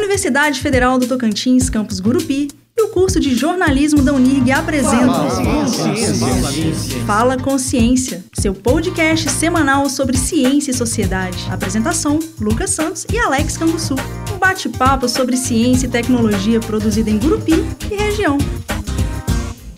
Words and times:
Universidade 0.00 0.60
Federal 0.60 0.98
do 0.98 1.06
Tocantins, 1.06 1.68
campus 1.68 2.00
Gurupi, 2.00 2.48
e 2.74 2.82
o 2.82 2.88
curso 2.88 3.20
de 3.20 3.34
jornalismo 3.34 4.00
da 4.00 4.14
Unirg 4.14 4.50
apresentam 4.50 5.28
Fala 7.06 7.36
Consciência, 7.36 8.24
seu 8.32 8.54
podcast 8.54 9.28
semanal 9.28 9.90
sobre 9.90 10.16
ciência 10.16 10.70
e 10.70 10.74
sociedade. 10.74 11.36
Apresentação: 11.50 12.18
Lucas 12.40 12.70
Santos 12.70 13.06
e 13.12 13.18
Alex 13.18 13.58
Canguçu. 13.58 13.94
Um 14.34 14.38
bate-papo 14.38 15.06
sobre 15.06 15.36
ciência 15.36 15.86
e 15.86 15.90
tecnologia 15.90 16.60
produzido 16.60 17.10
em 17.10 17.18
Gurupi 17.18 17.62
e 17.90 17.94
região. 17.94 18.38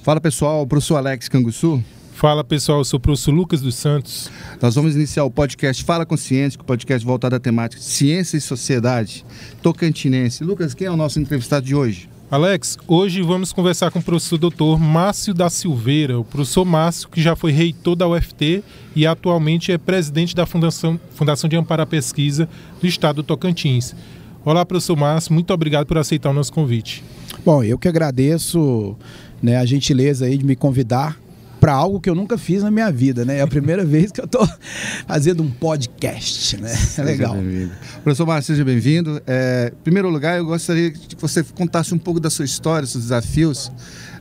Fala 0.04 0.20
pessoal, 0.20 0.64
professor 0.66 0.98
Alex 0.98 1.28
Canguçu. 1.28 1.82
Fala 2.22 2.44
pessoal, 2.44 2.78
eu 2.78 2.84
sou 2.84 2.98
o 2.98 3.00
professor 3.00 3.32
Lucas 3.32 3.60
dos 3.60 3.74
Santos. 3.74 4.30
Nós 4.60 4.76
vamos 4.76 4.94
iniciar 4.94 5.24
o 5.24 5.30
podcast 5.30 5.82
Fala 5.82 6.06
Consciência, 6.06 6.60
o 6.60 6.62
podcast 6.62 7.04
voltado 7.04 7.34
à 7.34 7.40
temática 7.40 7.82
Ciência 7.82 8.36
e 8.36 8.40
Sociedade 8.40 9.24
Tocantinense. 9.60 10.44
Lucas, 10.44 10.72
quem 10.72 10.86
é 10.86 10.90
o 10.92 10.96
nosso 10.96 11.18
entrevistado 11.18 11.66
de 11.66 11.74
hoje? 11.74 12.08
Alex, 12.30 12.78
hoje 12.86 13.22
vamos 13.22 13.52
conversar 13.52 13.90
com 13.90 13.98
o 13.98 14.02
professor 14.02 14.38
doutor 14.38 14.78
Márcio 14.78 15.34
da 15.34 15.50
Silveira, 15.50 16.16
o 16.16 16.22
professor 16.22 16.64
Márcio 16.64 17.08
que 17.08 17.20
já 17.20 17.34
foi 17.34 17.50
reitor 17.50 17.96
da 17.96 18.06
UFT 18.06 18.62
e 18.94 19.04
atualmente 19.04 19.72
é 19.72 19.76
presidente 19.76 20.32
da 20.32 20.46
Fundação, 20.46 21.00
Fundação 21.16 21.50
de 21.50 21.56
Amparo 21.56 21.82
à 21.82 21.86
Pesquisa 21.86 22.48
do 22.80 22.86
Estado 22.86 23.16
do 23.16 23.24
Tocantins. 23.24 23.96
Olá, 24.44 24.64
professor 24.64 24.96
Márcio, 24.96 25.34
muito 25.34 25.52
obrigado 25.52 25.86
por 25.86 25.98
aceitar 25.98 26.30
o 26.30 26.32
nosso 26.32 26.52
convite. 26.52 27.02
Bom, 27.44 27.64
eu 27.64 27.76
que 27.76 27.88
agradeço 27.88 28.96
né, 29.42 29.56
a 29.56 29.66
gentileza 29.66 30.26
aí 30.26 30.38
de 30.38 30.44
me 30.44 30.54
convidar 30.54 31.20
para 31.62 31.74
algo 31.74 32.00
que 32.00 32.10
eu 32.10 32.14
nunca 32.16 32.36
fiz 32.36 32.64
na 32.64 32.72
minha 32.72 32.90
vida, 32.90 33.24
né? 33.24 33.38
É 33.38 33.40
a 33.40 33.46
primeira 33.46 33.84
vez 33.86 34.10
que 34.10 34.20
eu 34.20 34.24
estou 34.24 34.44
fazendo 35.06 35.44
um 35.44 35.48
podcast, 35.48 36.60
né? 36.60 36.74
É 36.98 37.02
legal. 37.04 37.36
Professor 38.02 38.26
Márcio, 38.26 38.52
seja 38.52 38.64
bem-vindo. 38.64 39.22
É, 39.24 39.72
em 39.72 39.82
primeiro 39.84 40.10
lugar, 40.10 40.38
eu 40.38 40.44
gostaria 40.44 40.90
que 40.90 41.14
você 41.14 41.44
contasse 41.44 41.94
um 41.94 41.98
pouco 41.98 42.18
da 42.18 42.30
sua 42.30 42.44
história, 42.44 42.84
seus 42.84 43.04
desafios, 43.04 43.70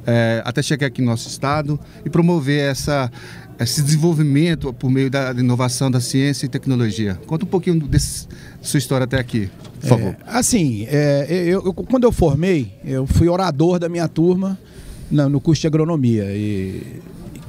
é, 0.06 0.44
até 0.46 0.62
chegar 0.62 0.86
aqui 0.86 1.02
no 1.02 1.08
nosso 1.08 1.28
estado 1.28 1.80
e 2.06 2.12
promover 2.12 2.60
essa, 2.60 3.12
esse 3.60 3.82
desenvolvimento 3.82 4.72
por 4.72 4.92
meio 4.92 5.10
da 5.10 5.32
inovação 5.32 5.90
da 5.90 6.00
ciência 6.00 6.46
e 6.46 6.50
tecnologia. 6.50 7.20
Conta 7.26 7.44
um 7.44 7.50
pouquinho 7.50 7.80
da 7.88 7.98
sua 8.62 8.78
história 8.78 9.06
até 9.06 9.18
aqui, 9.18 9.50
por 9.80 9.88
favor. 9.88 10.16
É, 10.28 10.38
assim, 10.38 10.86
é, 10.88 11.26
eu, 11.28 11.66
eu, 11.66 11.74
quando 11.74 12.04
eu 12.04 12.12
formei, 12.12 12.72
eu 12.86 13.08
fui 13.08 13.28
orador 13.28 13.80
da 13.80 13.90
minha 13.90 14.08
turma 14.08 14.60
no, 15.10 15.28
no 15.28 15.42
curso 15.42 15.62
de 15.62 15.66
agronomia. 15.66 16.26
E 16.26 17.02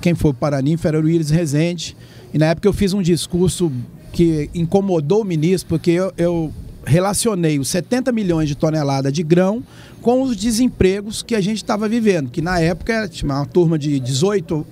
quem 0.03 0.15
foi 0.15 0.33
o 0.33 0.35
paraninfo 0.35 0.87
era 0.87 0.99
o 0.99 1.05
Willis 1.05 1.31
Rezende. 1.31 1.97
E 2.35 2.39
na 2.39 2.47
época 2.47 2.69
eu 2.69 2.73
fiz 2.73 2.93
um 2.93 3.01
discurso 3.01 3.73
que 4.13 4.51
incomodou 4.53 5.23
o 5.23 5.25
ministro, 5.25 5.69
porque 5.69 5.93
eu, 5.93 6.13
eu 6.19 6.53
relacionei 6.85 7.59
os 7.59 7.69
70 7.69 8.11
milhões 8.13 8.49
de 8.49 8.57
toneladas 8.57 9.13
de 9.13 9.23
grão 9.23 9.63
com 10.03 10.23
os 10.23 10.37
desempregos 10.37 11.23
que 11.23 11.35
a 11.35 11.41
gente 11.41 11.59
estava 11.59 11.89
vivendo, 11.89 12.29
que 12.29 12.43
na 12.43 12.59
época 12.59 13.09
tinha 13.09 13.33
uma 13.33 13.47
turma 13.47 13.79
de 13.79 14.01
18 14.01 14.67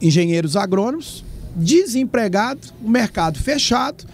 engenheiros 0.00 0.56
agrônomos, 0.56 1.22
desempregados, 1.54 2.72
o 2.82 2.88
mercado 2.88 3.38
fechado, 3.38 4.04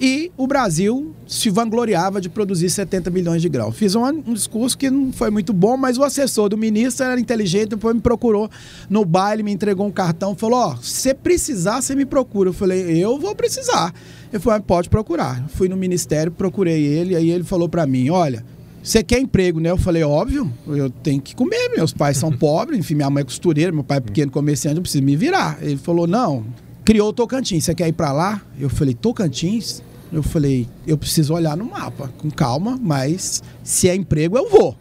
e 0.00 0.32
o 0.34 0.46
Brasil 0.46 1.14
se 1.26 1.50
vangloriava 1.50 2.20
de 2.20 2.30
produzir 2.30 2.70
70 2.70 3.10
milhões 3.10 3.42
de 3.42 3.48
grãos. 3.50 3.76
Fiz 3.76 3.94
um, 3.94 4.02
um, 4.02 4.32
discurso 4.32 4.78
que 4.78 4.88
não 4.88 5.12
foi 5.12 5.30
muito 5.30 5.52
bom, 5.52 5.76
mas 5.76 5.98
o 5.98 6.02
assessor 6.02 6.48
do 6.48 6.56
ministro 6.56 7.04
era 7.04 7.20
inteligente, 7.20 7.70
depois 7.70 7.94
me 7.94 8.00
procurou 8.00 8.50
no 8.88 9.04
baile, 9.04 9.42
me 9.42 9.52
entregou 9.52 9.86
um 9.86 9.90
cartão, 9.90 10.34
falou: 10.34 10.58
Ó, 10.58 10.72
oh, 10.72 10.82
se 10.82 11.12
precisar, 11.12 11.82
você 11.82 11.94
me 11.94 12.06
procura. 12.06 12.48
Eu 12.48 12.54
falei: 12.54 13.04
Eu 13.04 13.18
vou 13.18 13.34
precisar. 13.34 13.92
Ele 14.32 14.40
falou: 14.42 14.60
Pode 14.62 14.88
procurar. 14.88 15.46
Fui 15.50 15.68
no 15.68 15.76
ministério, 15.76 16.32
procurei 16.32 16.82
ele, 16.82 17.14
aí 17.14 17.30
ele 17.30 17.44
falou 17.44 17.68
para 17.68 17.86
mim: 17.86 18.08
Olha. 18.08 18.42
Você 18.82 19.02
quer 19.02 19.20
emprego, 19.20 19.60
né? 19.60 19.70
Eu 19.70 19.76
falei, 19.76 20.02
óbvio, 20.02 20.50
eu 20.66 20.88
tenho 20.88 21.20
que 21.20 21.36
comer. 21.36 21.68
Meus 21.76 21.92
pais 21.92 22.16
são 22.16 22.32
pobres, 22.34 22.78
enfim, 22.78 22.94
minha 22.94 23.10
mãe 23.10 23.20
é 23.20 23.24
costureira, 23.24 23.70
meu 23.70 23.84
pai 23.84 23.98
é 23.98 24.00
pequeno 24.00 24.32
comerciante, 24.32 24.76
eu 24.76 24.82
preciso 24.82 25.04
me 25.04 25.16
virar. 25.16 25.58
Ele 25.60 25.76
falou, 25.76 26.06
não, 26.06 26.46
criou 26.82 27.10
o 27.10 27.12
Tocantins, 27.12 27.64
você 27.64 27.74
quer 27.74 27.88
ir 27.88 27.92
para 27.92 28.10
lá? 28.10 28.40
Eu 28.58 28.70
falei, 28.70 28.94
Tocantins? 28.94 29.82
Eu 30.12 30.22
falei, 30.22 30.68
eu 30.86 30.98
preciso 30.98 31.34
olhar 31.34 31.56
no 31.56 31.64
mapa, 31.64 32.10
com 32.18 32.30
calma, 32.30 32.78
mas 32.80 33.42
se 33.62 33.88
é 33.88 33.94
emprego, 33.94 34.36
eu 34.36 34.50
vou. 34.50 34.76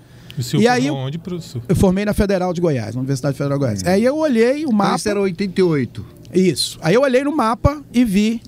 E, 0.54 0.58
e 0.62 0.68
aí, 0.68 0.90
onde, 0.90 1.18
professor? 1.18 1.62
Eu 1.68 1.76
formei 1.76 2.06
na 2.06 2.14
Federal 2.14 2.54
de 2.54 2.62
Goiás, 2.62 2.96
na 2.96 3.02
Universidade 3.02 3.38
Federal 3.38 3.58
de 3.58 3.66
Goiás. 3.66 3.84
Hum. 3.84 3.88
Aí 3.88 4.04
eu 4.04 4.18
olhei 4.18 4.66
o 4.66 4.72
mapa. 4.72 4.96
Isso 4.96 5.10
era 5.10 5.20
88. 5.20 6.06
Isso. 6.34 6.80
Aí 6.82 6.96
eu 6.96 7.02
olhei 7.02 7.24
no 7.24 7.36
mapa 7.36 7.84
e 7.94 8.06
vi 8.06 8.42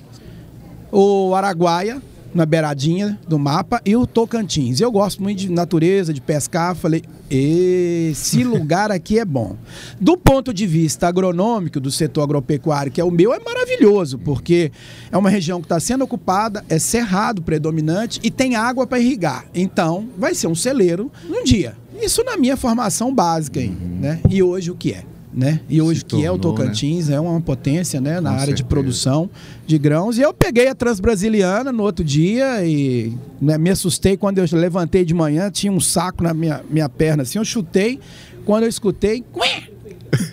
o 0.92 1.34
Araguaia, 1.36 2.02
na 2.34 2.46
beiradinha 2.46 3.20
do 3.28 3.38
mapa, 3.38 3.82
e 3.86 3.96
o 3.96 4.08
Tocantins. 4.08 4.80
Eu 4.80 4.92
gosto 4.92 5.22
muito 5.22 5.40
de 5.40 5.52
natureza, 5.52 6.14
de 6.14 6.22
pescar. 6.22 6.76
Falei, 6.76 7.04
esse 7.30 8.44
lugar 8.46 8.92
aqui 8.92 9.20
é 9.20 9.26
bom. 9.26 9.56
Do 10.00 10.18
ponto 10.18 10.54
de 10.54 10.66
vista 10.66 11.08
agronômico 11.08 11.80
do 11.80 11.92
setor 11.92 12.24
agropecuário, 12.24 12.92
que 12.92 13.02
é 13.02 13.04
o 13.04 13.12
meu, 13.12 13.34
é 13.34 13.40
maravilhoso, 13.40 14.18
porque 14.18 14.72
é 15.12 15.18
uma 15.18 15.30
região 15.30 15.60
que 15.60 15.66
está 15.66 15.80
sendo 15.80 16.04
ocupada, 16.04 16.64
é 16.70 16.80
cerrado 16.80 17.42
predominante 17.42 18.20
e 18.24 18.32
tem 18.32 18.56
água 18.56 18.88
para 18.88 19.00
irrigar. 19.00 19.46
Então, 19.54 20.08
vai 20.18 20.34
ser 20.34 20.48
um 20.48 20.56
celeiro 20.56 21.12
num 21.28 21.44
dia. 21.44 21.76
Isso 22.02 22.24
na 22.24 22.36
minha 22.36 22.58
formação 22.58 23.14
básica, 23.14 23.60
aí, 23.60 23.70
uhum. 23.70 24.00
né? 24.00 24.20
E 24.30 24.42
hoje 24.42 24.72
o 24.72 24.76
que 24.76 24.92
é? 24.94 25.04
Né? 25.34 25.62
E 25.70 25.82
hoje 25.82 26.04
tornou, 26.04 26.22
que 26.22 26.28
é 26.28 26.32
o 26.32 26.38
Tocantins 26.38 27.08
né? 27.08 27.16
é 27.16 27.20
uma 27.20 27.40
potência, 27.40 28.02
né, 28.02 28.20
na 28.20 28.32
área 28.32 28.48
certeza. 28.48 28.58
de 28.58 28.64
produção 28.66 29.30
de 29.66 29.78
grãos. 29.78 30.18
E 30.18 30.22
eu 30.22 30.34
peguei 30.34 30.68
a 30.68 30.76
Transbrasiliana 30.76 31.72
no 31.72 31.84
outro 31.84 32.04
dia 32.04 32.66
e 32.66 33.14
né, 33.42 33.58
me 33.58 33.70
assustei 33.70 34.18
quando 34.18 34.40
eu 34.40 34.46
levantei 34.52 35.06
de 35.06 35.14
manhã, 35.14 35.50
tinha 35.50 35.72
um 35.72 35.80
saco 35.80 36.24
na 36.24 36.34
minha, 36.34 36.62
minha 36.70 36.90
perna 36.90 37.24
assim, 37.24 37.38
eu 37.38 37.46
chutei, 37.46 38.00
quando 38.46 38.64
eu 38.64 38.70
escutei, 38.70 39.24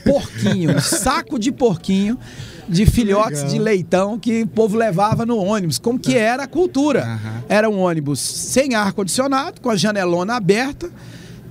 porquinho, 0.04 0.76
um 0.76 0.80
saco 0.80 1.38
de 1.38 1.52
porquinho 1.52 2.18
de 2.68 2.84
filhotes 2.84 3.38
Legal. 3.38 3.48
de 3.48 3.58
leitão 3.58 4.18
que 4.18 4.42
o 4.42 4.46
povo 4.46 4.76
levava 4.76 5.24
no 5.24 5.38
ônibus, 5.38 5.78
como 5.78 5.98
que 5.98 6.16
era 6.16 6.42
a 6.42 6.46
cultura. 6.46 7.06
Uhum. 7.06 7.42
Era 7.48 7.70
um 7.70 7.78
ônibus 7.78 8.20
sem 8.20 8.74
ar 8.74 8.92
condicionado, 8.92 9.60
com 9.60 9.70
a 9.70 9.76
janelona 9.76 10.34
aberta 10.34 10.90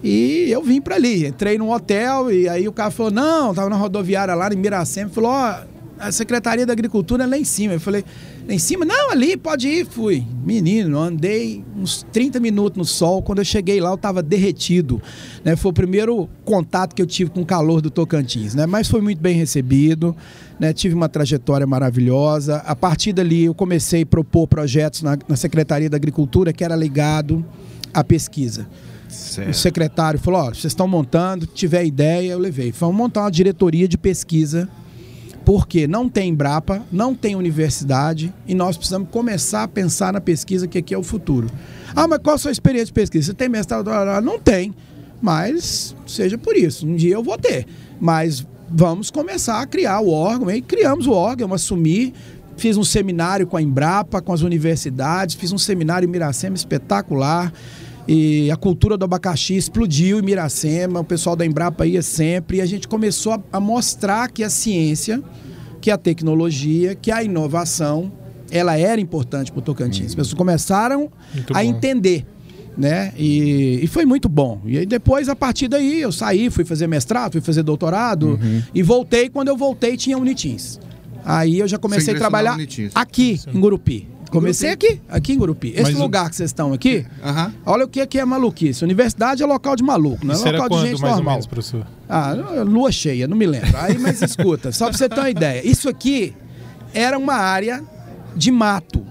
e 0.03 0.47
eu 0.49 0.61
vim 0.61 0.79
para 0.79 0.95
ali, 0.95 1.25
entrei 1.25 1.57
num 1.57 1.71
hotel 1.71 2.31
e 2.31 2.47
aí 2.47 2.67
o 2.67 2.71
cara 2.71 2.91
falou: 2.91 3.11
"Não, 3.11 3.53
tava 3.53 3.69
na 3.69 3.75
rodoviária 3.75 4.35
lá 4.35 4.51
em 4.53 4.55
Miracema", 4.55 5.09
falou: 5.09 5.31
"Ó, 5.31 5.55
a 5.99 6.11
Secretaria 6.11 6.65
da 6.65 6.73
Agricultura 6.73 7.23
é 7.23 7.27
lá 7.27 7.37
em 7.37 7.43
cima". 7.43 7.73
Eu 7.73 7.79
falei: 7.79 8.05
"Lá 8.47 8.53
em 8.53 8.59
cima? 8.59 8.85
Não, 8.85 9.11
ali, 9.11 9.35
pode 9.35 9.67
ir". 9.67 9.87
Fui. 9.87 10.23
Menino, 10.45 10.99
andei 10.99 11.63
uns 11.75 12.05
30 12.11 12.39
minutos 12.39 12.77
no 12.77 12.85
sol, 12.85 13.23
quando 13.23 13.39
eu 13.39 13.45
cheguei 13.45 13.81
lá 13.81 13.89
eu 13.89 13.97
tava 13.97 14.21
derretido, 14.21 15.01
né? 15.43 15.55
Foi 15.55 15.71
o 15.71 15.73
primeiro 15.73 16.29
contato 16.45 16.93
que 16.93 17.01
eu 17.01 17.07
tive 17.07 17.31
com 17.31 17.41
o 17.41 17.45
calor 17.45 17.81
do 17.81 17.89
Tocantins, 17.89 18.53
né? 18.53 18.67
Mas 18.67 18.87
foi 18.87 19.01
muito 19.01 19.19
bem 19.19 19.35
recebido, 19.35 20.15
né? 20.59 20.73
Tive 20.73 20.93
uma 20.93 21.09
trajetória 21.09 21.65
maravilhosa. 21.65 22.57
A 22.67 22.75
partir 22.75 23.13
dali 23.13 23.45
eu 23.45 23.55
comecei 23.55 24.03
a 24.03 24.05
propor 24.05 24.47
projetos 24.47 25.01
na, 25.01 25.17
na 25.27 25.35
Secretaria 25.35 25.89
da 25.89 25.97
Agricultura 25.97 26.53
que 26.53 26.63
era 26.63 26.75
ligado 26.75 27.43
à 27.91 28.03
pesquisa. 28.03 28.67
Certo. 29.17 29.49
O 29.49 29.53
secretário 29.53 30.19
falou: 30.19 30.41
Ó, 30.41 30.49
vocês 30.49 30.65
estão 30.65 30.87
montando, 30.87 31.45
tiver 31.47 31.85
ideia, 31.85 32.31
eu 32.31 32.39
levei. 32.39 32.71
Vamos 32.71 32.95
montar 32.95 33.21
uma 33.21 33.31
diretoria 33.31 33.87
de 33.87 33.97
pesquisa, 33.97 34.69
porque 35.43 35.87
não 35.87 36.07
tem 36.07 36.29
Embrapa, 36.29 36.83
não 36.91 37.15
tem 37.15 37.35
universidade, 37.35 38.33
e 38.47 38.53
nós 38.53 38.77
precisamos 38.77 39.09
começar 39.09 39.63
a 39.63 39.67
pensar 39.67 40.13
na 40.13 40.21
pesquisa, 40.21 40.67
que 40.67 40.77
aqui 40.77 40.93
é 40.93 40.97
o 40.97 41.03
futuro. 41.03 41.49
Ah, 41.95 42.07
mas 42.07 42.19
qual 42.19 42.35
a 42.35 42.37
sua 42.37 42.51
experiência 42.51 42.87
de 42.87 42.93
pesquisa? 42.93 43.27
Você 43.27 43.33
tem 43.33 43.49
mestrado? 43.49 43.89
Não 44.21 44.39
tem, 44.39 44.73
mas 45.21 45.95
seja 46.05 46.37
por 46.37 46.55
isso. 46.55 46.85
Um 46.85 46.95
dia 46.95 47.15
eu 47.15 47.23
vou 47.23 47.37
ter. 47.37 47.65
Mas 47.99 48.45
vamos 48.69 49.09
começar 49.09 49.61
a 49.61 49.65
criar 49.65 49.99
o 49.99 50.09
órgão. 50.09 50.51
E 50.51 50.61
criamos 50.61 51.07
o 51.07 51.11
órgão, 51.11 51.53
assumi, 51.53 52.13
fiz 52.55 52.77
um 52.77 52.83
seminário 52.83 53.47
com 53.47 53.57
a 53.57 53.61
Embrapa, 53.61 54.21
com 54.21 54.33
as 54.33 54.41
universidades, 54.41 55.35
fiz 55.35 55.51
um 55.51 55.57
seminário 55.57 56.07
em 56.07 56.11
Miracema 56.11 56.55
espetacular. 56.55 57.51
E 58.07 58.49
a 58.49 58.55
cultura 58.55 58.95
do 58.95 59.03
abacaxi 59.03 59.55
explodiu 59.55 60.19
em 60.19 60.21
Miracema, 60.21 61.01
o 61.01 61.03
pessoal 61.03 61.35
da 61.35 61.45
Embrapa 61.45 61.85
ia 61.85 62.01
sempre, 62.01 62.57
e 62.57 62.61
a 62.61 62.65
gente 62.65 62.87
começou 62.87 63.33
a, 63.33 63.39
a 63.51 63.59
mostrar 63.59 64.31
que 64.31 64.43
a 64.43 64.49
ciência, 64.49 65.21
que 65.81 65.91
a 65.91 65.97
tecnologia, 65.97 66.95
que 66.95 67.11
a 67.11 67.21
inovação, 67.21 68.11
ela 68.49 68.77
era 68.77 69.01
importante 69.01 69.51
para 69.51 69.59
o 69.59 69.61
Tocantins. 69.61 70.07
As 70.07 70.15
pessoas 70.15 70.33
começaram 70.33 71.11
muito 71.33 71.51
a 71.51 71.61
bom. 71.61 71.69
entender. 71.69 72.25
Né? 72.77 73.11
E, 73.17 73.79
e, 73.83 73.87
foi 73.87 74.05
muito 74.05 74.29
bom. 74.29 74.61
E 74.65 74.77
aí 74.77 74.85
depois, 74.85 75.27
a 75.27 75.35
partir 75.35 75.67
daí, 75.67 75.99
eu 75.99 76.11
saí, 76.11 76.49
fui 76.51 76.63
fazer 76.63 76.85
mestrado, 76.85 77.31
fui 77.31 77.41
fazer 77.41 77.63
doutorado 77.63 78.39
uhum. 78.41 78.61
e 78.73 78.83
voltei. 78.83 79.29
Quando 79.29 79.47
eu 79.47 79.57
voltei, 79.57 79.97
tinha 79.97 80.15
Unitins. 80.15 80.79
Aí 81.25 81.59
eu 81.59 81.67
já 81.67 81.77
comecei 81.79 82.13
a 82.13 82.17
trabalhar 82.17 82.55
aqui, 82.93 83.41
em 83.53 83.59
Gurupi. 83.59 84.07
Comecei 84.31 84.69
aqui, 84.69 85.01
aqui 85.07 85.33
em 85.33 85.37
Gurupi. 85.37 85.69
Esse 85.69 85.83
Mas 85.83 85.95
lugar 85.95 86.27
o... 86.27 86.29
que 86.29 86.35
vocês 86.35 86.49
estão 86.49 86.73
aqui, 86.73 87.05
uhum. 87.23 87.51
olha 87.65 87.85
o 87.85 87.87
que 87.87 88.01
é, 88.01 88.05
que 88.05 88.19
é 88.19 88.25
maluquice. 88.25 88.83
Universidade 88.83 89.41
é 89.41 89.45
local 89.45 89.75
de 89.75 89.83
maluco, 89.83 90.25
não 90.25 90.33
é 90.33 90.37
Isso 90.37 90.45
local 90.45 90.69
de 90.69 90.89
gente 90.89 91.01
mais 91.01 91.15
normal. 91.15 91.17
Ou 91.17 91.31
menos, 91.31 91.45
professor? 91.45 91.87
Ah, 92.09 92.33
lua 92.65 92.91
cheia, 92.91 93.27
não 93.27 93.37
me 93.37 93.45
lembro. 93.45 93.75
Aí, 93.77 93.97
mas 93.97 94.21
escuta, 94.21 94.71
só 94.71 94.89
pra 94.89 94.97
você 94.97 95.07
ter 95.09 95.19
uma 95.19 95.29
ideia. 95.29 95.65
Isso 95.65 95.87
aqui 95.89 96.33
era 96.93 97.17
uma 97.17 97.35
área 97.35 97.83
de 98.35 98.51
mato, 98.51 99.05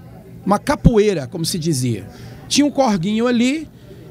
uma 0.45 0.59
capoeira, 0.59 1.27
como 1.27 1.45
se 1.45 1.57
dizia. 1.57 2.07
Tinha 2.47 2.65
um 2.65 2.71
corguinho 2.71 3.27
ali 3.27 3.67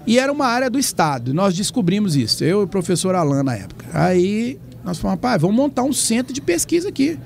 E 0.06 0.18
era 0.18 0.32
uma 0.32 0.46
área 0.46 0.70
do 0.70 0.78
Estado. 0.78 1.34
Nós 1.34 1.54
descobrimos 1.54 2.14
isso, 2.14 2.44
eu 2.44 2.60
e 2.60 2.64
o 2.64 2.68
professor 2.68 3.14
Alain 3.14 3.42
na 3.42 3.54
época. 3.56 3.86
Aí 3.92 4.58
nós 4.84 4.98
falamos, 4.98 5.20
pai, 5.20 5.36
vamos 5.36 5.56
montar 5.56 5.82
um 5.82 5.92
centro 5.92 6.32
de 6.32 6.40
pesquisa 6.40 6.88
aqui. 6.88 7.18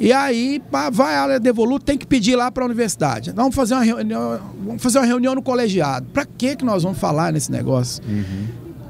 E 0.00 0.12
aí, 0.12 0.62
pá, 0.70 0.90
vai 0.90 1.14
a 1.16 1.22
área 1.22 1.40
de 1.40 1.48
evoluto, 1.48 1.84
tem 1.84 1.98
que 1.98 2.06
pedir 2.06 2.36
lá 2.36 2.50
para 2.50 2.62
a 2.62 2.66
universidade. 2.66 3.32
Vamos 3.32 3.54
fazer 3.54 3.74
uma 3.74 3.82
reunião, 3.82 4.40
vamos 4.64 4.82
fazer 4.82 4.98
uma 4.98 5.06
reunião 5.06 5.34
no 5.34 5.42
colegiado. 5.42 6.06
Para 6.12 6.24
que 6.24 6.54
que 6.54 6.64
nós 6.64 6.84
vamos 6.84 6.98
falar 6.98 7.32
nesse 7.32 7.50
negócio? 7.50 8.02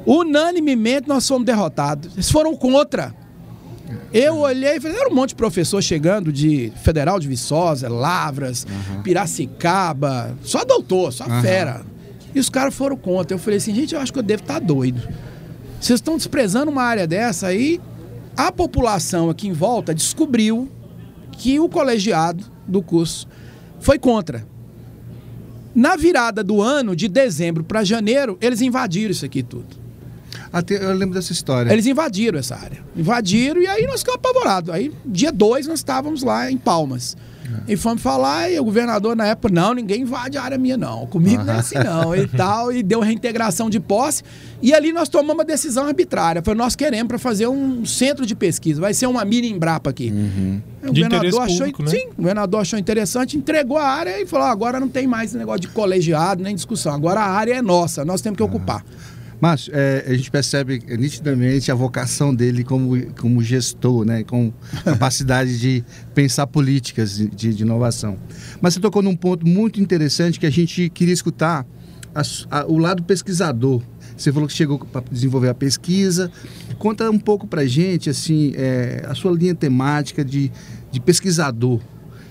Unanimemente 0.06 1.08
nós 1.08 1.26
fomos 1.26 1.46
derrotados. 1.46 2.12
Eles 2.14 2.30
foram 2.30 2.54
contra. 2.56 3.14
Eu 4.12 4.38
olhei 4.38 4.76
e 4.76 4.80
falei, 4.80 4.98
era 4.98 5.08
um 5.10 5.14
monte 5.14 5.30
de 5.30 5.34
professor 5.36 5.82
chegando 5.82 6.30
de 6.30 6.70
Federal 6.82 7.18
de 7.18 7.26
Viçosa, 7.26 7.88
Lavras, 7.88 8.66
Piracicaba, 9.02 10.36
só 10.42 10.64
doutor, 10.64 11.12
só 11.12 11.24
Aham. 11.24 11.42
fera. 11.42 11.80
E 12.34 12.38
os 12.40 12.50
caras 12.50 12.74
foram 12.74 12.96
contra. 12.96 13.34
Eu 13.34 13.38
falei 13.38 13.56
assim, 13.56 13.74
gente, 13.74 13.94
eu 13.94 14.00
acho 14.00 14.12
que 14.12 14.18
eu 14.18 14.22
devo 14.22 14.42
estar 14.42 14.60
doido. 14.60 15.00
Vocês 15.80 15.98
estão 15.98 16.16
desprezando 16.16 16.70
uma 16.70 16.82
área 16.82 17.06
dessa 17.06 17.46
aí. 17.46 17.80
A 18.36 18.52
população 18.52 19.30
aqui 19.30 19.48
em 19.48 19.52
volta 19.52 19.94
descobriu 19.94 20.68
que 21.38 21.58
o 21.58 21.68
colegiado 21.68 22.44
do 22.66 22.82
curso 22.82 23.26
foi 23.80 23.98
contra. 23.98 24.46
Na 25.74 25.96
virada 25.96 26.42
do 26.42 26.60
ano, 26.60 26.94
de 26.96 27.08
dezembro 27.08 27.62
para 27.62 27.84
janeiro, 27.84 28.36
eles 28.40 28.60
invadiram 28.60 29.12
isso 29.12 29.24
aqui 29.24 29.42
tudo. 29.42 29.76
Até, 30.52 30.82
eu 30.82 30.92
lembro 30.94 31.14
dessa 31.14 31.32
história. 31.32 31.72
Eles 31.72 31.86
invadiram 31.86 32.38
essa 32.38 32.56
área. 32.56 32.84
Invadiram 32.96 33.62
e 33.62 33.66
aí 33.66 33.86
nós 33.86 34.00
ficamos 34.00 34.18
apavorados. 34.18 34.70
Aí, 34.70 34.92
dia 35.06 35.30
2, 35.30 35.68
nós 35.68 35.78
estávamos 35.78 36.22
lá 36.22 36.50
em 36.50 36.56
Palmas. 36.56 37.16
E 37.66 37.76
fomos 37.76 38.02
falar, 38.02 38.50
e 38.50 38.58
o 38.58 38.64
governador 38.64 39.16
na 39.16 39.26
época, 39.26 39.52
não, 39.52 39.74
ninguém 39.74 40.02
invade 40.02 40.36
a 40.38 40.42
área 40.42 40.58
minha, 40.58 40.76
não. 40.76 41.06
Comigo 41.06 41.42
não 41.42 41.54
é 41.54 41.58
assim, 41.58 41.76
não. 41.76 42.14
E 42.14 42.26
tal, 42.36 42.72
e 42.72 42.82
deu 42.82 43.00
reintegração 43.00 43.68
de 43.68 43.80
posse. 43.80 44.22
E 44.60 44.74
ali 44.74 44.92
nós 44.92 45.08
tomamos 45.08 45.34
uma 45.34 45.44
decisão 45.44 45.86
arbitrária. 45.86 46.42
Foi 46.42 46.54
nós 46.54 46.74
queremos 46.74 47.08
para 47.08 47.18
fazer 47.18 47.46
um 47.46 47.84
centro 47.84 48.26
de 48.26 48.34
pesquisa. 48.34 48.80
Vai 48.80 48.94
ser 48.94 49.06
uma 49.06 49.24
mini 49.24 49.50
Embrapa 49.50 49.90
aqui. 49.90 50.12
O 50.82 50.92
De 50.92 51.02
governador 51.02 51.42
achou, 51.42 51.58
público, 51.58 51.82
né? 51.82 51.90
sim, 51.90 52.08
o 52.12 52.16
governador 52.16 52.60
achou 52.60 52.78
interessante, 52.78 53.36
entregou 53.36 53.76
a 53.76 53.84
área 53.84 54.20
e 54.20 54.26
falou: 54.26 54.46
"Ah, 54.46 54.50
agora 54.50 54.78
não 54.80 54.88
tem 54.88 55.06
mais 55.06 55.34
negócio 55.34 55.60
de 55.60 55.68
colegiado 55.68 56.42
nem 56.42 56.54
discussão. 56.54 56.94
Agora 56.94 57.20
a 57.20 57.30
área 57.30 57.54
é 57.54 57.62
nossa, 57.62 58.04
nós 58.04 58.20
temos 58.20 58.36
que 58.36 58.42
ocupar. 58.42 58.84
Márcio, 59.40 59.72
é, 59.74 60.04
a 60.08 60.14
gente 60.14 60.30
percebe 60.30 60.82
nitidamente 60.98 61.70
a 61.70 61.74
vocação 61.74 62.34
dele 62.34 62.64
como, 62.64 63.00
como 63.14 63.42
gestor, 63.42 64.04
né? 64.04 64.24
com 64.24 64.52
capacidade 64.84 65.58
de 65.60 65.84
pensar 66.14 66.46
políticas 66.48 67.16
de, 67.16 67.28
de- 67.52 67.62
inovação. 67.62 68.18
Mas 68.60 68.74
você 68.74 68.80
tocou 68.80 69.00
num 69.02 69.14
ponto 69.14 69.46
muito 69.46 69.80
interessante 69.80 70.40
que 70.40 70.46
a 70.46 70.50
gente 70.50 70.88
queria 70.90 71.14
escutar 71.14 71.64
a 72.14 72.22
a- 72.50 72.66
o 72.66 72.78
lado 72.78 73.02
pesquisador. 73.04 73.80
Você 74.16 74.32
falou 74.32 74.48
que 74.48 74.54
chegou 74.54 74.80
para 74.80 75.04
desenvolver 75.08 75.48
a 75.50 75.54
pesquisa. 75.54 76.28
Conta 76.76 77.08
um 77.08 77.18
pouco 77.18 77.46
para 77.46 77.64
gente 77.64 78.10
assim, 78.10 78.52
é, 78.56 79.04
a 79.06 79.14
sua 79.14 79.30
linha 79.30 79.54
temática 79.54 80.24
de, 80.24 80.50
de 80.90 80.98
pesquisador. 81.00 81.80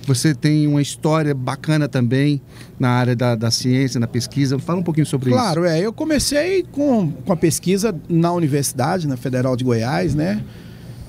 Você 0.07 0.33
tem 0.33 0.65
uma 0.68 0.81
história 0.81 1.33
bacana 1.36 1.88
também 1.88 2.42
na 2.80 2.89
área 2.89 3.15
da, 3.15 3.36
da 3.36 3.51
ciência, 3.51 4.00
na 4.00 4.07
pesquisa. 4.07 4.57
Fala 4.57 4.80
um 4.80 4.83
pouquinho 4.83 5.06
sobre 5.06 5.30
isso. 5.30 5.38
Claro, 5.38 5.65
é. 5.65 5.80
Eu 5.80 5.92
comecei 5.94 6.63
com, 6.71 7.12
com 7.12 7.33
a 7.33 7.36
pesquisa 7.36 7.94
na 8.09 8.31
universidade, 8.31 9.07
na 9.07 9.18
Federal 9.18 9.56
de 9.57 9.63
Goiás, 9.65 10.15
né? 10.15 10.42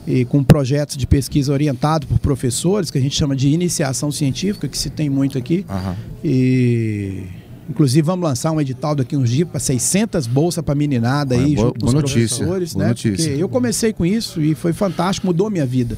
E 0.06 0.24
com 0.24 0.42
projetos 0.42 0.96
de 0.96 1.06
pesquisa 1.06 1.52
orientado 1.52 2.06
por 2.06 2.18
professores, 2.18 2.90
que 2.90 2.98
a 2.98 3.00
gente 3.00 3.14
chama 3.14 3.36
de 3.36 3.48
iniciação 3.48 4.10
científica, 4.10 4.66
que 4.66 4.76
se 4.76 4.90
tem 4.90 5.08
muito 5.08 5.38
aqui. 5.38 5.64
Aham. 5.68 5.94
E 6.24 7.22
inclusive 7.70 8.00
vamos 8.00 8.26
lançar 8.26 8.50
um 8.50 8.58
edital 8.60 8.94
daqui 8.94 9.14
uns 9.14 9.28
dias 9.28 9.46
para 9.46 9.60
600 9.60 10.26
bolsas 10.26 10.64
para 10.64 10.74
meninada 10.74 11.34
aí, 11.34 11.54
boa- 11.54 11.66
junto 11.68 11.80
com 11.80 11.86
os 11.86 11.92
boa 11.92 12.02
notícia, 12.02 12.36
professores, 12.38 12.72
boa 12.72 12.82
né? 12.84 12.88
notícia. 12.88 13.28
Porque 13.28 13.42
eu 13.42 13.48
comecei 13.48 13.92
com 13.92 14.06
isso 14.06 14.40
e 14.40 14.54
foi 14.54 14.72
fantástico, 14.72 15.26
mudou 15.26 15.50
minha 15.50 15.66
vida. 15.66 15.94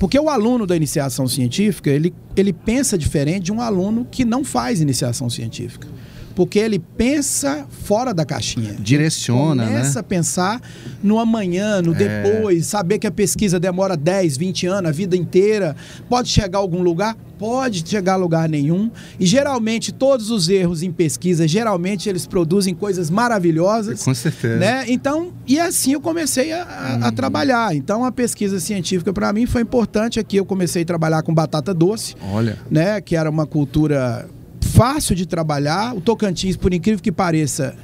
Porque 0.00 0.18
o 0.18 0.30
aluno 0.30 0.66
da 0.66 0.74
iniciação 0.74 1.28
científica, 1.28 1.90
ele, 1.90 2.14
ele 2.34 2.54
pensa 2.54 2.96
diferente 2.96 3.44
de 3.44 3.52
um 3.52 3.60
aluno 3.60 4.08
que 4.10 4.24
não 4.24 4.42
faz 4.42 4.80
iniciação 4.80 5.28
científica. 5.28 5.86
Porque 6.40 6.58
ele 6.58 6.78
pensa 6.78 7.66
fora 7.84 8.14
da 8.14 8.24
caixinha. 8.24 8.74
Direciona, 8.78 9.66
Começa 9.66 9.94
né? 9.96 10.00
a 10.00 10.02
pensar 10.02 10.62
no 11.02 11.18
amanhã, 11.18 11.82
no 11.82 11.92
É. 11.94 11.96
depois, 12.22 12.64
saber 12.64 12.98
que 12.98 13.06
a 13.06 13.10
pesquisa 13.10 13.60
demora 13.60 13.94
10, 13.94 14.38
20 14.38 14.66
anos, 14.66 14.88
a 14.88 14.90
vida 14.90 15.14
inteira. 15.14 15.76
Pode 16.08 16.30
chegar 16.30 16.58
a 16.58 16.62
algum 16.62 16.80
lugar? 16.82 17.14
Pode 17.38 17.84
chegar 17.86 18.14
a 18.14 18.16
lugar 18.16 18.48
nenhum. 18.48 18.90
E 19.18 19.26
geralmente 19.26 19.92
todos 19.92 20.30
os 20.30 20.48
erros 20.48 20.82
em 20.82 20.90
pesquisa, 20.90 21.46
geralmente 21.46 22.08
eles 22.08 22.26
produzem 22.26 22.74
coisas 22.74 23.10
maravilhosas. 23.10 24.02
Com 24.02 24.14
certeza. 24.14 24.56
Né? 24.56 24.86
Então, 24.88 25.32
e 25.46 25.60
assim 25.60 25.92
eu 25.92 26.00
comecei 26.00 26.52
a, 26.54 26.62
a- 26.62 27.08
a 27.08 27.12
trabalhar. 27.12 27.74
Então, 27.76 28.02
a 28.02 28.10
pesquisa 28.10 28.58
científica 28.60 29.12
para 29.12 29.30
mim 29.30 29.44
foi 29.44 29.60
importante. 29.60 30.18
Aqui 30.18 30.38
eu 30.38 30.46
comecei 30.46 30.82
a 30.82 30.86
trabalhar 30.86 31.22
com 31.22 31.34
batata 31.34 31.74
doce 31.74 32.14
Olha. 32.32 32.56
né, 32.70 32.98
que 33.02 33.14
era 33.14 33.28
uma 33.28 33.46
cultura 33.46 34.26
fácil 34.70 35.14
de 35.14 35.26
trabalhar. 35.26 35.94
O 35.96 36.00
Tocantins, 36.00 36.56
por 36.56 36.72
incrível 36.72 37.02
que 37.02 37.12
pareça, 37.12 37.76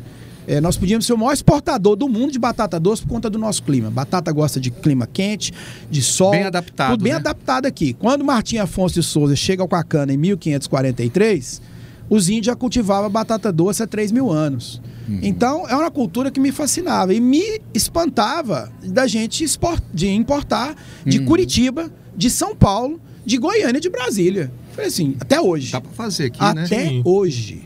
eh, 0.47 0.61
nós 0.61 0.77
podíamos 0.77 1.05
ser 1.05 1.13
o 1.13 1.19
maior 1.19 1.33
exportador 1.33 1.97
do 1.97 2.09
mundo 2.09 2.33
de 2.33 2.39
batata 2.39 2.79
doce 2.81 3.03
por 3.03 3.09
conta 3.09 3.29
do 3.29 3.39
nosso 3.39 3.63
clima. 3.63 3.91
Batata 3.91 4.31
gosta 4.33 4.59
de 4.61 4.71
clima 4.71 5.07
quente, 5.07 5.53
de 5.91 6.01
sol. 6.03 6.31
Bem 6.31 6.45
adaptado, 6.45 6.91
Tudo 6.93 7.03
bem 7.03 7.13
né? 7.13 7.19
adaptado 7.19 7.67
aqui. 7.67 7.93
Quando 7.93 8.25
Martim 8.25 8.59
Afonso 8.59 8.95
de 8.95 9.03
Souza 9.03 9.35
chega 9.37 9.67
com 9.67 9.77
a 9.77 9.83
cana 9.83 10.13
em 10.13 10.17
1543, 10.17 11.61
os 12.09 12.29
índios 12.29 12.47
já 12.47 12.55
cultivavam 12.55 13.11
batata 13.11 13.53
doce 13.53 13.83
há 13.83 13.87
3 13.87 14.13
mil 14.13 14.31
anos. 14.31 14.81
Uhum. 15.09 15.21
Então, 15.23 15.69
é 15.69 15.75
uma 15.77 15.91
cultura 15.91 16.31
que 16.31 16.39
me 16.41 16.53
fascinava 16.53 17.13
e 17.15 17.21
me 17.21 17.61
espantava 17.75 18.73
da 18.85 19.07
gente 19.07 19.45
de 19.93 20.09
importar 20.09 20.75
de 21.05 21.19
Uhum. 21.19 21.25
Curitiba, 21.25 21.91
de 22.17 22.31
São 22.31 22.55
Paulo, 22.57 23.01
de 23.25 23.39
Goiânia, 23.39 23.81
de 23.81 23.89
Brasília. 23.89 24.53
Falei 24.77 24.89
assim, 24.89 25.17
até 25.19 25.41
hoje. 25.41 25.73
Dá 25.73 25.81
pra 25.81 25.91
fazer 25.93 26.27
aqui, 26.27 26.39
né? 26.55 26.65
Até 26.65 27.01
hoje. 27.05 27.63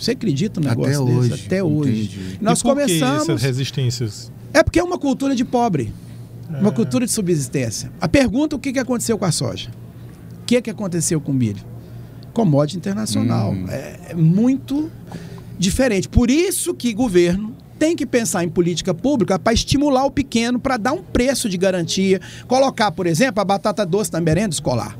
Você 0.00 0.10
acredita 0.12 0.60
no 0.60 0.66
Até 0.66 0.76
negócio 0.76 1.02
hoje, 1.04 1.28
desse? 1.30 1.46
Até 1.46 1.62
hoje. 1.62 1.90
entendi. 2.04 2.38
Nós 2.40 2.58
e 2.58 2.62
por 2.62 2.68
começamos. 2.70 3.24
que 3.26 3.32
essas 3.32 3.42
resistências? 3.42 4.32
É 4.52 4.62
porque 4.62 4.78
é 4.78 4.82
uma 4.82 4.98
cultura 4.98 5.36
de 5.36 5.44
pobre. 5.44 5.92
Uma 6.48 6.68
É. 6.70 6.72
cultura 6.72 7.06
de 7.06 7.12
subsistência. 7.12 7.92
A 8.00 8.08
pergunta: 8.08 8.56
o 8.56 8.58
que 8.58 8.72
que 8.72 8.78
aconteceu 8.78 9.16
com 9.18 9.24
a 9.24 9.30
soja? 9.32 9.70
O 10.42 10.44
que 10.46 10.60
que 10.60 10.70
aconteceu 10.70 11.20
com 11.20 11.32
o 11.32 11.34
milho? 11.34 11.62
Commodity 12.32 12.76
internacional. 12.78 13.52
Hum. 13.52 13.66
É, 13.68 14.00
é 14.10 14.14
muito 14.14 14.90
diferente. 15.58 16.08
Por 16.08 16.30
isso 16.30 16.74
que 16.74 16.92
governo 16.92 17.54
tem 17.78 17.94
que 17.96 18.04
pensar 18.06 18.44
em 18.44 18.48
política 18.48 18.92
pública 18.94 19.38
para 19.38 19.52
estimular 19.52 20.04
o 20.04 20.10
pequeno, 20.10 20.58
para 20.58 20.76
dar 20.76 20.92
um 20.92 21.02
preço 21.02 21.48
de 21.48 21.56
garantia. 21.56 22.20
Colocar, 22.46 22.90
por 22.92 23.06
exemplo, 23.06 23.40
a 23.40 23.44
batata 23.44 23.84
doce 23.86 24.12
na 24.12 24.20
merenda 24.20 24.54
escolar. 24.54 24.98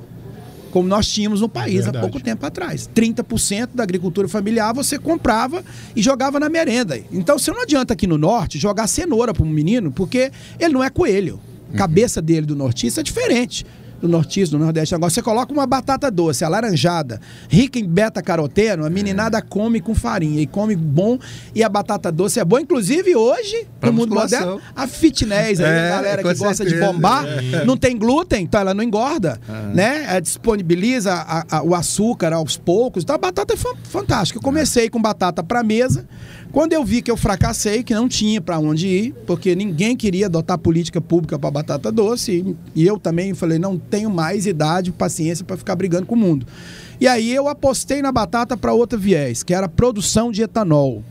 Como 0.75 0.89
nós 0.89 1.07
tínhamos 1.07 1.41
no 1.41 1.49
país 1.49 1.83
há 1.83 1.93
Verdade. 1.93 2.01
pouco 2.11 2.21
tempo 2.21 2.45
atrás. 2.45 2.91
30% 2.93 3.69
da 3.75 3.85
agricultura 3.85 4.27
familiar 4.27 4.75
você 4.75 4.99
comprava 4.99 5.65
e 5.95 6.03
jogava 6.03 6.41
na 6.41 6.49
merenda. 6.49 7.01
Então 7.13 7.39
você 7.39 7.53
não 7.53 7.63
adianta 7.63 7.93
aqui 7.95 8.09
no 8.09 8.19
norte 8.19 8.59
jogar 8.59 8.89
cenoura 8.89 9.33
para 9.33 9.45
um 9.45 9.49
menino, 9.49 9.93
porque 9.93 10.33
ele 10.59 10.75
não 10.75 10.83
é 10.83 10.91
coelho. 10.91 11.39
A 11.73 11.77
cabeça 11.77 12.21
dele 12.21 12.45
do 12.45 12.57
nortista 12.57 13.03
é 13.03 13.05
diferente 13.05 13.65
do 14.01 14.09
nortista, 14.09 14.57
do 14.57 14.63
nordeste. 14.65 14.95
Agora 14.95 15.11
você 15.11 15.23
coloca 15.23 15.53
uma 15.53 15.67
batata 15.67 16.11
doce, 16.11 16.45
alaranjada, 16.45 17.21
rica 17.49 17.79
em 17.79 17.87
beta-caroteno, 17.87 18.85
a 18.85 18.91
meninada 18.91 19.41
come 19.41 19.81
com 19.81 19.95
farinha 19.95 20.41
e 20.41 20.47
come 20.47 20.77
bom 20.77 21.19
e 21.55 21.63
a 21.63 21.69
batata 21.69 22.13
doce 22.13 22.39
é 22.39 22.45
boa. 22.45 22.61
Inclusive 22.61 23.17
hoje, 23.17 23.67
Pra 23.81 23.91
no 23.91 23.97
mundo 23.97 24.15
moderno, 24.15 24.61
a 24.77 24.87
fitness, 24.87 25.61
aí, 25.61 25.67
É, 25.67 25.87
a 25.87 25.97
galera 25.97 26.17
que 26.23 26.35
gosta 26.35 26.65
de 26.65 26.71
certeza. 26.71 26.93
bombar, 26.93 27.25
É. 27.27 27.65
não 27.65 27.77
tem 27.77 27.97
glúten, 27.97 28.43
então 28.45 28.61
ela 28.61 28.75
não 28.75 28.83
engorda, 28.85 29.41
Ah. 29.49 29.71
né? 29.75 30.17
É, 30.17 30.21
disponibiliza 30.21 31.13
a- 31.15 31.45
a- 31.51 31.63
o 31.63 31.75
açúcar 31.75 32.33
aos 32.33 32.57
poucos. 32.57 33.03
Então 33.05 33.15
a 33.17 33.19
batata 33.19 33.55
é 33.55 33.57
fan- 33.57 33.75
fantástica. 33.85 34.39
Eu 34.39 34.43
comecei 34.43 34.91
com 34.91 35.01
batata 35.01 35.43
para 35.43 35.63
mesa. 35.63 36.07
Quando 36.55 36.73
eu 36.73 36.85
vi 36.85 37.03
que 37.03 37.11
eu 37.11 37.17
fracassei, 37.17 37.83
que 37.83 37.93
não 37.93 38.09
tinha 38.09 38.41
para 38.41 38.61
onde 38.61 38.87
ir, 38.87 39.15
porque 39.27 39.57
ninguém 39.57 39.97
queria 39.97 40.27
adotar 40.27 40.57
política 40.57 41.01
pública 41.01 41.37
para 41.37 41.51
batata 41.51 41.91
doce, 41.91 42.57
e, 42.77 42.87
eu 42.87 42.97
também 42.97 43.35
falei, 43.35 43.59
não 43.59 43.77
tenho 43.77 44.09
mais 44.09 44.47
idade, 44.47 44.93
paciência 44.93 45.45
para 45.45 45.57
ficar 45.57 45.75
brigando 45.75 46.07
com 46.07 46.15
o 46.15 46.19
mundo. 46.19 46.47
E 47.01 47.09
aí 47.09 47.35
eu 47.35 47.49
apostei 47.49 48.01
na 48.01 48.13
batata 48.13 48.57
para 48.57 48.73
outro 48.73 48.97
viés, 48.97 49.43
que 49.43 49.53
era 49.53 49.67
a 49.67 49.69
produção 49.69 50.31
de 50.31 50.43
etanol. 50.43 51.03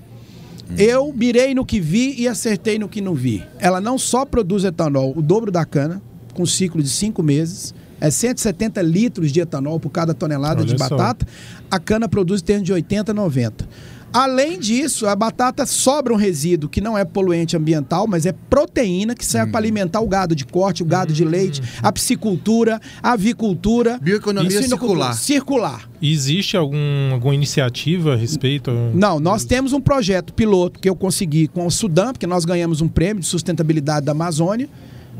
Eu 0.77 1.11
mirei 1.13 1.53
no 1.53 1.65
que 1.65 1.77
vi 1.77 2.15
e 2.17 2.25
acertei 2.25 2.79
no 2.79 2.87
que 2.87 3.01
não 3.01 3.13
vi. 3.13 3.43
Ela 3.59 3.81
não 3.81 3.97
só 3.97 4.23
produz 4.23 4.63
etanol, 4.63 5.11
o 5.13 5.21
dobro 5.21 5.51
da 5.51 5.65
cana, 5.65 6.01
com 6.33 6.45
ciclo 6.45 6.81
de 6.81 6.87
cinco 6.87 7.21
meses. 7.21 7.75
É 7.99 8.09
170 8.09 8.81
litros 8.81 9.29
de 9.29 9.41
etanol 9.41 9.77
por 9.79 9.89
cada 9.89 10.13
tonelada 10.13 10.61
Olha 10.61 10.73
de 10.73 10.77
só. 10.77 10.89
batata. 10.89 11.27
A 11.69 11.79
cana 11.79 12.07
produz 12.07 12.41
em 12.41 12.45
torno 12.45 12.63
de 12.63 12.73
80, 12.73 13.13
90. 13.13 13.67
Além 14.13 14.59
disso, 14.59 15.07
a 15.07 15.15
batata 15.15 15.65
sobra 15.65 16.13
um 16.13 16.15
resíduo 16.15 16.69
que 16.69 16.79
não 16.79 16.95
é 16.95 17.03
poluente 17.03 17.57
ambiental, 17.57 18.05
mas 18.05 18.27
é 18.27 18.31
proteína 18.31 19.15
que 19.15 19.25
serve 19.25 19.51
para 19.51 19.59
alimentar 19.59 20.01
o 20.01 20.07
gado 20.07 20.35
de 20.35 20.45
corte, 20.45 20.83
o 20.83 20.85
gado 20.85 21.11
de 21.11 21.25
leite, 21.25 21.63
a 21.81 21.91
piscicultura, 21.91 22.79
a 23.01 23.13
avicultura. 23.13 23.97
Bioeconomia 23.99 24.59
e 24.59 24.63
circular. 24.63 25.13
Circular. 25.13 25.89
Existe 25.99 26.55
algum, 26.55 27.11
alguma 27.11 27.33
iniciativa 27.33 28.13
a 28.13 28.15
respeito? 28.15 28.69
Não, 28.93 29.19
nós 29.19 29.45
temos 29.45 29.73
um 29.73 29.81
projeto 29.81 30.31
piloto 30.31 30.79
que 30.79 30.87
eu 30.87 30.95
consegui 30.95 31.47
com 31.47 31.65
o 31.65 31.71
Sudam, 31.71 32.13
porque 32.13 32.27
nós 32.27 32.45
ganhamos 32.45 32.81
um 32.81 32.87
prêmio 32.87 33.21
de 33.21 33.27
sustentabilidade 33.27 34.05
da 34.05 34.11
Amazônia, 34.11 34.69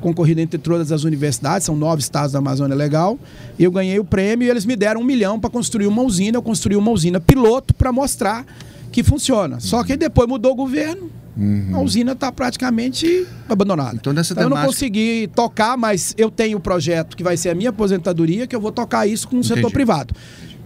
concorrido 0.02 0.40
entre 0.42 0.60
todas 0.60 0.92
as 0.92 1.04
universidades, 1.04 1.66
são 1.66 1.76
nove 1.76 2.02
estados 2.02 2.34
da 2.34 2.40
Amazônia 2.40 2.76
Legal. 2.76 3.18
Eu 3.58 3.72
ganhei 3.72 3.98
o 3.98 4.06
prêmio 4.06 4.46
e 4.46 4.50
eles 4.52 4.66
me 4.66 4.76
deram 4.76 5.02
um 5.02 5.04
milhão 5.04 5.40
para 5.40 5.50
construir 5.50 5.88
uma 5.88 6.04
usina. 6.04 6.38
Eu 6.38 6.44
construí 6.44 6.76
uma 6.76 6.92
usina 6.92 7.20
piloto 7.20 7.74
para 7.74 7.92
mostrar 7.92 8.46
que 8.94 9.04
funciona. 9.04 9.60
Só 9.60 9.84
que 9.84 9.98
depois 9.98 10.30
mudou 10.30 10.54
o 10.54 10.56
governo, 10.56 11.10
a 11.74 11.80
usina 11.80 12.12
está 12.12 12.32
praticamente 12.32 13.28
abandonada. 13.50 13.96
Então, 13.96 14.14
nessa 14.14 14.40
eu 14.40 14.50
não 14.50 14.64
consegui 14.64 15.28
tocar, 15.36 15.76
mas 15.76 16.14
eu 16.16 16.30
tenho 16.30 16.60
um 16.60 16.62
projeto 16.62 17.18
que 17.18 17.24
vai 17.24 17.36
ser 17.36 17.50
a 17.50 17.56
minha 17.56 17.72
aposentadoria, 17.72 18.46
que 18.46 18.56
eu 18.56 18.62
vou 18.62 18.72
tocar 18.72 19.08
isso 19.08 19.28
com 19.28 19.40
o 19.40 19.44
setor 19.44 19.58
Entendi. 19.58 19.74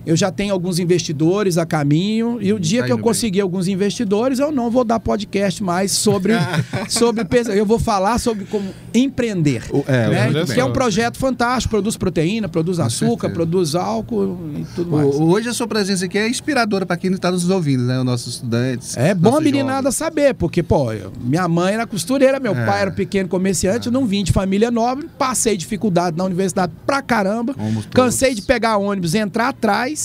Eu 0.07 0.15
já 0.15 0.31
tenho 0.31 0.53
alguns 0.53 0.79
investidores 0.79 1.57
a 1.57 1.65
caminho 1.65 2.37
e 2.41 2.53
o 2.53 2.59
dia 2.59 2.79
Tá 2.79 2.85
que 2.85 2.91
eu 2.91 2.95
indo 2.95 3.03
bem. 3.03 3.09
conseguir 3.11 3.41
alguns 3.41 3.67
investidores, 3.67 4.39
eu 4.39 4.51
não 4.51 4.71
vou 4.71 4.83
dar 4.85 4.99
podcast 4.99 5.61
mais 5.61 5.91
sobre 5.91 6.33
sobre 6.89 7.27
eu 7.53 7.65
vou 7.65 7.77
falar 7.77 8.17
sobre 8.19 8.45
como 8.45 8.69
empreender. 8.93 9.63
O- 9.69 9.83
é, 9.87 10.29
né? 10.31 10.45
Que 10.45 10.59
é 10.59 10.65
um 10.65 10.71
projeto 10.71 11.17
fantástico, 11.17 11.71
produz 11.71 11.97
proteína, 11.97 12.47
produz 12.47 12.79
açúcar, 12.79 13.29
produz 13.29 13.75
álcool 13.75 14.37
e 14.57 14.63
tudo 14.75 14.91
mais. 14.91 15.07
O- 15.15 15.23
Hoje 15.27 15.49
a 15.49 15.53
sua 15.53 15.67
presença 15.67 16.05
aqui 16.05 16.17
é 16.17 16.27
inspiradora 16.29 16.85
para 16.85 16.95
quem 16.97 17.11
está 17.11 17.29
nos 17.31 17.49
ouvindo, 17.49 17.83
né? 17.83 17.99
Os 17.99 18.05
nossos 18.05 18.35
estudantes. 18.35 18.95
É 18.97 19.13
bom 19.13 19.35
a 19.37 19.41
meninada 19.41 19.91
saber, 19.91 20.33
porque, 20.35 20.63
pô, 20.63 20.91
eu- 20.93 21.11
minha 21.21 21.47
mãe 21.47 21.73
era 21.73 21.85
costureira, 21.85 22.39
meu 22.39 22.55
É. 22.55 22.65
pai 22.65 22.81
era 22.83 22.91
pequeno 22.91 23.27
comerciante, 23.27 23.87
eu 23.87 23.91
não 23.91 24.05
vim 24.05 24.23
de 24.23 24.31
família 24.31 24.71
nobre, 24.71 25.07
passei 25.17 25.57
dificuldade 25.57 26.17
na 26.17 26.23
universidade 26.23 26.71
pra 26.85 27.01
caramba, 27.01 27.53
todos. 27.53 27.85
cansei 27.93 28.33
de 28.33 28.41
pegar 28.41 28.77
ônibus, 28.77 29.13
entrar 29.15 29.49
atrás, 29.49 29.96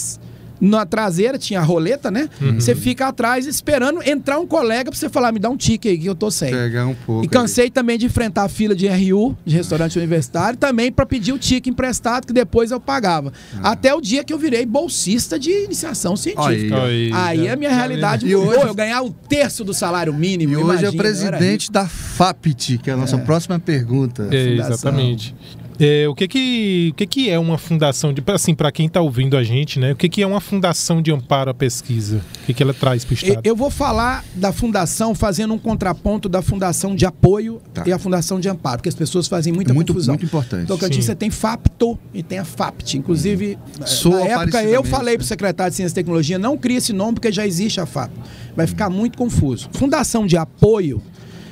na 0.65 0.87
traseira 0.87 1.37
tinha 1.37 1.59
a 1.59 1.63
roleta, 1.65 2.09
né? 2.09 2.31
Você 2.55 2.73
fica 2.77 3.09
atrás 3.09 3.47
esperando 3.49 4.01
entrar 4.09 4.39
um 4.39 4.47
colega 4.47 4.93
pra 4.93 4.97
você 5.01 5.09
falar, 5.09 5.33
me 5.33 5.41
dá 5.41 5.51
um 5.51 5.57
tique 5.57 5.89
aí 5.89 5.99
que 5.99 6.07
eu 6.07 6.15
tô 6.15 6.31
sem. 6.31 6.53
Pegar 6.53 6.87
um 6.87 6.95
pouco. 6.95 7.25
E 7.25 7.29
cansei 7.29 7.69
também 7.69 7.99
de 7.99 8.07
enfrentar 8.07 8.45
a 8.45 8.49
fila 8.49 8.73
de 8.73 8.87
RU, 8.87 9.37
de 9.45 9.57
restaurante 9.57 9.99
universitário, 9.99 10.57
também 10.57 10.93
para 10.93 11.05
pedir 11.05 11.33
o 11.33 11.39
tique 11.39 11.69
emprestado 11.69 12.29
que 12.29 12.33
depois 12.33 12.71
eu 12.71 12.79
pagava. 12.79 13.33
Ah. 13.61 13.73
Até 13.73 13.93
o 13.93 14.01
dia 14.01 14.23
que 14.23 14.33
eu 14.33 14.39
virei 14.39 14.65
bolsista 14.65 15.37
de 15.37 15.51
iniciação 15.65 16.17
científica. 16.17 16.85
Aí, 16.85 17.11
ó. 17.13 17.17
Aí 17.17 17.49
a 17.49 17.57
minha 17.57 17.75
realidade 17.75 18.25
E 18.25 18.37
mudou. 18.37 18.51
hoje- 18.53 18.69
eu 18.69 18.75
ganhar 18.75 19.03
o 19.03 19.11
terço 19.11 19.65
do 19.65 19.75
salário 19.75 20.15
mínimo. 20.15 20.53
E 20.53 20.57
hoje 20.59 20.63
é 20.63 20.71
imagina, 20.71 20.91
o 20.91 20.95
eu 20.95 21.27
era 21.27 21.39
presidente 21.39 21.73
da 21.73 21.89
FAPT, 21.89 22.79
que 22.79 22.89
é 22.89 22.93
a 22.93 22.97
nossa 22.97 23.19
próxima 23.19 23.59
pergunta. 23.59 24.29
É, 24.31 24.51
exatamente. 24.55 25.35
É, 25.81 26.07
o 26.09 26.15
que 26.15 26.29
que, 26.29 26.89
o 26.93 26.95
que 26.95 27.07
que 27.07 27.31
é 27.31 27.39
uma 27.39 27.59
fundação 27.59 28.13
de 28.13 28.23
assim 28.29 28.55
para 28.55 28.71
quem 28.71 28.87
está 28.87 29.01
ouvindo 29.01 29.37
a 29.37 29.43
gente, 29.43 29.79
né? 29.79 29.93
O 29.93 29.97
que 29.97 30.09
que 30.09 30.23
é 30.23 30.27
uma 30.27 30.41
fundação 30.41 31.01
de 31.03 31.11
amparo 31.13 31.51
à 31.51 31.55
pesquisa? 31.55 32.23
O 32.43 32.47
que 32.47 32.55
que 32.55 32.63
ela 32.63 32.75
traz 32.75 33.05
para 33.05 33.13
o 33.13 33.15
estado? 33.15 33.41
Eu 33.45 33.57
vou 33.57 33.71
falar 33.71 34.25
da 34.35 34.53
fundação 34.53 35.15
fazendo 35.15 35.55
um 35.55 35.59
contraponto 35.59 36.29
da 36.29 36.43
fundação 36.43 36.95
de 36.95 37.05
apoio 37.07 37.61
Tá. 37.73 37.85
e 37.87 37.93
a 37.93 37.99
fundação 37.99 38.39
de 38.39 38.49
amparo, 38.49 38.79
porque 38.79 38.89
as 38.89 38.95
pessoas 38.95 39.27
fazem 39.27 39.53
muita 39.53 39.73
Muito, 39.73 39.93
confusão. 39.93 40.13
muito 40.15 40.27
importante. 40.27 40.67
Tocantins 40.67 41.05
Sim. 41.05 41.07
você 41.07 41.15
tem 41.15 41.31
FAPTO 41.31 41.99
e 42.13 42.23
tem 42.23 42.39
a 42.39 42.45
FAPT. 42.45 42.99
Inclusive, 42.99 43.59
Soa 43.87 44.21
na 44.21 44.27
época 44.43 44.63
eu 44.65 44.85
falei 44.85 45.17
para 45.17 45.25
o 45.25 45.27
secretário 45.27 45.71
de 45.71 45.77
Ciência 45.77 45.93
e 45.93 45.97
Tecnologia, 45.97 46.39
não 46.39 46.57
cria 46.59 46.79
esse 46.79 46.93
nome 46.93 47.15
porque 47.15 47.33
já 47.33 47.47
existe 47.47 47.81
a 47.81 47.87
FAPT. 47.87 48.15
Vai 48.55 48.67
ficar 48.67 48.91
muito 48.91 49.17
confuso. 49.17 49.69
Fundação 49.73 50.27
de 50.27 50.37
apoio, 50.37 51.01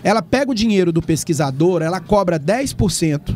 ela 0.03 0.23
pega 0.23 0.51
o 0.51 0.55
dinheiro 0.55 0.93
do 0.93 1.03
pesquisador, 1.03 1.83
ela 1.83 2.01
cobra 2.01 2.39
10%, 2.39 3.35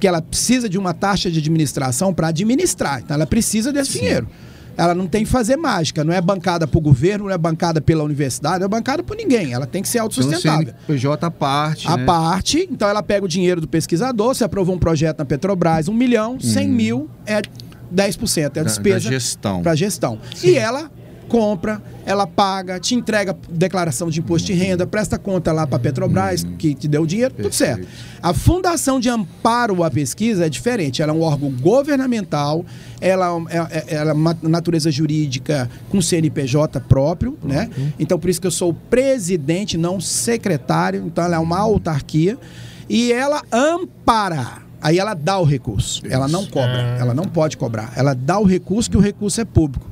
que 0.00 0.06
ela 0.06 0.20
precisa 0.20 0.68
de 0.68 0.78
uma 0.78 0.92
taxa 0.94 1.30
de 1.30 1.38
administração 1.38 2.12
para 2.12 2.28
administrar. 2.28 3.00
Então 3.00 3.14
ela 3.14 3.26
precisa 3.26 3.72
desse 3.72 3.92
dinheiro. 3.98 4.28
Ela 4.74 4.94
não 4.94 5.06
tem 5.06 5.22
que 5.22 5.30
fazer 5.30 5.56
mágica, 5.56 6.02
não 6.02 6.14
é 6.14 6.20
bancada 6.20 6.66
por 6.66 6.80
governo, 6.80 7.26
não 7.26 7.30
é 7.30 7.36
bancada 7.36 7.78
pela 7.78 8.02
universidade, 8.02 8.60
não 8.60 8.64
é 8.64 8.68
bancada 8.68 9.02
por 9.02 9.14
ninguém. 9.14 9.52
Ela 9.52 9.66
tem 9.66 9.82
que 9.82 9.88
ser 9.88 9.98
Então, 9.98 10.04
autossustentável. 10.04 10.72
CNPJ 10.86 11.26
à 11.26 11.30
parte. 11.30 11.86
A 11.88 11.96
né? 11.98 12.04
parte, 12.06 12.66
então 12.70 12.88
ela 12.88 13.02
pega 13.02 13.24
o 13.24 13.28
dinheiro 13.28 13.60
do 13.60 13.68
pesquisador, 13.68 14.34
você 14.34 14.44
aprovou 14.44 14.74
um 14.74 14.78
projeto 14.78 15.18
na 15.18 15.24
Petrobras, 15.26 15.88
um 15.88 15.94
milhão, 15.94 16.40
100 16.40 16.68
mil 16.68 17.10
é 17.26 17.42
10%, 17.94 18.56
é 18.56 18.60
a 18.60 18.64
despesa 18.64 19.04
da 19.04 19.10
gestão. 19.10 19.62
para 19.62 19.74
gestão. 19.74 20.18
E 20.42 20.54
ela 20.56 20.90
compra, 21.36 21.80
ela 22.04 22.26
paga, 22.26 22.78
te 22.78 22.94
entrega 22.94 23.34
declaração 23.50 24.10
de 24.10 24.20
imposto 24.20 24.46
de 24.48 24.52
renda, 24.52 24.86
presta 24.86 25.18
conta 25.18 25.50
lá 25.50 25.66
para 25.66 25.76
a 25.76 25.80
Petrobras, 25.80 26.44
que 26.58 26.74
te 26.74 26.86
deu 26.86 27.02
o 27.02 27.06
dinheiro, 27.06 27.32
tudo. 27.32 27.44
Perfeito. 27.44 27.86
certo. 27.86 27.88
A 28.22 28.34
Fundação 28.34 29.00
de 29.00 29.08
Amparo 29.08 29.82
à 29.82 29.90
Pesquisa 29.90 30.44
é 30.44 30.48
diferente, 30.50 31.00
ela 31.00 31.10
é 31.10 31.14
um 31.14 31.22
órgão 31.22 31.50
governamental, 31.50 32.66
ela 33.00 33.28
é, 33.48 33.56
é- 33.78 33.94
ela 33.94 34.10
é 34.10 34.12
uma 34.12 34.36
natureza 34.42 34.90
jurídica 34.90 35.70
com 35.88 36.02
CNPJ 36.02 36.78
próprio, 36.80 37.38
né? 37.42 37.70
Então 37.98 38.18
por 38.18 38.28
isso 38.28 38.38
que 38.40 38.46
eu 38.46 38.50
sou 38.50 38.68
o 38.70 38.74
presidente, 38.74 39.78
não 39.78 39.98
secretário, 40.02 41.02
então 41.06 41.24
ela 41.24 41.36
é 41.36 41.38
uma 41.38 41.58
autarquia 41.58 42.36
e 42.90 43.10
ela 43.10 43.40
ampara. 43.50 44.60
Aí 44.82 44.98
ela 44.98 45.14
dá 45.14 45.38
o 45.38 45.44
recurso, 45.44 46.02
ela 46.10 46.26
não 46.28 46.44
cobra, 46.44 46.96
Ah. 46.96 46.98
ela 47.00 47.14
não 47.14 47.24
pode 47.24 47.56
cobrar, 47.56 47.92
ela 47.96 48.14
dá 48.14 48.38
o 48.38 48.44
recurso 48.44 48.90
que 48.90 48.96
o 48.96 49.00
recurso 49.00 49.40
é 49.40 49.44
público. 49.44 49.88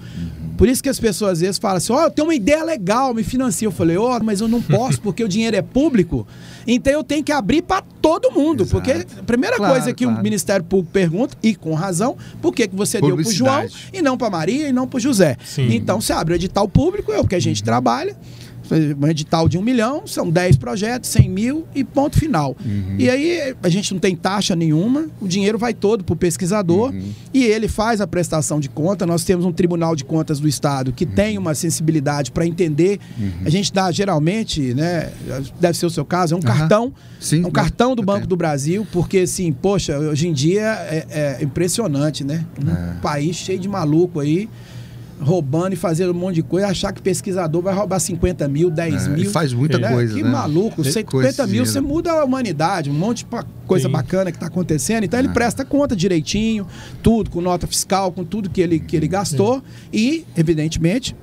Por 0.60 0.68
isso 0.68 0.82
que 0.82 0.90
as 0.90 1.00
pessoas 1.00 1.32
às 1.32 1.40
vezes 1.40 1.58
falam 1.58 1.78
assim: 1.78 1.90
Ó, 1.90 2.02
eu 2.02 2.10
tenho 2.10 2.28
uma 2.28 2.34
ideia 2.34 2.62
legal, 2.62 3.14
me 3.14 3.22
financia. 3.22 3.66
Eu 3.66 3.72
falei: 3.72 3.96
Ó, 3.96 4.20
mas 4.22 4.42
eu 4.42 4.46
não 4.46 4.60
posso 4.60 5.00
porque 5.00 5.24
o 5.24 5.28
dinheiro 5.28 5.56
é 5.56 5.62
público. 5.62 6.26
Então 6.66 6.92
eu 6.92 7.02
tenho 7.02 7.24
que 7.24 7.32
abrir 7.32 7.62
para 7.62 7.82
todo 8.02 8.30
mundo. 8.30 8.64
Exato. 8.64 8.76
Porque 8.76 8.92
a 8.92 9.22
primeira 9.22 9.56
Claro, 9.56 9.72
coisa 9.72 9.94
que 9.94 10.04
claro. 10.04 10.20
o 10.20 10.22
Ministério 10.22 10.62
Público 10.62 10.92
pergunta, 10.92 11.34
e 11.42 11.54
com 11.54 11.72
razão, 11.72 12.14
por 12.42 12.54
que, 12.54 12.68
que 12.68 12.76
você 12.76 13.00
deu 13.00 13.16
para 13.16 13.26
o 13.26 13.32
João 13.32 13.66
e 13.90 14.02
não 14.02 14.18
para 14.18 14.28
Maria 14.28 14.68
e 14.68 14.72
não 14.72 14.86
para 14.86 14.98
o 14.98 15.00
José? 15.00 15.38
Sim. 15.42 15.74
Então 15.74 15.98
você 15.98 16.12
abre 16.12 16.34
o 16.34 16.36
edital 16.36 16.68
público, 16.68 17.10
é 17.10 17.18
o 17.18 17.26
que 17.26 17.34
a 17.34 17.40
gente 17.40 17.64
trabalha. 17.64 18.14
Um 19.00 19.06
edital 19.08 19.48
de 19.48 19.58
um 19.58 19.62
milhão, 19.62 20.06
são 20.06 20.30
10 20.30 20.56
projetos, 20.56 21.10
100 21.10 21.28
mil 21.28 21.66
e 21.74 21.82
ponto 21.84 22.18
final. 22.18 22.56
E 22.98 23.08
aí 23.10 23.54
a 23.62 23.68
gente 23.68 23.92
não 23.92 24.00
tem 24.00 24.14
taxa 24.14 24.54
nenhuma, 24.54 25.08
o 25.20 25.26
dinheiro 25.28 25.58
vai 25.58 25.74
todo 25.74 26.04
para 26.04 26.12
o 26.12 26.16
pesquisador 26.16 26.92
e 27.34 27.44
ele 27.44 27.68
faz 27.68 28.00
a 28.00 28.06
prestação 28.06 28.60
de 28.60 28.68
conta. 28.68 29.04
Nós 29.06 29.24
temos 29.24 29.44
um 29.44 29.52
Tribunal 29.52 29.96
de 29.96 30.04
Contas 30.04 30.38
do 30.40 30.48
Estado 30.48 30.92
que 30.92 31.04
tem 31.06 31.36
uma 31.38 31.54
sensibilidade 31.54 32.30
para 32.30 32.46
entender. 32.46 32.98
A 33.44 33.50
gente 33.50 33.72
dá 33.72 33.90
geralmente, 33.90 34.74
né? 34.74 35.10
Deve 35.60 35.76
ser 35.76 35.86
o 35.86 35.90
seu 35.90 36.04
caso, 36.04 36.34
é 36.34 36.36
um 36.36 36.40
cartão. 36.42 36.92
Sim, 37.20 37.42
é 37.44 37.46
um 37.46 37.50
cartão 37.50 37.94
do 37.94 38.02
Banco 38.02 38.20
tenho. 38.20 38.28
do 38.28 38.36
Brasil, 38.36 38.86
porque 38.92 39.18
assim, 39.18 39.52
poxa, 39.52 39.98
hoje 39.98 40.26
em 40.28 40.32
dia 40.32 40.62
é, 40.88 41.06
é 41.40 41.44
impressionante, 41.44 42.24
né? 42.24 42.44
Um 42.64 42.70
É. 42.70 42.94
país 43.02 43.36
cheio 43.36 43.58
de 43.58 43.68
maluco 43.68 44.20
aí 44.20 44.48
roubando 45.20 45.74
e 45.74 45.76
fazendo 45.76 46.10
um 46.10 46.14
monte 46.14 46.36
de 46.36 46.42
coisa, 46.42 46.68
achar 46.68 46.92
que 46.92 47.02
pesquisador 47.02 47.60
vai 47.62 47.74
roubar 47.74 47.98
50 48.00 48.48
mil, 48.48 48.70
10 48.70 49.06
É, 49.06 49.08
mil. 49.10 49.30
faz 49.30 49.52
muita 49.52 49.78
né? 49.78 49.90
coisa, 49.92 50.14
Que 50.14 50.22
né? 50.22 50.30
maluco, 50.30 50.82
Tem 50.82 50.92
50 50.92 51.10
coisa 51.10 51.46
mil, 51.46 51.66
você 51.66 51.72
dinheiro. 51.78 51.94
muda 51.94 52.12
a 52.12 52.24
humanidade, 52.24 52.88
um 52.90 52.94
monte 52.94 53.18
de 53.24 53.26
coisa 53.66 53.86
Sim. 53.86 53.92
bacana 53.92 54.30
que 54.30 54.36
está 54.36 54.46
acontecendo. 54.46 55.04
Então 55.04 55.18
ele 55.20 55.28
É. 55.28 55.32
presta 55.32 55.64
conta 55.64 55.94
direitinho, 55.94 56.66
tudo, 57.02 57.30
com 57.30 57.40
nota 57.40 57.66
fiscal, 57.66 58.10
com 58.12 58.24
tudo 58.24 58.48
que 58.48 58.60
ele, 58.60 58.78
que 58.80 58.96
ele 58.96 59.06
gastou 59.08 59.62
e, 59.92 60.24
evidentemente, 60.36 61.14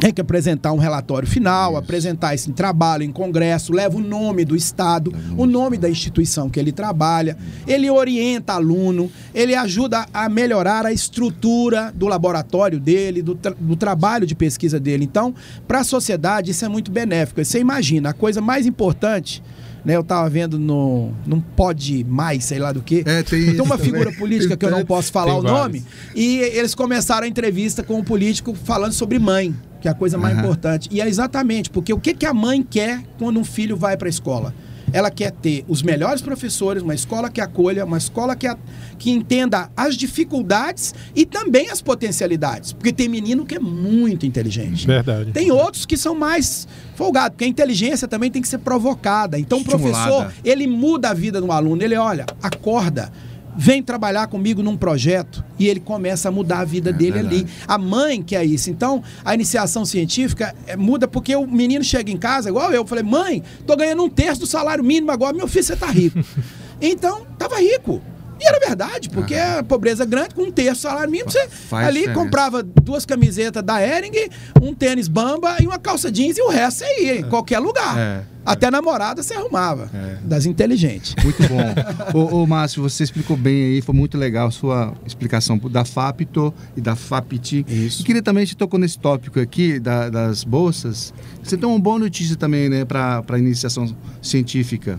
tem 0.00 0.12
que 0.14 0.20
apresentar 0.20 0.72
um 0.72 0.78
relatório 0.78 1.28
final, 1.28 1.76
apresentar 1.76 2.34
esse 2.34 2.50
trabalho 2.52 3.04
em 3.04 3.12
congresso, 3.12 3.70
leva 3.72 3.98
o 3.98 4.00
nome 4.00 4.46
do 4.46 4.56
Estado, 4.56 5.12
o 5.36 5.44
nome 5.44 5.76
da 5.76 5.90
instituição 5.90 6.48
que 6.48 6.58
ele 6.58 6.72
trabalha, 6.72 7.36
ele 7.66 7.90
orienta 7.90 8.54
aluno, 8.54 9.10
ele 9.34 9.54
ajuda 9.54 10.06
a 10.12 10.28
melhorar 10.28 10.86
a 10.86 10.92
estrutura 10.92 11.92
do 11.94 12.06
laboratório 12.08 12.80
dele, 12.80 13.20
do, 13.20 13.34
tra- 13.34 13.54
do 13.60 13.76
trabalho 13.76 14.26
de 14.26 14.34
pesquisa 14.34 14.80
dele. 14.80 15.04
Então, 15.04 15.34
para 15.68 15.80
a 15.80 15.84
sociedade, 15.84 16.50
isso 16.50 16.64
é 16.64 16.68
muito 16.68 16.90
benéfico. 16.90 17.44
Você 17.44 17.60
imagina, 17.60 18.10
a 18.10 18.14
coisa 18.14 18.40
mais 18.40 18.66
importante. 18.66 19.42
Né, 19.84 19.96
eu 19.96 20.02
estava 20.02 20.28
vendo 20.28 20.58
no. 20.58 21.12
Não 21.26 21.40
pode 21.40 22.04
mais, 22.04 22.44
sei 22.44 22.58
lá 22.58 22.70
do 22.72 22.82
que. 22.82 23.02
É, 23.06 23.22
tem 23.22 23.44
Tem 23.44 23.52
isso 23.54 23.62
uma 23.62 23.76
também. 23.78 23.92
figura 23.92 24.12
política 24.12 24.56
que 24.56 24.64
eu 24.66 24.70
não 24.70 24.84
posso 24.84 25.10
falar 25.10 25.32
tem 25.32 25.40
o 25.40 25.42
vários. 25.42 25.58
nome. 25.60 25.84
E 26.14 26.36
eles 26.38 26.74
começaram 26.74 27.24
a 27.24 27.28
entrevista 27.28 27.82
com 27.82 27.94
um 27.98 28.04
político 28.04 28.54
falando 28.54 28.92
sobre 28.92 29.18
mãe, 29.18 29.54
que 29.80 29.88
é 29.88 29.90
a 29.90 29.94
coisa 29.94 30.18
mais 30.18 30.34
Aham. 30.34 30.44
importante. 30.44 30.88
E 30.92 31.00
é 31.00 31.08
exatamente, 31.08 31.70
porque 31.70 31.92
o 31.92 31.98
que, 31.98 32.12
que 32.12 32.26
a 32.26 32.34
mãe 32.34 32.62
quer 32.62 33.02
quando 33.18 33.40
um 33.40 33.44
filho 33.44 33.76
vai 33.76 33.96
para 33.96 34.08
a 34.08 34.10
escola? 34.10 34.54
Ela 34.92 35.10
quer 35.10 35.30
ter 35.32 35.64
os 35.68 35.82
melhores 35.82 36.20
professores, 36.22 36.82
uma 36.82 36.94
escola 36.94 37.30
que 37.30 37.40
acolha, 37.40 37.84
uma 37.84 37.98
escola 37.98 38.34
que, 38.34 38.46
a- 38.46 38.56
que 38.98 39.10
entenda 39.10 39.70
as 39.76 39.96
dificuldades 39.96 40.94
e 41.14 41.24
também 41.26 41.70
as 41.70 41.80
potencialidades. 41.80 42.72
Porque 42.72 42.92
tem 42.92 43.08
menino 43.08 43.44
que 43.46 43.54
é 43.54 43.58
muito 43.60 44.26
inteligente. 44.26 44.86
Verdade. 44.86 45.32
Tem 45.32 45.50
outros 45.50 45.86
que 45.86 45.96
são 45.96 46.14
mais 46.14 46.66
folgados, 46.96 47.30
porque 47.30 47.44
a 47.44 47.48
inteligência 47.48 48.06
também 48.08 48.30
tem 48.30 48.42
que 48.42 48.48
ser 48.48 48.58
provocada. 48.58 49.38
Então 49.38 49.58
o 49.58 49.64
professor, 49.64 50.32
ele 50.44 50.66
muda 50.66 51.10
a 51.10 51.14
vida 51.14 51.40
do 51.40 51.50
aluno. 51.52 51.82
Ele 51.82 51.96
olha, 51.96 52.26
acorda, 52.42 53.10
vem 53.56 53.82
trabalhar 53.82 54.26
comigo 54.26 54.62
num 54.62 54.76
projeto 54.76 55.44
e 55.58 55.68
ele 55.68 55.80
começa 55.80 56.28
a 56.28 56.32
mudar 56.32 56.60
a 56.60 56.64
vida 56.64 56.92
dele 56.92 57.18
ali. 57.18 57.46
A 57.66 57.76
mãe 57.76 58.22
quer 58.22 58.44
isso. 58.44 58.70
Então, 58.70 59.02
a 59.24 59.34
iniciação 59.34 59.84
científica 59.84 60.54
é, 60.66 60.76
muda 60.76 61.06
porque 61.08 61.34
o 61.34 61.46
menino 61.46 61.84
chega 61.84 62.10
em 62.10 62.16
casa, 62.16 62.48
igual 62.48 62.72
eu, 62.72 62.86
falei, 62.86 63.04
mãe, 63.04 63.42
tô 63.66 63.76
ganhando 63.76 64.02
um 64.04 64.08
terço 64.08 64.40
do 64.40 64.46
salário 64.46 64.82
mínimo 64.84 65.10
agora, 65.10 65.36
meu 65.36 65.48
filho, 65.48 65.64
você 65.64 65.76
tá 65.76 65.86
rico. 65.86 66.18
então, 66.80 67.26
tava 67.38 67.58
rico. 67.60 68.00
E 68.40 68.46
era 68.46 68.58
verdade, 68.58 69.08
porque 69.10 69.34
a 69.34 69.62
pobreza 69.62 70.04
grande, 70.04 70.34
com 70.34 70.42
um 70.44 70.50
terço 70.50 70.80
do 70.80 70.82
salário 70.88 71.10
mínimo, 71.10 71.30
você 71.30 71.46
Faz 71.48 71.86
ali 71.88 71.98
diferença. 72.00 72.20
comprava 72.24 72.62
duas 72.62 73.04
camisetas 73.04 73.62
da 73.62 73.80
Ering, 73.86 74.12
um 74.62 74.74
tênis 74.74 75.08
bamba 75.08 75.56
e 75.60 75.66
uma 75.66 75.78
calça 75.78 76.10
jeans 76.10 76.38
e 76.38 76.42
o 76.42 76.48
resto 76.48 76.78
você 76.84 77.02
ia 77.02 77.20
em 77.20 77.22
qualquer 77.28 77.58
lugar. 77.58 77.98
É. 77.98 78.22
Até 78.42 78.70
namorada 78.70 79.22
você 79.22 79.34
arrumava. 79.34 79.90
É. 79.92 80.16
Das 80.24 80.46
inteligentes. 80.46 81.14
Muito 81.22 81.42
bom. 81.46 81.60
ô, 82.18 82.42
ô, 82.42 82.46
Márcio, 82.46 82.82
você 82.82 83.04
explicou 83.04 83.36
bem 83.36 83.64
aí, 83.64 83.82
foi 83.82 83.94
muito 83.94 84.16
legal 84.16 84.48
a 84.48 84.50
sua 84.50 84.94
explicação 85.06 85.58
da 85.58 85.84
FAPTO 85.84 86.52
e 86.74 86.80
da 86.80 86.96
FAPT. 86.96 87.66
Isso. 87.68 88.00
E 88.00 88.04
queria 88.04 88.22
também, 88.22 88.42
a 88.42 88.46
gente 88.46 88.56
tocou 88.56 88.80
nesse 88.80 88.98
tópico 88.98 89.38
aqui 89.38 89.78
da- 89.78 90.08
das 90.08 90.42
bolsas. 90.42 91.12
Você 91.42 91.58
tem 91.58 91.68
uma 91.68 91.78
boa 91.78 91.98
notícia 91.98 92.34
também, 92.34 92.70
né, 92.70 92.86
para 92.86 93.22
a 93.28 93.38
iniciação 93.38 93.94
científica. 94.22 94.98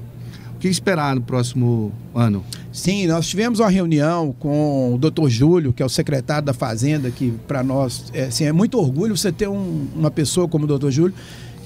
O 0.62 0.64
que 0.64 0.68
esperar 0.68 1.16
no 1.16 1.24
próximo 1.24 1.92
ano? 2.14 2.44
Sim, 2.72 3.08
nós 3.08 3.26
tivemos 3.28 3.60
uma 3.60 3.68
reunião 3.68 4.32
com 4.38 4.94
o 4.94 4.98
Dr. 5.00 5.28
Júlio, 5.28 5.74
que 5.74 5.82
é 5.82 5.86
o 5.86 5.90
secretário 5.90 6.46
da 6.46 6.54
Fazenda, 6.54 7.10
que 7.10 7.34
para 7.48 7.64
nós 7.64 8.12
é, 8.14 8.26
assim, 8.26 8.44
é 8.44 8.52
muito 8.52 8.78
orgulho 8.78 9.18
você 9.18 9.32
ter 9.32 9.48
um- 9.50 9.88
uma 9.96 10.12
pessoa 10.12 10.48
como 10.48 10.66
o 10.66 10.78
Dr. 10.78 10.92
Júlio, 10.92 11.16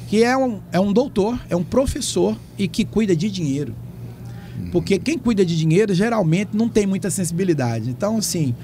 que 0.07 0.23
é 0.23 0.37
um, 0.37 0.59
é 0.71 0.79
um 0.79 0.93
doutor, 0.93 1.37
é 1.49 1.57
um 1.57 1.61
professor 1.63 2.37
e 2.57 2.69
que 2.69 2.85
cuida 2.85 3.13
de 3.13 3.29
dinheiro. 3.29 3.75
Porque 4.71 4.97
quem 4.97 5.17
cuida 5.17 5.45
de 5.45 5.57
dinheiro 5.57 5.93
geralmente 5.93 6.51
não 6.53 6.69
tem 6.69 6.87
muita 6.87 7.09
sensibilidade. 7.09 7.89
Então, 7.89 8.15
assim, 8.19 8.55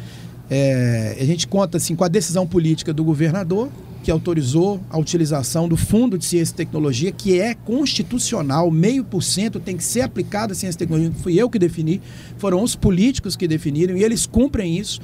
é, 0.50 1.18
a 1.20 1.26
gente 1.26 1.46
conta 1.46 1.76
assim, 1.76 1.94
com 1.94 2.06
a 2.06 2.08
decisão 2.08 2.48
política 2.48 2.94
do 2.94 3.04
governador, 3.04 3.68
que 4.04 4.12
autorizou 4.12 4.80
a 4.90 4.98
utilização 4.98 5.68
do 5.68 5.78
Fundo 5.78 6.18
de 6.18 6.26
Ciência 6.26 6.54
e 6.54 6.56
Tecnologia, 6.56 7.12
que 7.12 7.40
é 7.40 7.54
constitucional, 7.54 8.72
meio 8.72 9.04
por 9.04 9.22
cento 9.22 9.60
tem 9.60 9.78
que 9.78 9.84
ser 9.84 10.02
aplicado 10.02 10.54
a 10.54 10.56
ciência 10.56 10.78
e 10.78 10.80
tecnologia. 10.80 11.10
Não 11.10 11.20
fui 11.20 11.36
eu 11.36 11.50
que 11.50 11.60
defini, 11.60 12.02
foram 12.38 12.64
os 12.64 12.76
políticos 12.76 13.36
que 13.36 13.48
definiram 13.48 13.96
e 13.96 14.04
eles 14.04 14.26
cumprem 14.26 14.78
isso. 14.78 15.00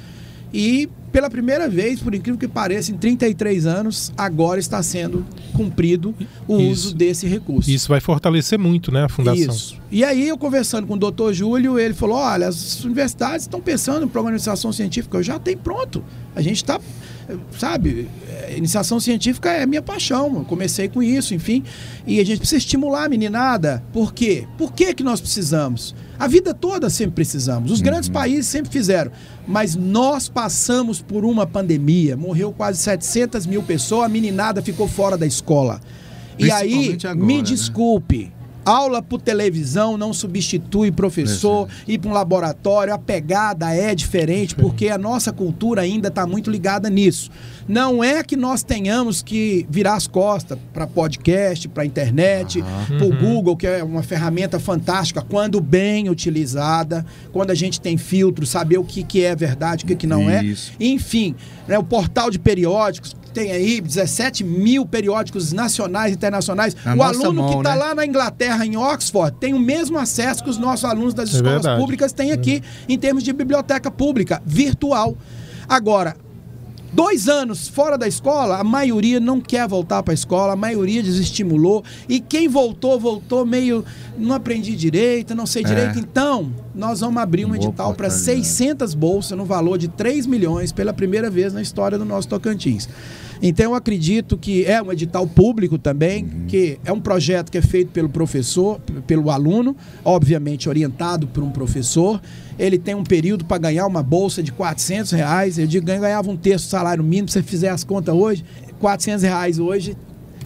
E 0.52 0.88
pela 1.12 1.28
primeira 1.28 1.68
vez, 1.68 2.00
por 2.00 2.14
incrível 2.14 2.38
que 2.38 2.48
pareça, 2.48 2.92
em 2.92 2.96
33 2.96 3.66
anos, 3.66 4.12
agora 4.16 4.60
está 4.60 4.82
sendo 4.82 5.24
cumprido 5.54 6.14
o 6.46 6.58
Isso. 6.58 6.70
uso 6.70 6.94
desse 6.94 7.26
recurso. 7.26 7.70
Isso 7.70 7.88
vai 7.88 8.00
fortalecer 8.00 8.58
muito, 8.58 8.92
né, 8.92 9.04
a 9.04 9.08
fundação. 9.08 9.54
Isso. 9.54 9.76
E 9.90 10.04
aí, 10.04 10.28
eu 10.28 10.38
conversando 10.38 10.86
com 10.86 10.94
o 10.94 10.98
doutor 10.98 11.32
Júlio, 11.32 11.78
ele 11.78 11.94
falou: 11.94 12.16
olha, 12.16 12.48
as 12.48 12.84
universidades 12.84 13.42
estão 13.42 13.60
pensando 13.60 14.04
em 14.04 14.08
programa 14.08 14.36
de 14.36 14.42
iniciação 14.42 14.72
científica, 14.72 15.16
eu 15.18 15.22
já 15.22 15.38
tenho 15.38 15.58
pronto. 15.58 16.04
A 16.34 16.42
gente 16.42 16.56
está, 16.56 16.80
sabe, 17.58 18.08
é, 18.28 18.56
iniciação 18.56 18.98
científica 18.98 19.50
é 19.50 19.66
minha 19.66 19.82
paixão. 19.82 20.34
Eu 20.36 20.44
comecei 20.44 20.88
com 20.88 21.02
isso, 21.02 21.34
enfim. 21.34 21.62
E 22.06 22.20
a 22.20 22.24
gente 22.24 22.38
precisa 22.38 22.58
estimular 22.58 23.04
a 23.04 23.08
meninada. 23.08 23.82
Por 23.92 24.12
quê? 24.12 24.46
Por 24.56 24.72
que, 24.72 24.94
que 24.94 25.02
nós 25.02 25.20
precisamos? 25.20 25.94
A 26.18 26.26
vida 26.26 26.54
toda 26.54 26.88
sempre 26.90 27.14
precisamos. 27.14 27.70
Os 27.70 27.80
grandes 27.80 28.08
países 28.08 28.46
sempre 28.46 28.72
fizeram. 28.72 29.12
Mas 29.46 29.74
nós 29.74 30.28
passamos 30.28 31.00
por 31.00 31.24
uma 31.24 31.46
pandemia. 31.46 32.16
Morreu 32.16 32.52
quase 32.52 32.78
700 32.78 33.46
mil 33.46 33.62
pessoas, 33.62 34.06
a 34.06 34.08
meninada 34.08 34.62
ficou 34.62 34.88
fora 34.88 35.16
da 35.16 35.26
escola. 35.26 35.80
E 36.38 36.50
aí, 36.50 36.96
agora, 37.04 37.14
me 37.14 37.36
né? 37.38 37.42
Aula 38.68 39.00
por 39.00 39.20
televisão 39.22 39.96
não 39.96 40.12
substitui 40.12 40.92
professor, 40.92 41.68
ir 41.86 41.98
para 41.98 42.10
um 42.10 42.12
laboratório, 42.12 42.92
a 42.92 42.98
pegada 42.98 43.74
é 43.74 43.94
diferente, 43.94 44.54
porque 44.54 44.90
a 44.90 44.98
nossa 44.98 45.32
cultura 45.32 45.80
ainda 45.80 46.08
está 46.08 46.26
muito 46.26 46.50
ligada 46.50 46.90
nisso. 46.90 47.30
Não 47.66 48.04
é 48.04 48.22
que 48.22 48.36
nós 48.36 48.62
tenhamos 48.62 49.22
que 49.22 49.66
virar 49.70 49.94
as 49.94 50.06
costas 50.06 50.58
para 50.72 50.86
podcast, 50.86 51.66
para 51.68 51.84
internet, 51.86 52.62
para 52.86 53.06
o 53.06 53.16
Google, 53.16 53.56
que 53.56 53.66
é 53.66 53.82
uma 53.82 54.02
ferramenta 54.02 54.60
fantástica, 54.60 55.22
quando 55.22 55.60
bem 55.62 56.10
utilizada, 56.10 57.06
quando 57.32 57.50
a 57.50 57.54
gente 57.54 57.80
tem 57.80 57.96
filtro, 57.96 58.44
saber 58.44 58.76
o 58.76 58.84
que, 58.84 59.02
que 59.02 59.24
é 59.24 59.34
verdade, 59.34 59.84
o 59.84 59.86
que, 59.86 59.96
que 59.96 60.06
não 60.06 60.28
é. 60.28 60.44
Isso. 60.44 60.72
Enfim, 60.78 61.34
né, 61.66 61.78
o 61.78 61.84
portal 61.84 62.30
de 62.30 62.38
periódicos, 62.38 63.16
tem 63.32 63.52
aí 63.52 63.80
17 63.80 64.42
mil 64.44 64.84
periódicos 64.86 65.52
nacionais 65.52 66.12
e 66.12 66.14
internacionais. 66.14 66.74
Na 66.84 66.94
o 66.94 67.02
aluno 67.02 67.30
que 67.46 67.52
mão, 67.54 67.58
está 67.58 67.74
né? 67.74 67.76
lá 67.76 67.94
na 67.94 68.04
Inglaterra, 68.06 68.64
em 68.66 68.76
Oxford, 68.76 69.36
tem 69.38 69.54
o 69.54 69.58
mesmo 69.58 69.98
acesso 69.98 70.42
que 70.42 70.50
os 70.50 70.58
nossos 70.58 70.84
alunos 70.84 71.14
das 71.14 71.30
É 71.30 71.36
escolas 71.36 71.62
verdade. 71.62 71.80
públicas 71.80 72.12
têm 72.12 72.32
aqui, 72.32 72.62
em 72.88 72.98
termos 72.98 73.22
de 73.22 73.32
biblioteca 73.32 73.90
pública, 73.90 74.42
virtual. 74.44 75.16
Agora, 75.68 76.16
Dois 76.90 77.28
anos 77.28 77.68
fora 77.68 77.98
da 77.98 78.08
escola, 78.08 78.56
a 78.56 78.64
maioria 78.64 79.20
não 79.20 79.42
quer 79.42 79.68
voltar 79.68 80.02
para 80.02 80.12
a 80.12 80.14
escola, 80.14 80.54
a 80.54 80.56
maioria 80.56 81.02
desestimulou. 81.02 81.84
E 82.08 82.18
quem 82.18 82.48
voltou, 82.48 82.98
voltou 82.98 83.44
meio. 83.44 83.84
Não 84.16 84.34
aprendi 84.34 84.74
direito, 84.74 85.34
não 85.34 85.44
sei 85.44 85.64
É. 85.64 85.66
direito. 85.66 85.98
Então, 85.98 86.50
nós 86.74 87.00
vamos 87.00 87.22
abrir 87.22 87.44
um 87.44 87.48
Boa 87.48 87.58
edital 87.58 87.92
para 87.92 88.08
oportunidade. 88.08 88.46
600 88.46 88.94
bolsas 88.94 89.36
no 89.36 89.44
valor 89.44 89.76
de 89.76 89.88
3 89.88 90.24
milhões 90.26 90.72
pela 90.72 90.94
primeira 90.94 91.28
vez 91.28 91.52
na 91.52 91.60
história 91.60 91.98
do 91.98 92.06
nosso 92.06 92.26
Tocantins. 92.26 92.88
Então, 93.42 93.66
eu 93.66 93.74
acredito 93.74 94.36
que 94.36 94.64
é 94.64 94.82
um 94.82 94.92
edital 94.92 95.26
público 95.26 95.78
também, 95.78 96.24
Uhum. 96.24 96.46
que 96.48 96.78
é 96.84 96.92
um 96.92 97.00
projeto 97.00 97.50
que 97.50 97.58
é 97.58 97.62
feito 97.62 97.90
pelo 97.90 98.08
professor, 98.08 98.80
pelo 99.06 99.30
aluno, 99.30 99.76
obviamente 100.04 100.68
orientado 100.68 101.26
por 101.26 101.42
um 101.42 101.50
professor. 101.50 102.20
Ele 102.58 102.78
tem 102.78 102.94
um 102.94 103.04
período 103.04 103.44
para 103.44 103.58
ganhar 103.58 103.86
uma 103.86 104.02
bolsa 104.02 104.42
de 104.42 104.50
400 104.50 105.12
reais. 105.12 105.58
Eu 105.58 105.66
digo, 105.66 105.86
ganhava 105.86 106.28
um 106.30 106.36
terço 106.36 106.66
do 106.66 106.70
salário 106.70 107.04
mínimo, 107.04 107.28
se 107.28 107.34
você 107.34 107.42
fizer 107.42 107.68
as 107.68 107.84
contas 107.84 108.14
hoje, 108.14 108.44
400 108.80 109.22
reais 109.22 109.58
hoje 109.58 109.96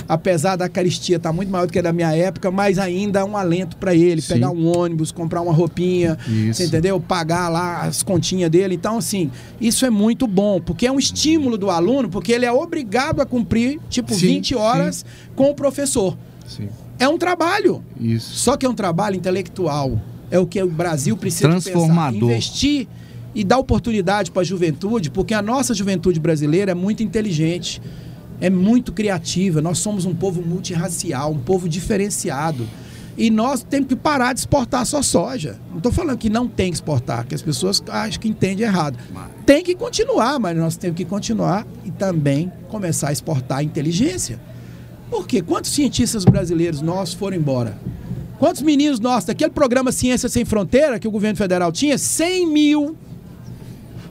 apesar 0.09 0.57
da 0.57 0.69
caristia 0.69 1.17
estar 1.17 1.33
muito 1.33 1.51
maior 1.51 1.67
do 1.67 1.73
que 1.73 1.79
a 1.79 1.83
da 1.83 1.93
minha 1.93 2.15
época, 2.15 2.51
mas 2.51 2.79
ainda 2.79 3.21
é 3.21 3.25
um 3.25 3.37
alento 3.37 3.77
para 3.77 3.95
ele, 3.95 4.21
Sim. 4.21 4.35
pegar 4.35 4.51
um 4.51 4.67
ônibus, 4.67 5.13
comprar 5.13 5.41
uma 5.41 5.53
roupinha, 5.53 6.19
entendeu? 6.59 7.01
Pagar 7.01 7.49
lá 7.49 7.83
as 7.83 8.03
continhas 8.03 8.51
dele. 8.51 8.75
Então, 8.75 8.99
assim, 8.99 9.31
isso 9.61 9.85
é 9.87 9.91
muito 9.91 10.27
bom, 10.27 10.61
porque 10.61 10.87
é 10.87 10.93
um 10.93 10.99
estímulo 10.99 11.57
do 11.57 11.71
aluno, 11.71 12.09
porque 12.09 12.33
ele 12.33 12.45
é 12.45 12.53
obrigado 12.53 13.21
a 13.21 13.27
cumprir, 13.27 13.81
tipo, 13.89 14.15
Sim, 14.15 14.27
20 14.27 14.55
horas 14.55 15.05
com 15.35 15.51
o 15.51 15.55
professor. 15.55 16.17
Sim. 16.47 16.69
É 16.99 17.09
um 17.09 17.19
trabalho. 17.19 17.83
Isso. 18.01 18.35
Só 18.35 18.57
que 18.57 18.65
é 18.65 18.69
um 18.69 18.75
trabalho 18.75 19.17
intelectual. 19.17 20.01
É 20.31 20.39
o 20.39 20.47
que 20.47 20.63
o 20.63 20.71
Brasil 20.71 21.17
precisa 21.17 21.49
de 21.49 21.55
pensar. 21.57 21.71
Transformador. 21.71 22.31
Investir 22.31 22.87
e 23.35 23.45
dar 23.45 23.59
oportunidade 23.59 24.31
para 24.31 24.43
a 24.43 24.45
juventude, 24.45 25.11
porque 25.11 25.35
a 25.35 25.43
nossa 25.43 25.75
juventude 25.75 26.21
brasileira 26.21 26.73
é 26.73 26.75
muito 26.75 27.03
inteligente, 27.03 27.81
é 28.43 28.51
muito 28.51 28.93
criativa. 28.93 29.63
Nós 29.63 29.79
somos 29.79 30.05
um 30.05 30.13
povo 30.13 30.43
multirracial, 30.43 31.31
um 31.31 31.39
povo 31.39 31.69
diferenciado. 31.69 32.67
E 33.17 33.31
nós 33.31 33.63
temos 33.63 33.89
que 33.89 33.95
parar 33.95 34.33
de 34.33 34.41
exportar 34.41 34.85
só 34.85 35.01
soja. 35.01 35.61
Não 35.71 35.77
estou 35.77 35.93
falando 35.93 36.19
que 36.19 36.29
não 36.29 36.49
tem 36.49 36.71
que 36.71 36.75
exportar, 36.75 37.25
que 37.25 37.37
as 37.37 37.43
pessoas 37.43 37.81
acham 37.89 38.21
que 38.21 38.29
entendem 38.29 38.67
errado. 38.67 38.99
Tem 39.47 39.63
que 39.63 39.77
continuar, 39.77 40.41
mas 40.41 40.57
nós 40.57 40.77
temos 40.77 40.97
que 40.97 41.05
continuar 41.05 41.65
e 41.85 41.93
também 41.93 42.51
começar 42.69 43.11
a 43.11 43.13
exportar 43.13 43.59
a 43.59 43.63
inteligência. 43.63 44.41
Por 45.09 45.25
quê? 45.25 45.41
Quantos 45.41 45.71
cientistas 45.71 46.25
brasileiros 46.25 46.81
nossos 46.81 47.15
foram 47.15 47.37
embora? 47.37 47.79
Quantos 48.41 48.63
meninos 48.63 48.99
nossos, 48.99 49.27
daquele 49.27 49.53
programa 49.53 49.93
Ciência 49.93 50.29
Sem 50.29 50.45
Fronteira 50.45 50.99
que 50.99 51.07
o 51.07 51.13
governo 51.13 51.37
federal 51.37 51.71
tinha, 51.71 51.97
100 51.97 52.47
mil 52.49 52.97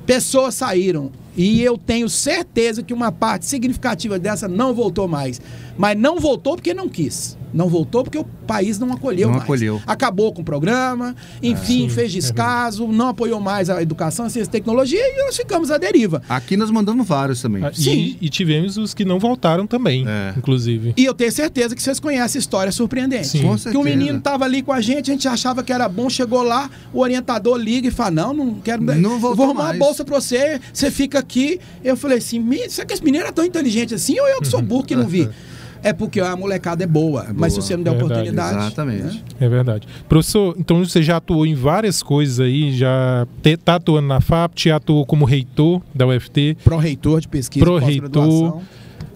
pessoas 0.05 0.55
saíram. 0.55 1.11
E 1.35 1.61
eu 1.61 1.77
tenho 1.77 2.09
certeza 2.09 2.83
que 2.83 2.93
uma 2.93 3.11
parte 3.11 3.45
significativa 3.45 4.19
dessa 4.19 4.47
não 4.47 4.73
voltou 4.73 5.07
mais. 5.07 5.39
Mas 5.77 5.97
não 5.97 6.19
voltou 6.19 6.55
porque 6.55 6.73
não 6.73 6.89
quis. 6.89 7.37
Não 7.53 7.67
voltou 7.67 8.03
porque 8.03 8.17
o 8.17 8.23
país 8.47 8.79
não 8.79 8.91
acolheu 8.93 9.27
Não 9.27 9.33
mais. 9.35 9.43
acolheu. 9.43 9.81
Acabou 9.85 10.31
com 10.33 10.41
o 10.41 10.45
programa, 10.45 11.15
enfim, 11.41 11.87
sim, 11.87 11.89
fez 11.89 12.11
é 12.11 12.13
descaso, 12.15 12.87
não 12.87 13.09
apoiou 13.09 13.39
mais 13.39 13.69
a 13.69 13.81
educação, 13.81 14.25
a 14.25 14.29
ciência 14.29 14.49
e 14.49 14.51
tecnologia 14.51 14.99
e 15.01 15.25
nós 15.25 15.35
ficamos 15.35 15.69
à 15.71 15.77
deriva. 15.77 16.21
Aqui 16.29 16.55
nós 16.57 16.69
mandamos 16.71 17.07
vários 17.07 17.41
também. 17.41 17.63
Ah, 17.63 17.71
Sim. 17.73 18.17
E, 18.21 18.25
e 18.25 18.29
tivemos 18.29 18.77
os 18.77 18.93
que 18.93 19.03
não 19.05 19.19
voltaram 19.19 19.65
também, 19.67 20.05
É. 20.07 20.33
inclusive. 20.37 20.93
E 20.97 21.05
eu 21.05 21.13
tenho 21.13 21.31
certeza 21.31 21.75
que 21.75 21.81
vocês 21.81 21.99
conhecem 21.99 22.39
a 22.39 22.41
história 22.41 22.71
surpreendente. 22.71 23.27
Sim. 23.27 23.41
Com 23.41 23.49
Que 23.49 23.55
o 23.55 23.57
certeza. 23.57 23.83
menino 23.83 24.17
estava 24.17 24.45
ali 24.45 24.61
com 24.61 24.71
a 24.73 24.81
gente, 24.81 25.11
a 25.11 25.13
gente 25.13 25.27
achava 25.27 25.63
que 25.63 25.71
era 25.73 25.87
bom, 25.89 26.09
chegou 26.09 26.41
lá, 26.43 26.69
o 26.93 26.99
orientador 26.99 27.57
liga 27.57 27.87
e 27.87 27.91
fala: 27.91 28.11
Não, 28.11 28.33
não 28.33 28.55
quero. 28.55 28.81
Não 28.83 29.19
voltou 29.19 29.35
vou 29.35 29.45
arrumar 29.45 29.63
mais. 29.63 29.75
uma 29.77 29.85
bolsa 29.85 30.03
pra 30.05 30.19
você, 30.19 30.59
você 30.73 30.89
fica 30.91 31.19
aqui. 31.19 31.59
Eu 31.83 31.95
falei 31.97 32.17
assim: 32.19 32.39
"Me- 32.39 32.69
será 32.69 32.85
que 32.85 32.93
esse 32.93 33.03
menino 33.03 33.23
era 33.23 33.31
tão 33.33 33.45
inteligente 33.45 33.93
assim 33.93 34.19
ou 34.19 34.27
eu 34.27 34.39
que 34.41 34.47
sou 34.47 34.61
burro 34.63 34.83
que 34.83 34.95
não 34.95 35.07
vi? 35.07 35.27
É 35.83 35.91
porque 35.93 36.19
a 36.19 36.35
molecada 36.35 36.83
é 36.83 36.87
boa, 36.87 37.27
mas 37.33 37.53
se 37.53 37.59
boa. 37.59 37.67
você 37.67 37.75
não 37.77 37.83
der 37.83 37.91
Verdade. 37.91 38.11
oportunidade. 38.13 38.57
Exatamente. 38.57 39.03
né? 39.03 39.21
É 39.39 39.49
verdade. 39.49 39.87
Professor, 40.07 40.55
então 40.57 40.83
você 40.85 41.01
já 41.01 41.17
atuou 41.17 41.45
em 41.45 41.55
várias 41.55 42.03
coisas 42.03 42.39
aí, 42.39 42.71
já 42.75 43.25
está 43.43 43.75
atuando 43.75 44.07
na 44.07 44.21
FAP, 44.21 44.53
já 44.57 44.75
atuou 44.75 45.05
como 45.05 45.25
reitor 45.25 45.81
da 45.93 46.05
UFT, 46.07 46.57
Pró-reitor 46.63 47.19
de 47.21 47.27
pesquisa, 47.27 47.65
Pró-reitor, 47.65 48.61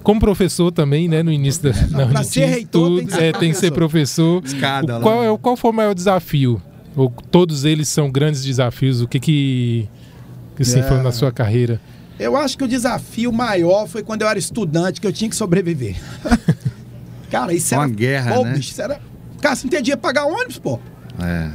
como 0.02 0.20
professor 0.20 0.72
também, 0.72 1.08
né, 1.08 1.22
no 1.24 1.32
início 1.32 1.64
da 1.64 1.70
na 1.88 2.06
pra 2.08 2.20
Unitis, 2.20 2.28
ser 2.28 2.46
reitor, 2.46 2.88
tem 2.88 2.98
tudo, 2.98 3.08
que 3.08 3.14
ser 3.14 3.24
é, 3.24 3.32
tem 3.32 3.52
que 3.52 3.58
ser 3.58 3.72
professor. 3.72 4.42
Escada 4.44 4.98
O 4.98 5.02
qual, 5.02 5.24
é, 5.24 5.38
qual 5.38 5.56
foi 5.58 5.72
o 5.72 5.74
maior 5.74 5.94
desafio 5.96 6.62
Ou 6.96 7.10
todos 7.32 7.66
eles 7.66 7.88
são 7.90 8.12
grandes 8.12 8.44
desafios? 8.44 9.02
O 9.02 9.08
que 9.08 9.20
que, 9.20 9.88
que 10.56 10.62
assim, 10.64 10.80
É. 10.80 10.84
foi 10.84 10.98
na 11.02 11.12
sua 11.12 11.32
carreira? 11.32 11.80
Eu 12.20 12.38
acho 12.38 12.58
que 12.58 12.64
o 12.64 12.68
desafio 12.68 13.32
maior 13.32 13.88
foi 13.88 14.02
quando 14.04 14.22
eu 14.22 14.28
era 14.30 14.40
estudante, 14.40 15.02
que 15.02 15.08
eu 15.08 15.12
tinha 15.14 15.30
que 15.30 15.36
sobreviver. 15.36 15.96
Cara, 17.30 17.54
isso 17.54 17.74
Uma 17.76 17.84
era. 17.86 17.94
guerra, 17.94 18.36
pô, 18.36 18.44
né? 18.46 18.54
bicho, 18.54 18.72
isso 18.72 18.82
era. 18.82 19.00
Cara, 19.42 19.56
você 19.56 19.64
não 19.66 19.70
tinha 19.70 19.82
dinheiro 19.82 20.02
pra 20.02 20.14
pagar 20.14 20.26
ônibus, 20.26 20.58
pô. 20.60 20.80
É. 21.22 21.50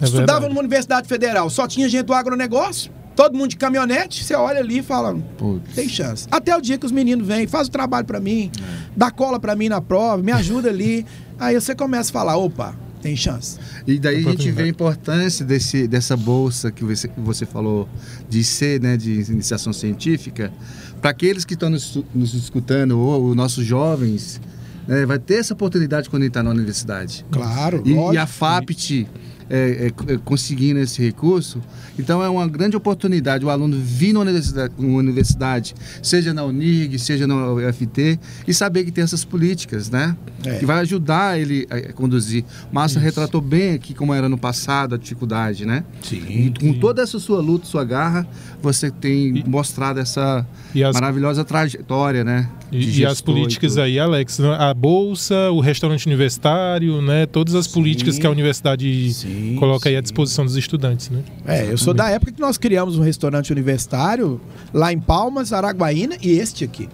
É 0.00 0.04
Estudava 0.04 0.26
verdade. 0.40 0.48
numa 0.48 0.60
universidade 0.60 1.08
federal, 1.08 1.48
só 1.48 1.66
tinha 1.66 1.88
gente 1.88 2.04
do 2.04 2.12
agronegócio, 2.12 2.90
todo 3.14 3.34
mundo 3.34 3.48
de 3.48 3.56
caminhonete, 3.56 4.22
você 4.24 4.34
olha 4.34 4.60
ali 4.60 4.78
e 4.78 4.82
fala, 4.82 5.14
Putz. 5.38 5.74
tem 5.74 5.88
chance. 5.88 6.26
Até 6.30 6.54
o 6.54 6.60
dia 6.60 6.76
que 6.76 6.84
os 6.84 6.92
meninos 6.92 7.26
vêm, 7.26 7.46
faz 7.46 7.68
o 7.68 7.70
trabalho 7.70 8.06
pra 8.06 8.20
mim, 8.20 8.50
dá 8.94 9.10
cola 9.10 9.40
pra 9.40 9.56
mim 9.56 9.68
na 9.70 9.80
prova, 9.80 10.22
me 10.22 10.32
ajuda 10.32 10.68
ali. 10.68 11.06
Aí 11.40 11.54
você 11.58 11.74
começa 11.74 12.10
a 12.10 12.12
falar, 12.12 12.36
opa, 12.36 12.74
tem 13.00 13.16
chance. 13.16 13.58
E 13.86 13.98
daí 13.98 14.26
a 14.26 14.30
gente 14.30 14.50
vê 14.50 14.64
a 14.64 14.68
importância 14.68 15.44
desse, 15.44 15.86
dessa 15.86 16.16
bolsa 16.16 16.70
que 16.70 16.84
você, 16.84 17.08
que 17.08 17.20
você 17.20 17.46
falou 17.46 17.88
de 18.28 18.42
ser, 18.42 18.80
né, 18.80 18.96
de 18.96 19.12
iniciação 19.30 19.72
científica, 19.72 20.52
para 21.00 21.10
aqueles 21.10 21.44
que 21.44 21.54
estão 21.54 21.70
nos, 21.70 21.98
nos 22.14 22.34
escutando, 22.34 22.98
ou 22.98 23.30
os 23.30 23.36
nossos 23.36 23.64
jovens, 23.64 24.40
né, 24.86 25.04
vai 25.06 25.18
ter 25.18 25.34
essa 25.34 25.54
oportunidade 25.54 26.08
quando 26.08 26.22
ele 26.22 26.30
está 26.30 26.42
na 26.42 26.50
universidade. 26.50 27.24
Claro, 27.30 27.82
E, 27.84 27.92
e 28.14 28.18
a 28.18 28.26
FAPT 28.26 29.06
é, 29.48 29.92
é, 30.08 30.12
é, 30.12 30.18
conseguindo 30.24 30.80
esse 30.80 31.00
recurso, 31.02 31.60
então 31.98 32.22
é 32.22 32.28
uma 32.28 32.46
grande 32.48 32.76
oportunidade 32.76 33.44
o 33.44 33.50
aluno 33.50 33.78
vir 33.78 34.12
na 34.12 34.20
universidade, 34.20 34.72
numa 34.78 34.98
universidade, 34.98 35.74
seja 36.02 36.34
na 36.34 36.44
Unig, 36.44 36.98
seja 36.98 37.26
na 37.26 37.52
UFT, 37.52 38.18
e 38.46 38.54
saber 38.54 38.84
que 38.84 38.90
tem 38.90 39.04
essas 39.04 39.24
políticas, 39.24 39.90
né? 39.90 40.16
É. 40.44 40.58
Que 40.58 40.66
vai 40.66 40.80
ajudar 40.80 41.38
ele 41.38 41.66
a 41.70 41.92
conduzir. 41.92 42.44
Márcio 42.72 43.00
retratou 43.00 43.40
bem 43.40 43.74
aqui 43.74 43.94
como 43.94 44.12
era 44.12 44.28
no 44.28 44.38
passado 44.38 44.94
a 44.94 44.98
dificuldade, 44.98 45.64
né? 45.64 45.84
E 46.02 46.06
Sim. 46.08 46.54
com 46.60 46.72
toda 46.74 47.02
essa 47.02 47.18
sua 47.18 47.40
luta, 47.40 47.66
sua 47.66 47.84
garra, 47.84 48.26
você 48.60 48.90
tem 48.90 49.44
mostrado 49.46 50.00
essa 50.00 50.46
E 50.74 50.82
as, 50.82 50.94
maravilhosa 50.94 51.44
trajetória, 51.44 52.24
né? 52.24 52.48
E, 52.70 53.00
e 53.00 53.06
as 53.06 53.20
políticas 53.20 53.78
aí, 53.78 53.98
Alex, 53.98 54.38
né? 54.38 54.56
a 54.58 54.74
bolsa, 54.74 55.50
o 55.50 55.60
restaurante 55.60 56.06
universitário, 56.06 57.00
né? 57.00 57.26
Todas 57.26 57.54
as 57.54 57.66
políticas 57.66 58.18
que 58.18 58.26
a 58.26 58.30
universidade 58.30 59.12
Sim, 59.12 59.56
coloca 59.58 59.88
aí 59.88 59.96
à 59.96 59.98
sim. 59.98 60.02
disposição 60.02 60.44
dos 60.44 60.56
estudantes, 60.56 61.08
né? 61.10 61.22
É, 61.46 61.70
eu 61.70 61.78
sou 61.78 61.94
da 61.94 62.08
época 62.10 62.32
que 62.32 62.40
nós 62.40 62.58
criamos 62.58 62.98
um 62.98 63.02
restaurante 63.02 63.52
universitário 63.52 64.40
lá 64.72 64.92
em 64.92 64.98
Palmas, 64.98 65.52
Araguaína 65.52 66.16
e 66.20 66.32
este 66.32 66.64
aqui. 66.64 66.88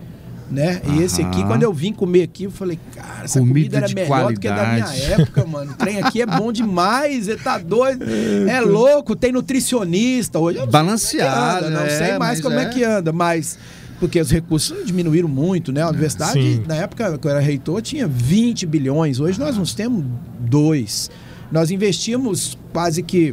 Né? 0.51 0.83
E 0.85 1.03
esse 1.03 1.23
aqui, 1.23 1.43
quando 1.47 1.63
eu 1.63 1.73
vim 1.73 1.95
comer 1.95 2.25
aqui, 2.25 2.45
eu 2.45 2.51
falei, 2.51 2.79
cara, 2.95 3.25
essa 3.25 3.39
Comida 3.39 3.81
comida, 3.81 3.87
era 3.87 3.89
melhor 3.95 4.35
do 4.35 4.39
que 4.39 4.47
a 4.47 4.55
da 4.55 4.67
minha 4.67 4.85
qualidade. 4.85 5.23
época, 5.23 5.45
mano. 5.47 5.73
O 5.73 5.75
trem 5.75 6.03
aqui 6.03 6.21
é 6.21 6.27
bom 6.27 6.53
demais, 6.53 7.25
você 7.25 7.37
tá 7.37 7.57
doido. 7.57 8.05
É 8.47 8.61
louco, 8.61 9.17
tem 9.17 9.33
nutricionista 9.33 10.39
hoje. 10.39 10.59
Eu 10.59 10.67
não 10.67 10.99
sei 10.99 11.21
Balanceado, 11.21 11.67
é 11.69 11.71
não 11.71 11.81
é, 11.81 11.89
sei 11.89 12.19
mais 12.19 12.39
como 12.43 12.59
é. 12.59 12.65
é. 12.65 12.69
que 12.69 12.85
anda, 12.85 13.13
mas. 13.15 13.59
Porque 14.03 14.21
os 14.21 14.33
recursos 14.33 14.85
diminuíram 14.85 15.29
muito, 15.29 15.71
né? 15.71 15.81
A 15.83 15.89
universidade, 15.91 16.33
Sim. 16.57 16.63
na 16.67 16.75
época 16.75 17.17
que 17.17 17.25
eu 17.25 17.31
era 17.31 17.39
reitor, 17.39 17.81
tinha 17.81 18.09
20 18.09 18.67
bilhões. 18.67 19.21
Hoje 19.21 19.39
nós 19.39 19.57
não 19.57 19.63
temos 19.65 20.05
dois. 20.41 21.09
Nós 21.53 21.71
investimos 21.71 22.59
quase 22.73 23.01
que 23.05 23.33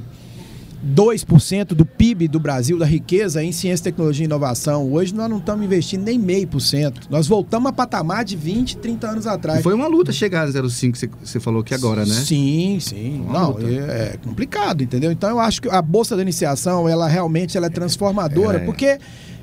2% 0.95 1.69
do 1.73 1.85
PIB 1.85 2.27
do 2.27 2.39
Brasil, 2.39 2.77
da 2.77 2.85
riqueza, 2.85 3.43
em 3.43 3.51
ciência, 3.51 3.83
tecnologia 3.85 4.23
e 4.23 4.27
inovação. 4.27 4.93
Hoje 4.93 5.13
nós 5.13 5.27
não 5.27 5.39
estamos 5.39 5.65
investindo 5.65 6.03
nem 6.03 6.19
meio 6.19 6.47
por 6.47 6.61
cento. 6.61 7.01
Nós 7.09 7.27
voltamos 7.27 7.67
a 7.69 7.73
patamar 7.73 8.23
de 8.23 8.35
20, 8.37 8.77
30 8.77 9.09
anos 9.09 9.25
atrás. 9.25 9.59
E 9.59 9.63
foi 9.63 9.73
uma 9.73 9.87
luta 9.87 10.11
chegar 10.11 10.47
a 10.47 10.69
05, 10.69 10.97
que 10.99 11.09
você- 11.27 11.39
falou 11.39 11.63
que 11.63 11.73
agora, 11.73 12.05
né? 12.05 12.13
Sim, 12.13 12.77
sim. 12.79 13.21
Uma 13.27 13.33
Não, 13.39 13.57
é, 13.59 14.13
é 14.13 14.17
complicado, 14.23 14.83
entendeu? 14.83 15.11
Então 15.11 15.29
eu 15.31 15.39
acho 15.39 15.61
que 15.63 15.67
a 15.69 15.81
bolsa 15.81 16.15
da 16.15 16.21
iniciação, 16.21 16.87
ela 16.87 17.07
realmente 17.07 17.57
ela 17.57 17.65
é 17.65 17.69
transformadora, 17.71 18.59
É. 18.59 18.65
porque 18.65 18.99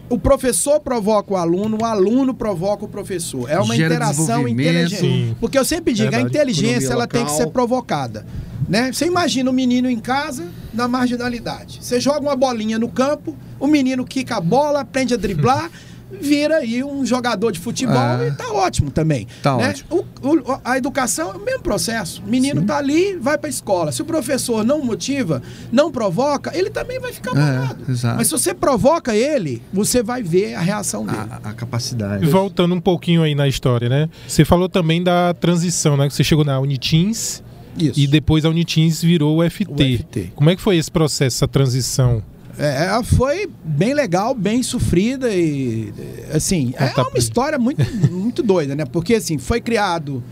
o 0.08 0.18
professor 0.18 0.80
provoca 0.80 1.34
o 1.34 1.36
aluno, 1.36 1.78
o 1.80 1.84
aluno 1.84 2.32
provoca 2.32 2.84
o 2.84 2.88
professor. 2.88 3.50
É 3.50 3.58
uma 3.58 3.74
Gera 3.74 3.94
interação 3.94 4.46
inteligente. 4.46 5.00
Sim. 5.00 5.36
Porque 5.40 5.58
eu 5.58 5.64
sempre 5.64 5.92
digo, 5.92 6.10
Verdade. 6.10 6.26
a 6.26 6.28
inteligência 6.28 6.92
ela 6.92 7.06
tem 7.06 7.24
que 7.24 7.32
ser 7.32 7.48
provocada. 7.48 8.24
Né? 8.68 8.92
Você 8.92 9.06
imagina 9.06 9.50
o 9.50 9.52
menino 9.52 9.88
em 9.88 9.98
casa, 9.98 10.44
na 10.72 10.88
marginalidade. 10.88 11.78
Você 11.80 12.00
joga 12.00 12.20
uma 12.20 12.36
bolinha 12.36 12.78
no 12.78 12.88
campo, 12.88 13.36
o 13.58 13.66
menino 13.66 14.04
quica 14.04 14.36
a 14.36 14.40
bola, 14.40 14.80
aprende 14.80 15.14
a 15.14 15.16
driblar, 15.16 15.70
vira 16.10 16.58
aí 16.58 16.84
um 16.84 17.04
jogador 17.04 17.50
de 17.50 17.58
futebol 17.58 17.96
É. 17.96 18.28
e 18.28 18.32
tá 18.32 18.52
ótimo 18.52 18.90
também. 18.90 19.26
Tá 19.42 19.56
né? 19.56 19.70
ótimo. 19.70 20.06
O- 20.22 20.28
o- 20.52 20.60
a 20.64 20.78
educação 20.78 21.32
é 21.32 21.34
o 21.34 21.40
mesmo 21.40 21.62
processo. 21.62 22.22
O 22.24 22.28
menino 22.28 22.62
tá 22.64 22.78
ali, 22.78 23.16
vai 23.16 23.36
pra 23.36 23.48
escola. 23.50 23.90
Se 23.92 24.02
o 24.02 24.04
professor 24.04 24.64
não 24.64 24.80
motiva, 24.84 25.42
não 25.72 25.90
provoca, 25.90 26.56
ele 26.56 26.70
também 26.70 27.00
vai 27.00 27.12
ficar 27.12 27.36
É, 27.36 27.40
amarrado. 27.40 27.84
exato. 27.90 28.16
Mas 28.16 28.28
se 28.28 28.32
você 28.32 28.54
provoca 28.54 29.14
ele, 29.16 29.60
você 29.72 30.02
vai 30.02 30.22
ver 30.22 30.54
a 30.54 30.60
reação 30.60 31.04
dele. 31.04 31.18
A, 31.30 31.50
a 31.50 31.52
capacidade. 31.52 32.24
Voltando 32.26 32.74
um 32.74 32.80
pouquinho 32.80 33.22
aí 33.22 33.34
na 33.34 33.48
história, 33.48 33.88
né? 33.88 34.08
Você 34.28 34.44
falou 34.44 34.68
também 34.68 35.02
da 35.02 35.34
transição, 35.34 35.96
né? 35.96 36.08
Que 36.08 36.14
você 36.14 36.22
chegou 36.24 36.44
na 36.44 36.58
Unitins 36.60 37.42
Isso. 37.76 37.98
e 37.98 38.06
depois 38.06 38.44
a 38.44 38.48
Unitins 38.48 39.02
virou 39.02 39.38
o 39.38 39.42
FT. 39.50 39.72
O 39.72 39.98
FT. 39.98 40.32
Como 40.34 40.50
é 40.50 40.56
que 40.56 40.62
foi 40.62 40.76
esse 40.76 40.90
processo, 40.90 41.36
essa 41.38 41.48
transição? 41.48 42.22
É, 42.58 43.02
foi 43.04 43.48
bem 43.64 43.92
legal, 43.92 44.34
bem 44.34 44.62
sofrida 44.62 45.28
e 45.34 45.92
assim, 46.32 46.72
é 46.76 46.86
Conta 46.88 47.02
uma 47.02 47.10
pra 47.10 47.18
história 47.18 47.58
muito, 47.58 47.82
muito 48.10 48.42
doida, 48.42 48.74
né? 48.74 48.84
Porque 48.84 49.14
assim, 49.14 49.36
foi 49.38 49.60
criado 49.60 50.22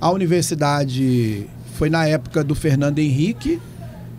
a 0.00 0.10
universidade 0.10 1.46
foi 1.74 1.90
na 1.90 2.06
época 2.06 2.44
do 2.44 2.54
Fernando 2.54 2.98
Henrique, 3.00 3.60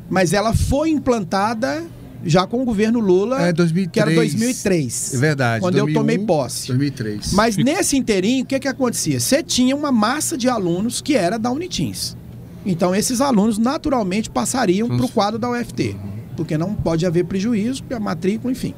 mas 0.10 0.34
ela 0.34 0.54
foi 0.54 0.90
implantada 0.90 1.84
já 2.24 2.46
com 2.48 2.62
o 2.62 2.66
governo 2.66 3.00
Lula, 3.00 3.42
É, 3.42 3.54
2003. 3.54 3.92
que 3.94 4.00
era 4.00 4.14
2003. 4.14 5.14
É 5.14 5.18
verdade. 5.18 5.62
Quando 5.62 5.76
eu 5.78 5.86
2001, 5.86 5.94
tomei 6.02 6.18
posse. 6.18 6.68
2003. 6.68 7.34
Mas 7.34 7.56
nesse 7.56 7.96
inteirinho, 7.96 8.44
o 8.44 8.48
que 8.48 8.60
que 8.60 8.68
acontecia? 8.68 9.20
Você 9.20 9.44
tinha 9.44 9.76
uma 9.76 9.92
massa 9.92 10.36
de 10.38 10.50
alunos 10.50 11.02
que 11.02 11.16
era 11.16 11.38
da 11.38 11.52
Unitins. 11.52 12.18
Então 12.66 12.96
esses 12.96 13.22
alunos 13.22 13.58
naturalmente 13.60 14.30
passariam 14.30 14.88
para 14.88 15.06
o 15.06 15.10
quadro 15.10 15.38
da 15.40 15.50
UFT, 15.52 15.96
porque 16.36 16.58
não 16.58 16.74
pode 16.74 17.06
haver 17.06 17.26
prejuízo, 17.26 17.84
a 17.92 18.00
matrícula, 18.00 18.52
enfim. 18.52 18.74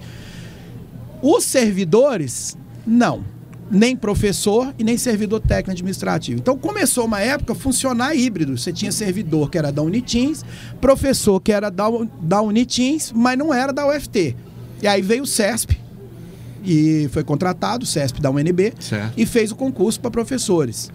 Os 1.21 1.43
servidores, 1.43 2.57
não. 2.85 3.23
Nem 3.69 3.97
professor 3.97 4.73
e 4.79 4.83
nem 4.83 4.97
servidor 4.97 5.41
técnico 5.41 5.71
administrativo. 5.71 6.39
Então 6.39 6.57
começou 6.57 7.05
uma 7.05 7.19
época 7.19 7.53
funcionar 7.53 8.15
híbrido. 8.15 8.57
Você 8.57 8.71
tinha 8.71 8.91
servidor 8.93 9.49
que 9.49 9.57
era 9.57 9.71
da 9.71 9.81
Unitins, 9.81 10.45
professor 10.79 11.41
que 11.41 11.51
era 11.51 11.69
da, 11.69 11.85
da 12.21 12.41
Unitins, 12.41 13.11
mas 13.13 13.37
não 13.37 13.53
era 13.53 13.73
da 13.73 13.85
UFT. 13.87 14.35
E 14.81 14.87
aí 14.87 15.01
veio 15.01 15.23
o 15.23 15.27
CESP, 15.27 15.77
e 16.63 17.09
foi 17.11 17.23
contratado, 17.23 17.83
o 17.83 17.87
CESP 17.87 18.21
da 18.21 18.29
UNB, 18.29 18.73
Certo. 18.79 19.13
e 19.17 19.25
fez 19.25 19.51
o 19.51 19.55
concurso 19.55 19.99
para 19.99 20.11
professores. 20.11 20.91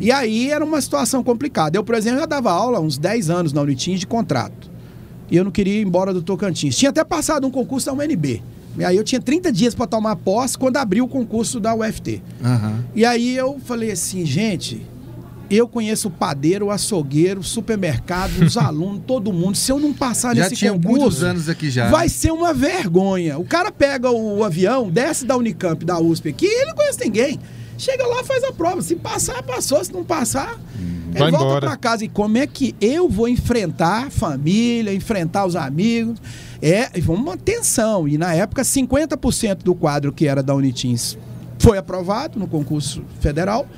E 0.00 0.10
aí 0.10 0.50
era 0.50 0.64
uma 0.64 0.80
situação 0.80 1.22
complicada. 1.22 1.76
Eu, 1.76 1.84
por 1.84 1.94
exemplo, 1.94 2.20
já 2.20 2.26
dava 2.26 2.50
aula 2.50 2.78
há 2.78 2.80
uns 2.80 2.98
10 2.98 3.30
anos 3.30 3.52
na 3.52 3.60
Unitins 3.62 4.00
de 4.00 4.06
contrato. 4.06 4.70
E 5.30 5.36
eu 5.36 5.44
não 5.44 5.50
queria 5.50 5.74
ir 5.80 5.86
embora 5.86 6.12
do 6.12 6.22
Tocantins. 6.22 6.76
Tinha 6.76 6.90
até 6.90 7.04
passado 7.04 7.46
um 7.46 7.50
concurso 7.50 7.86
da 7.86 7.92
UNB. 7.92 8.42
E 8.78 8.84
aí 8.84 8.96
eu 8.96 9.04
tinha 9.04 9.20
30 9.20 9.52
dias 9.52 9.74
para 9.74 9.86
tomar 9.86 10.16
posse 10.16 10.56
quando 10.56 10.76
abriu 10.76 11.04
o 11.04 11.08
concurso 11.08 11.58
da 11.60 11.74
UFT. 11.74 12.22
Aham. 12.42 12.84
E 12.94 13.04
aí 13.04 13.36
eu 13.36 13.58
falei 13.64 13.90
assim, 13.90 14.24
gente, 14.24 14.86
eu 15.50 15.66
conheço 15.66 16.08
o 16.08 16.10
padeiro, 16.10 16.66
o 16.66 16.70
açougueiro, 16.70 17.40
o 17.40 17.44
supermercado, 17.44 18.30
os 18.44 18.56
alunos, 18.58 19.02
todo 19.06 19.32
mundo. 19.32 19.56
Se 19.56 19.72
eu 19.72 19.78
não 19.80 19.92
passar 19.92 20.34
Já 20.36 20.44
nesse 20.44 20.56
tinha 20.56 20.72
concurso, 20.72 20.98
muitos 21.00 21.22
anos 21.22 21.48
aqui 21.48 21.68
já. 21.70 21.90
vai 21.90 22.08
ser 22.08 22.30
uma 22.32 22.54
vergonha. 22.54 23.38
O 23.38 23.44
cara 23.44 23.72
pega 23.72 24.10
o 24.10 24.44
avião, 24.44 24.88
desce 24.88 25.24
da 25.24 25.36
Unicamp, 25.36 25.84
da 25.84 25.98
USP 26.00 26.28
aqui, 26.28 26.46
e 26.46 26.60
ele 26.62 26.66
não 26.70 26.76
conhece 26.76 27.00
ninguém. 27.04 27.38
Chega 27.76 28.06
lá, 28.06 28.22
faz 28.22 28.44
a 28.44 28.52
prova. 28.52 28.82
Se 28.82 28.94
passar, 28.94 29.42
passou. 29.42 29.82
Se 29.84 29.92
não 29.92 30.04
passar, 30.04 30.60
ele 30.78 30.99
Vai 31.18 31.30
volta 31.30 31.46
embora. 31.46 31.66
pra 31.66 31.76
casa. 31.76 32.04
E 32.04 32.08
como 32.08 32.38
é 32.38 32.46
que 32.46 32.74
eu 32.80 33.08
vou 33.08 33.28
enfrentar 33.28 34.06
a 34.06 34.10
família, 34.10 34.92
enfrentar 34.94 35.46
os 35.46 35.56
amigos? 35.56 36.20
É, 36.62 36.88
foi 37.00 37.14
uma 37.14 37.36
tensão. 37.36 38.06
E 38.06 38.16
na 38.18 38.34
época, 38.34 38.62
50% 38.62 39.62
do 39.62 39.74
quadro 39.74 40.12
que 40.12 40.26
era 40.26 40.42
da 40.42 40.54
Unitins 40.54 41.16
foi 41.60 41.78
aprovado 41.78 42.38
no 42.38 42.48
concurso 42.48 43.04
federal 43.20 43.68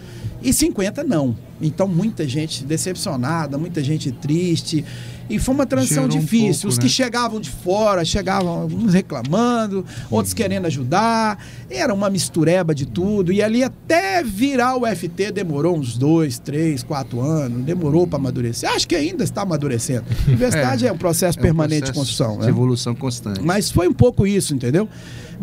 e 0.41 0.51
50% 0.51 1.05
não. 1.05 1.37
Então, 1.61 1.87
muita 1.87 2.27
gente 2.27 2.65
decepcionada, 2.65 3.57
muita 3.57 3.83
gente 3.83 4.11
triste. 4.11 4.85
E 5.31 5.39
foi 5.39 5.55
uma 5.55 5.65
transição 5.65 6.05
Gerou 6.05 6.17
um 6.17 6.21
difícil. 6.21 6.63
pouco, 6.63 6.69
Os 6.69 6.77
né? 6.79 6.83
que 6.83 6.89
chegavam 6.89 7.41
de 7.41 7.49
fora, 7.49 8.05
chegavam 8.05 8.67
uns 8.67 8.93
reclamando, 8.93 9.85
outros 10.11 10.35
querendo 10.35 10.67
ajudar. 10.67 11.39
Era 11.71 11.95
uma 11.95 12.11
mistureba 12.11 12.75
de 12.75 12.87
tudo. 12.87 13.33
E 13.33 13.41
ali 13.41 13.63
até 13.63 14.23
virar 14.25 14.77
o 14.77 14.85
FT 14.85 15.31
demorou 15.31 15.77
uns 15.77 15.97
dois, 15.97 16.41
três, 16.41 16.83
quatro 16.83 17.21
anos. 17.21 17.65
Demorou 17.65 18.07
para 18.07 18.19
amadurecer. 18.19 18.69
Acho 18.69 18.89
que 18.89 18.97
ainda 18.97 19.23
está 19.23 19.43
amadurecendo. 19.43 20.05
Universidade 20.27 20.87
é, 20.87 20.93
um 20.93 20.99
processo 20.99 21.39
É 21.39 21.41
um 21.41 21.45
permanente 21.45 21.87
de 21.87 21.93
processo 21.93 22.01
construção. 22.01 22.39
De 22.39 22.43
né? 22.43 22.49
evolução 22.49 22.95
constante. 22.95 23.41
Mas 23.41 23.71
foi 23.71 23.87
um 23.87 23.95
pouco 23.95 24.27
isso, 24.27 24.53
entendeu? 24.55 24.89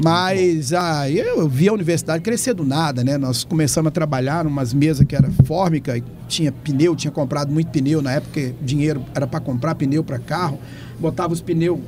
Mas 0.01 0.71
ah, 0.71 1.09
eu 1.09 1.49
vi 1.49 1.67
a 1.67 1.73
universidade 1.73 2.23
crescer 2.23 2.53
do 2.53 2.63
nada, 2.63 3.03
né? 3.03 3.17
Nós 3.17 3.43
começamos 3.43 3.89
a 3.89 3.91
trabalhar 3.91 4.45
numas 4.45 4.73
mesas 4.73 5.05
que 5.05 5.13
era 5.13 5.29
fórmica 5.45 6.01
tinha 6.25 6.53
pneu, 6.53 6.95
tinha 6.95 7.11
comprado 7.11 7.51
muito 7.51 7.69
pneu 7.69 8.01
na 8.01 8.13
época, 8.13 8.53
dinheiro 8.61 9.03
era 9.13 9.27
para 9.27 9.41
comprar 9.41 9.75
pneu 9.75 10.01
para 10.01 10.17
carro, 10.17 10.57
botava 10.97 11.33
os 11.33 11.41
pneus 11.41 11.79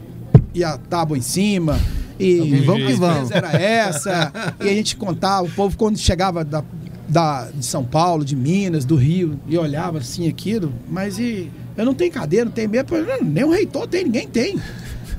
e 0.54 0.62
a 0.62 0.78
tábua 0.78 1.18
em 1.18 1.22
cima. 1.22 1.80
E 2.20 2.40
Algum 2.40 2.66
vamos 2.66 2.88
que 2.88 2.94
vamos. 2.96 3.32
Era 3.32 3.54
essa. 3.54 4.32
e 4.60 4.68
a 4.68 4.74
gente 4.74 4.98
contava, 4.98 5.44
o 5.44 5.50
povo 5.50 5.78
quando 5.78 5.98
chegava 5.98 6.44
da, 6.44 6.64
da, 7.08 7.50
de 7.50 7.66
São 7.66 7.84
Paulo, 7.84 8.26
de 8.26 8.36
Minas, 8.36 8.84
do 8.84 8.96
Rio, 8.96 9.40
e 9.48 9.58
olhava 9.58 10.00
assim 10.00 10.28
aquilo, 10.28 10.74
mas 10.90 11.18
e 11.18 11.50
eu 11.78 11.86
não 11.86 11.94
tenho 11.94 12.12
cadeira, 12.12 12.46
não 12.46 12.52
tenho 12.52 12.70
não, 12.70 13.24
nem 13.24 13.44
o 13.46 13.52
reitor 13.52 13.88
tem, 13.88 14.04
ninguém 14.04 14.28
tem. 14.28 14.60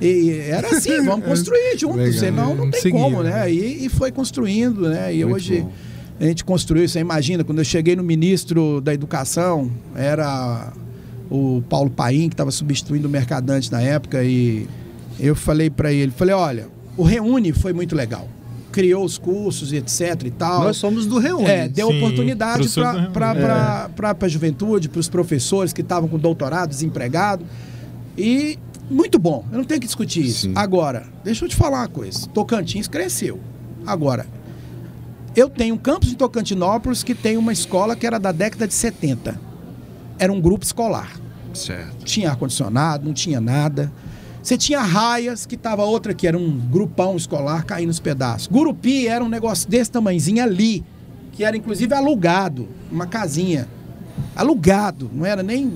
E 0.02 0.30
era 0.48 0.68
assim, 0.68 1.00
vamos 1.06 1.24
construir 1.24 1.78
juntos, 1.78 1.98
Legal. 1.98 2.18
senão 2.18 2.54
não 2.56 2.70
tem 2.70 2.80
Seguir, 2.80 2.98
como, 2.98 3.22
né? 3.22 3.30
né? 3.30 3.52
E, 3.52 3.86
e 3.86 3.88
foi 3.88 4.10
construindo, 4.10 4.88
né? 4.88 5.14
E 5.14 5.24
Muito 5.24 5.36
hoje 5.36 5.60
bom. 5.60 5.72
a 6.18 6.24
gente 6.24 6.44
construiu, 6.44 6.88
você 6.88 6.98
imagina, 6.98 7.44
quando 7.44 7.58
eu 7.58 7.64
cheguei 7.64 7.94
no 7.94 8.02
ministro 8.02 8.80
da 8.80 8.92
Educação, 8.92 9.70
era 9.94 10.72
o 11.30 11.62
Paulo 11.68 11.88
Paim, 11.88 12.28
que 12.28 12.34
estava 12.34 12.50
substituindo 12.50 13.06
o 13.06 13.10
Mercadante 13.10 13.70
na 13.70 13.80
época, 13.80 14.24
e 14.24 14.66
eu 15.20 15.36
falei 15.36 15.70
para 15.70 15.92
ele, 15.92 16.10
falei, 16.10 16.34
olha, 16.34 16.66
o 16.96 17.04
Reúne 17.04 17.52
foi 17.52 17.72
muito 17.72 17.94
legal. 17.94 18.28
Criou 18.72 19.04
os 19.04 19.18
cursos 19.18 19.72
e 19.72 19.76
etc 19.76 20.22
e 20.24 20.30
tal. 20.30 20.64
Nós 20.64 20.78
somos 20.78 21.06
do 21.06 21.18
Reúne. 21.18 21.46
É, 21.46 21.68
deu 21.68 21.88
Sim, 21.88 21.98
oportunidade 21.98 22.68
para 23.12 23.32
Reúne. 23.32 24.16
a 24.20 24.28
juventude, 24.28 24.88
para 24.88 24.98
os 24.98 25.08
professores 25.08 25.72
que 25.74 25.82
estavam 25.82 26.08
com 26.08 26.18
doutorado, 26.18 26.70
desempregados. 26.70 27.46
E 28.16 28.58
muito 28.92 29.18
bom, 29.18 29.44
eu 29.50 29.58
não 29.58 29.64
tenho 29.64 29.80
que 29.80 29.86
discutir 29.86 30.24
isso. 30.24 30.42
Sim. 30.42 30.52
Agora, 30.54 31.06
deixa 31.24 31.44
eu 31.44 31.48
te 31.48 31.56
falar 31.56 31.80
uma 31.80 31.88
coisa: 31.88 32.26
Tocantins 32.28 32.86
cresceu. 32.88 33.40
Agora, 33.86 34.26
eu 35.34 35.48
tenho 35.48 35.74
um 35.74 35.78
campus 35.78 36.12
em 36.12 36.14
Tocantinópolis 36.14 37.02
que 37.02 37.14
tem 37.14 37.36
uma 37.36 37.52
escola 37.52 37.96
que 37.96 38.06
era 38.06 38.18
da 38.18 38.32
década 38.32 38.66
de 38.68 38.74
70. 38.74 39.40
Era 40.18 40.32
um 40.32 40.40
grupo 40.40 40.64
escolar 40.64 41.10
Certo. 41.54 42.04
tinha 42.04 42.30
ar-condicionado, 42.30 43.04
não 43.06 43.12
tinha 43.12 43.40
nada. 43.40 43.90
Você 44.42 44.58
tinha 44.58 44.80
raias, 44.80 45.46
que 45.46 45.56
tava 45.56 45.84
outra 45.84 46.12
que 46.12 46.26
era 46.26 46.36
um 46.36 46.58
grupão 46.58 47.16
escolar 47.16 47.64
caindo 47.64 47.88
nos 47.88 48.00
pedaços. 48.00 48.48
Gurupi 48.48 49.06
era 49.06 49.22
um 49.24 49.28
negócio 49.28 49.68
desse 49.68 49.90
tamanhozinho 49.90 50.42
ali, 50.42 50.84
que 51.32 51.44
era 51.44 51.56
inclusive 51.56 51.94
alugado, 51.94 52.68
uma 52.90 53.06
casinha. 53.06 53.68
Alugado, 54.34 55.10
não 55.12 55.24
era 55.24 55.42
nem. 55.42 55.72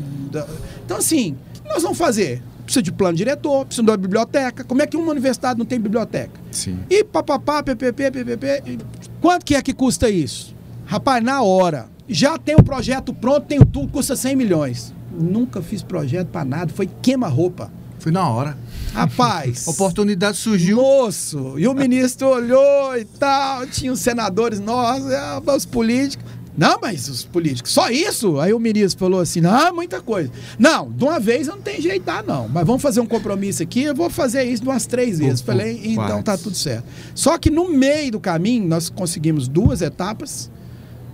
Então, 0.85 0.97
assim, 0.97 1.37
o 1.59 1.63
que 1.63 1.69
nós 1.69 1.83
vamos 1.83 1.99
fazer? 1.99 2.43
Precisa 2.67 2.83
de 2.83 2.93
plano 2.93 3.17
diretor, 3.17 3.65
precisa 3.65 3.85
de 3.85 3.91
uma 3.91 3.97
biblioteca. 3.97 4.65
Como 4.65 4.83
é 4.83 4.87
que 4.87 4.97
uma 4.97 5.13
universidade 5.13 5.59
não 5.59 5.65
tem 5.65 5.81
biblioteca? 5.81 6.33
Sim. 6.51 6.81
E 6.91 7.03
papapá, 7.05 7.63
PPP, 7.63 8.11
PPP. 8.11 8.79
Quanto 9.21 9.45
que 9.45 9.55
é 9.55 9.63
que 9.63 9.73
custa 9.73 10.11
isso? 10.11 10.55
Rapaz, 10.85 11.23
na 11.23 11.43
hora. 11.43 11.89
Já 12.09 12.37
tem 12.39 12.57
o 12.57 12.63
projeto 12.63 13.15
pronto, 13.15 13.47
tenho 13.47 13.65
tudo, 13.65 13.89
custa 13.89 14.15
100 14.15 14.37
milhões. 14.37 14.95
Nunca 15.13 15.63
fiz 15.63 15.83
projeto 15.83 16.29
pra 16.29 16.45
nada, 16.45 16.73
foi 16.75 16.89
queima-roupa. 17.01 17.71
Foi 18.01 18.13
na 18.13 18.29
hora. 18.29 18.57
Rapaz. 18.93 19.67
Oportunidade 19.69 20.37
surgiu. 20.37 20.77
Moço, 20.77 21.55
e 21.59 21.67
o 21.67 21.75
ministro 21.75 22.29
olhou 22.29 22.97
e 22.97 23.05
tal, 23.05 23.67
tinha 23.67 23.93
os 23.93 24.01
senadores, 24.01 24.61
nós, 24.61 25.05
é, 25.09 25.41
os 25.57 25.65
políticos. 25.65 26.25
Não, 26.57 26.79
mas 26.81 27.09
os 27.09 27.23
políticos, 27.25 27.71
só 27.73 27.91
isso? 27.91 28.41
Aí 28.41 28.53
o 28.55 28.59
ministro 28.59 28.99
falou 28.99 29.21
assim: 29.21 29.41
não, 29.41 29.75
muita 29.75 30.01
coisa. 30.01 30.31
Não, 30.59 30.91
de 30.91 31.05
uma 31.05 31.21
vez 31.21 31.47
não 31.47 31.61
tem 31.61 31.81
jeito, 31.83 32.09
ah, 32.09 32.25
não. 32.27 32.49
Mas 32.49 32.67
vamos 32.67 32.81
fazer 32.81 33.01
um 33.01 33.07
compromisso 33.07 33.63
aqui, 33.63 33.83
eu 33.83 33.95
vou 33.95 34.09
fazer 34.09 34.45
isso 34.45 34.63
de 34.63 34.69
umas 34.69 34.87
três 34.87 35.19
vezes. 35.19 35.41
Falei, 35.43 35.81
então 35.85 36.19
tá 36.23 36.33
partes. 36.33 36.45
tudo 36.45 36.57
certo. 36.57 36.85
Só 37.15 37.37
que 37.37 37.51
no 37.51 37.69
meio 37.71 38.13
do 38.13 38.21
caminho, 38.21 38.67
nós 38.67 38.89
conseguimos 38.89 39.49
duas 39.49 39.83
etapas. 39.83 40.51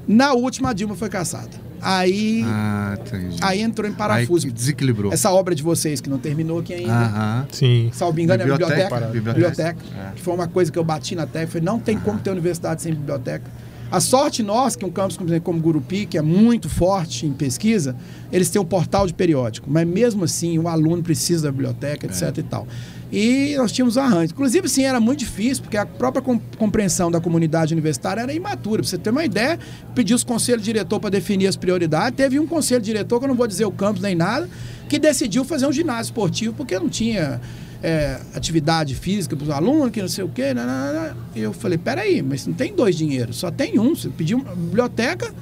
Na 0.06 0.32
última, 0.32 0.70
a 0.70 0.72
Dilma 0.72 0.94
foi 0.96 1.08
caçada. 1.08 1.50
Aí, 1.80 2.42
Ah, 2.46 2.96
entendi. 3.00 3.36
aí 3.40 3.60
entrou 3.60 3.88
em 3.90 3.92
parafuso. 3.92 4.46
Aí 4.46 4.52
desequilibrou. 4.52 5.12
Essa 5.12 5.32
obra 5.32 5.52
de 5.54 5.62
vocês 5.64 6.00
que 6.00 6.08
não 6.08 6.18
terminou 6.18 6.60
aqui 6.60 6.74
ainda. 6.74 6.92
Aham. 6.92 7.46
Sim. 7.50 7.90
Salvo 7.92 8.20
engano, 8.20 8.42
é 8.42 8.46
a 8.46 8.48
Biblioteca, 8.48 8.82
biblioteca. 8.84 9.12
biblioteca. 9.12 9.74
Biblioteca. 9.74 10.08
É. 10.10 10.12
Que 10.14 10.22
foi 10.22 10.34
uma 10.34 10.46
coisa 10.46 10.70
que 10.70 10.78
eu 10.78 10.84
bati 10.84 11.16
na 11.16 11.26
tecla. 11.26 11.48
Falei, 11.48 11.64
não 11.64 11.80
tem 11.80 11.98
como 11.98 12.20
ter 12.20 12.30
universidade 12.30 12.82
sem 12.82 12.94
biblioteca. 12.94 13.44
A 13.92 14.00
sorte 14.00 14.42
nossa, 14.42 14.78
que 14.78 14.84
um 14.86 14.90
campus 14.90 15.18
como, 15.18 15.40
como 15.42 15.60
Gurupi, 15.60 16.06
que 16.06 16.16
é 16.16 16.22
muito 16.22 16.66
forte 16.68 17.26
em 17.26 17.32
pesquisa, 17.32 17.94
eles 18.32 18.48
têm 18.48 18.60
um 18.60 18.64
portal 18.64 19.06
de 19.06 19.12
periódico. 19.12 19.70
Mas 19.70 19.86
mesmo 19.86 20.24
assim, 20.24 20.58
o 20.58 20.66
aluno 20.66 21.02
precisa 21.02 21.42
da 21.44 21.52
biblioteca, 21.52 22.06
etc 22.06 22.38
e 22.38 22.42
tal. 22.42 22.66
E 23.12 23.54
nós 23.58 23.70
tínhamos 23.70 23.98
arranjos. 23.98 24.30
Inclusive, 24.32 24.66
sim, 24.70 24.84
era 24.84 24.98
muito 24.98 25.18
difícil, 25.18 25.62
porque 25.62 25.76
a 25.76 25.84
própria 25.84 26.22
com- 26.22 26.40
compreensão 26.56 27.10
da 27.10 27.20
comunidade 27.20 27.74
universitária 27.74 28.22
era 28.22 28.32
imatura. 28.32 28.80
Pra 28.80 28.88
você 28.88 28.96
ter 28.96 29.10
uma 29.10 29.26
ideia, 29.26 29.58
pediu 29.94 30.16
os 30.16 30.24
conselhos 30.24 30.64
diretor 30.64 30.98
para 30.98 31.10
definir 31.10 31.46
as 31.46 31.54
prioridades. 31.54 32.16
Teve 32.16 32.40
um 32.40 32.46
conselho 32.46 32.80
diretor, 32.80 33.18
que 33.18 33.26
eu 33.26 33.28
não 33.28 33.34
vou 33.36 33.46
dizer 33.46 33.66
o 33.66 33.70
campus 33.70 34.00
nem 34.00 34.14
nada, 34.14 34.48
que 34.88 34.98
decidiu 34.98 35.44
fazer 35.44 35.66
um 35.66 35.72
ginásio 35.72 36.04
esportivo, 36.04 36.54
porque 36.54 36.78
não 36.78 36.88
tinha 36.88 37.38
é, 37.82 38.18
atividade 38.34 38.94
física 38.94 39.34
para 39.36 39.44
os 39.44 39.50
alunos, 39.50 39.90
que 39.90 40.00
não 40.00 40.08
sei 40.08 40.24
o 40.24 40.28
quê. 40.28 40.54
né, 40.54 40.64
né. 40.64 41.14
E 41.34 41.40
eu 41.40 41.52
falei, 41.52 41.76
peraí, 41.78 42.22
mas 42.22 42.46
não 42.46 42.54
tem 42.54 42.74
dois 42.74 42.96
dinheiros, 42.96 43.36
só 43.36 43.50
tem 43.50 43.78
um. 43.78 43.94
Você 43.94 44.08
pediu 44.08 44.38
uma 44.38 44.54
biblioteca, 44.54 45.32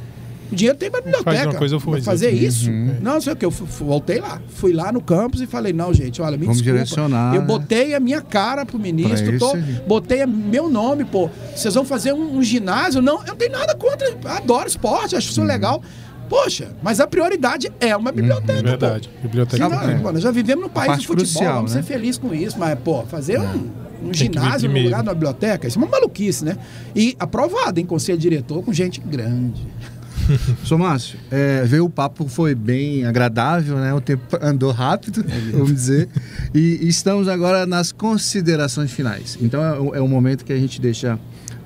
o 0.50 0.54
dinheiro 0.54 0.76
tem 0.76 0.90
para 0.90 1.00
biblioteca. 1.02 1.50
uma 1.50 1.54
coisa 1.58 1.78
faz 1.78 2.04
fazer 2.04 2.30
isso? 2.30 2.68
Uhum. 2.70 2.96
Não, 3.00 3.14
não 3.14 3.20
sei 3.20 3.32
o 3.34 3.36
que. 3.36 3.44
Eu 3.44 3.50
voltei 3.50 4.20
lá. 4.20 4.40
Fui 4.48 4.72
lá 4.72 4.90
no 4.90 5.00
campus 5.00 5.40
e 5.40 5.46
falei, 5.46 5.72
não, 5.72 5.92
gente, 5.94 6.20
olha, 6.20 6.36
me 6.36 6.44
Vamos 6.46 6.60
desculpa. 6.62 6.78
direcionar, 6.84 7.34
Eu 7.34 7.42
né? 7.42 7.46
botei 7.46 7.94
a 7.94 8.00
minha 8.00 8.20
cara 8.20 8.64
pro 8.66 8.78
ministro, 8.78 9.38
tô- 9.38 9.52
botei 9.86 10.24
meu 10.26 10.68
nome, 10.68 11.04
pô. 11.04 11.30
Vocês 11.54 11.74
vão 11.74 11.84
fazer 11.84 12.12
um, 12.14 12.36
um 12.38 12.42
ginásio? 12.42 13.00
Não, 13.00 13.20
eu 13.20 13.26
não 13.28 13.36
tenho 13.36 13.52
nada 13.52 13.74
contra. 13.76 14.08
Adoro 14.24 14.66
esporte, 14.66 15.14
acho 15.14 15.26
Uhum. 15.28 15.32
isso 15.32 15.42
legal. 15.44 15.82
Poxa, 16.30 16.68
mas 16.80 17.00
a 17.00 17.06
prioridade 17.08 17.70
é 17.80 17.94
uma 17.96 18.12
biblioteca. 18.12 18.62
pô. 18.62 18.68
Verdade. 18.68 19.10
Biblioteca. 19.20 19.68
Senão, 19.68 19.82
é. 19.82 19.98
pô, 19.98 20.12
nós 20.12 20.22
já 20.22 20.30
vivemos 20.30 20.62
no 20.64 20.70
país 20.70 20.98
do 20.98 21.02
futebol, 21.04 21.16
crucial, 21.16 21.54
vamos 21.56 21.74
né? 21.74 21.82
ser 21.82 21.86
felizes 21.88 22.18
com 22.18 22.32
isso, 22.32 22.56
mas, 22.58 22.78
pô, 22.78 23.02
fazer 23.02 23.40
um, 23.40 23.68
um 24.04 24.10
que 24.12 24.18
ginásio 24.18 24.70
no 24.70 24.78
lugar 24.80 25.02
de 25.02 25.08
uma 25.08 25.14
biblioteca, 25.14 25.66
isso 25.66 25.76
é 25.78 25.82
uma 25.82 25.90
maluquice, 25.90 26.44
né? 26.44 26.56
E 26.94 27.16
aprovado 27.18 27.80
em 27.80 27.84
conselho 27.84 28.16
diretor 28.16 28.62
com 28.62 28.72
gente 28.72 29.00
grande. 29.00 29.60
Sou 30.62 30.78
Márcio, 30.78 31.18
é, 31.32 31.64
veio 31.64 31.84
o 31.86 31.90
papo, 31.90 32.28
foi 32.28 32.54
bem 32.54 33.04
agradável, 33.04 33.76
né? 33.78 33.92
O 33.92 34.00
tempo 34.00 34.22
andou 34.40 34.70
rápido, 34.70 35.24
vamos 35.50 35.72
dizer. 35.74 36.08
E, 36.54 36.78
e 36.82 36.88
estamos 36.88 37.26
agora 37.26 37.66
nas 37.66 37.90
considerações 37.90 38.92
finais. 38.92 39.36
Então 39.40 39.64
é, 39.64 39.80
o- 39.80 39.94
é 39.96 40.00
o 40.00 40.06
momento 40.06 40.44
que 40.44 40.52
a 40.52 40.56
gente 40.58 40.80
deixa 40.80 41.18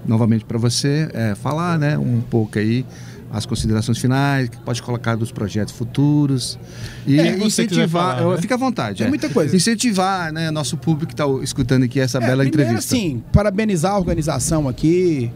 novamente 0.06 0.44
para 0.46 0.56
você 0.56 1.08
é, 1.12 1.34
falar, 1.34 1.78
né? 1.78 1.98
Um 1.98 2.22
pouco 2.22 2.58
aí 2.58 2.86
as 3.34 3.44
considerações 3.44 3.98
finais, 3.98 4.48
que 4.48 4.56
pode 4.58 4.80
colocar 4.80 5.16
dos 5.16 5.32
projetos 5.32 5.74
futuros 5.74 6.56
e 7.04 7.18
É, 7.18 7.36
incentivar. 7.44 8.18
falar, 8.18 8.30
né? 8.36 8.40
Fica 8.40 8.54
à 8.54 8.58
vontade. 8.58 8.98
Tem 8.98 9.06
é. 9.06 9.08
muita 9.10 9.28
coisa. 9.28 9.54
Incentivar, 9.56 10.32
né? 10.32 10.50
Nosso 10.52 10.76
público 10.76 11.08
que 11.08 11.20
está 11.20 11.24
escutando 11.42 11.82
aqui 11.82 11.98
essa 11.98 12.18
É, 12.18 12.20
bela 12.20 12.44
primeiro, 12.44 12.62
entrevista. 12.62 12.94
assim, 12.94 13.22
parabenizar 13.32 13.92
a 13.92 13.98
organização 13.98 14.68
aqui, 14.68 15.32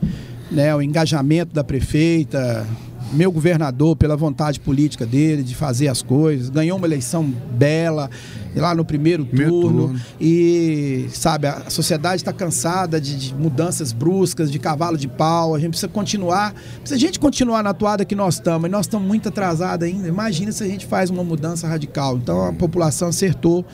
né, 0.50 0.74
o 0.74 0.80
engajamento 0.80 1.52
da 1.52 1.64
prefeita, 1.64 2.64
meu 3.12 3.32
governador 3.32 3.96
pela 3.96 4.16
vontade 4.16 4.60
política 4.60 5.06
dele 5.06 5.42
de 5.42 5.54
fazer 5.54 5.88
as 5.88 6.02
coisas, 6.02 6.50
ganhou 6.50 6.76
uma 6.78 6.86
eleição 6.86 7.24
bela 7.52 8.10
lá 8.54 8.74
no 8.74 8.84
primeiro 8.84 9.24
turno, 9.24 9.88
turno. 9.88 10.00
e 10.20 11.08
sabe 11.12 11.46
a 11.46 11.70
sociedade 11.70 12.16
está 12.16 12.32
cansada 12.32 13.00
de, 13.00 13.16
de 13.16 13.34
mudanças 13.34 13.92
bruscas, 13.92 14.50
de 14.50 14.58
cavalo 14.58 14.96
de 14.96 15.06
pau, 15.06 15.54
a 15.54 15.58
gente 15.58 15.70
precisa 15.70 15.88
continuar, 15.88 16.54
se 16.84 16.92
a 16.92 16.98
gente 16.98 17.20
continuar 17.20 17.62
na 17.62 17.72
toada 17.72 18.04
que 18.04 18.14
nós 18.14 18.34
estamos, 18.34 18.68
e 18.68 18.70
nós 18.70 18.86
estamos 18.86 19.06
muito 19.06 19.28
atrasados 19.28 19.86
ainda, 19.86 20.08
imagina 20.08 20.50
se 20.52 20.64
a 20.64 20.66
gente 20.66 20.86
faz 20.86 21.10
uma 21.10 21.22
mudança 21.22 21.68
radical. 21.68 22.16
Então 22.16 22.46
a 22.46 22.52
população 22.52 23.08
acertou 23.08 23.64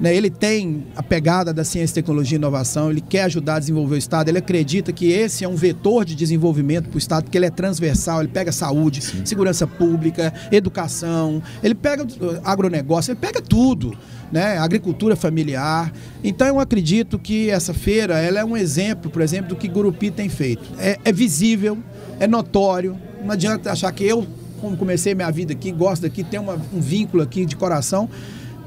né, 0.00 0.14
ele 0.14 0.30
tem 0.30 0.84
a 0.96 1.02
pegada 1.02 1.52
da 1.52 1.64
ciência, 1.64 1.94
tecnologia 1.94 2.36
e 2.36 2.38
inovação, 2.38 2.90
ele 2.90 3.00
quer 3.00 3.22
ajudar 3.24 3.56
a 3.56 3.58
desenvolver 3.58 3.94
o 3.94 3.98
Estado, 3.98 4.28
ele 4.28 4.38
acredita 4.38 4.92
que 4.92 5.06
esse 5.06 5.44
é 5.44 5.48
um 5.48 5.54
vetor 5.56 6.04
de 6.04 6.14
desenvolvimento 6.14 6.88
para 6.88 6.96
o 6.96 6.98
Estado, 6.98 7.24
porque 7.24 7.38
ele 7.38 7.46
é 7.46 7.50
transversal, 7.50 8.20
ele 8.20 8.28
pega 8.28 8.50
saúde, 8.52 9.00
segurança 9.26 9.66
pública, 9.66 10.32
educação, 10.50 11.42
ele 11.62 11.74
pega 11.74 12.02
uh, 12.04 12.40
agronegócio, 12.44 13.12
ele 13.12 13.20
pega 13.20 13.40
tudo, 13.40 13.96
né, 14.32 14.58
agricultura 14.58 15.14
familiar. 15.14 15.92
Então 16.22 16.46
eu 16.46 16.58
acredito 16.58 17.18
que 17.18 17.50
essa 17.50 17.72
feira 17.72 18.18
ela 18.18 18.40
é 18.40 18.44
um 18.44 18.56
exemplo, 18.56 19.10
por 19.10 19.22
exemplo, 19.22 19.50
do 19.50 19.56
que 19.56 19.68
Gurupi 19.68 20.10
tem 20.10 20.28
feito. 20.28 20.62
É, 20.78 20.98
é 21.04 21.12
visível, 21.12 21.78
é 22.18 22.26
notório, 22.26 22.98
não 23.22 23.30
adianta 23.32 23.70
achar 23.70 23.92
que 23.92 24.04
eu, 24.04 24.26
como 24.60 24.76
comecei 24.76 25.14
minha 25.14 25.30
vida 25.30 25.52
aqui, 25.52 25.70
gosto 25.70 26.02
daqui, 26.02 26.24
tenho 26.24 26.42
uma- 26.42 26.60
um 26.72 26.80
vínculo 26.80 27.22
aqui 27.22 27.44
de 27.46 27.54
coração, 27.54 28.08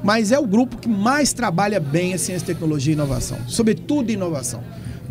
mas 0.02 0.32
é 0.32 0.38
o 0.38 0.46
grupo 0.46 0.76
que 0.76 0.88
mais 0.88 1.32
trabalha 1.32 1.80
bem 1.80 2.14
a 2.14 2.18
ciência, 2.18 2.46
tecnologia 2.46 2.92
e 2.92 2.94
inovação, 2.94 3.38
sobretudo 3.46 4.10
inovação, 4.10 4.62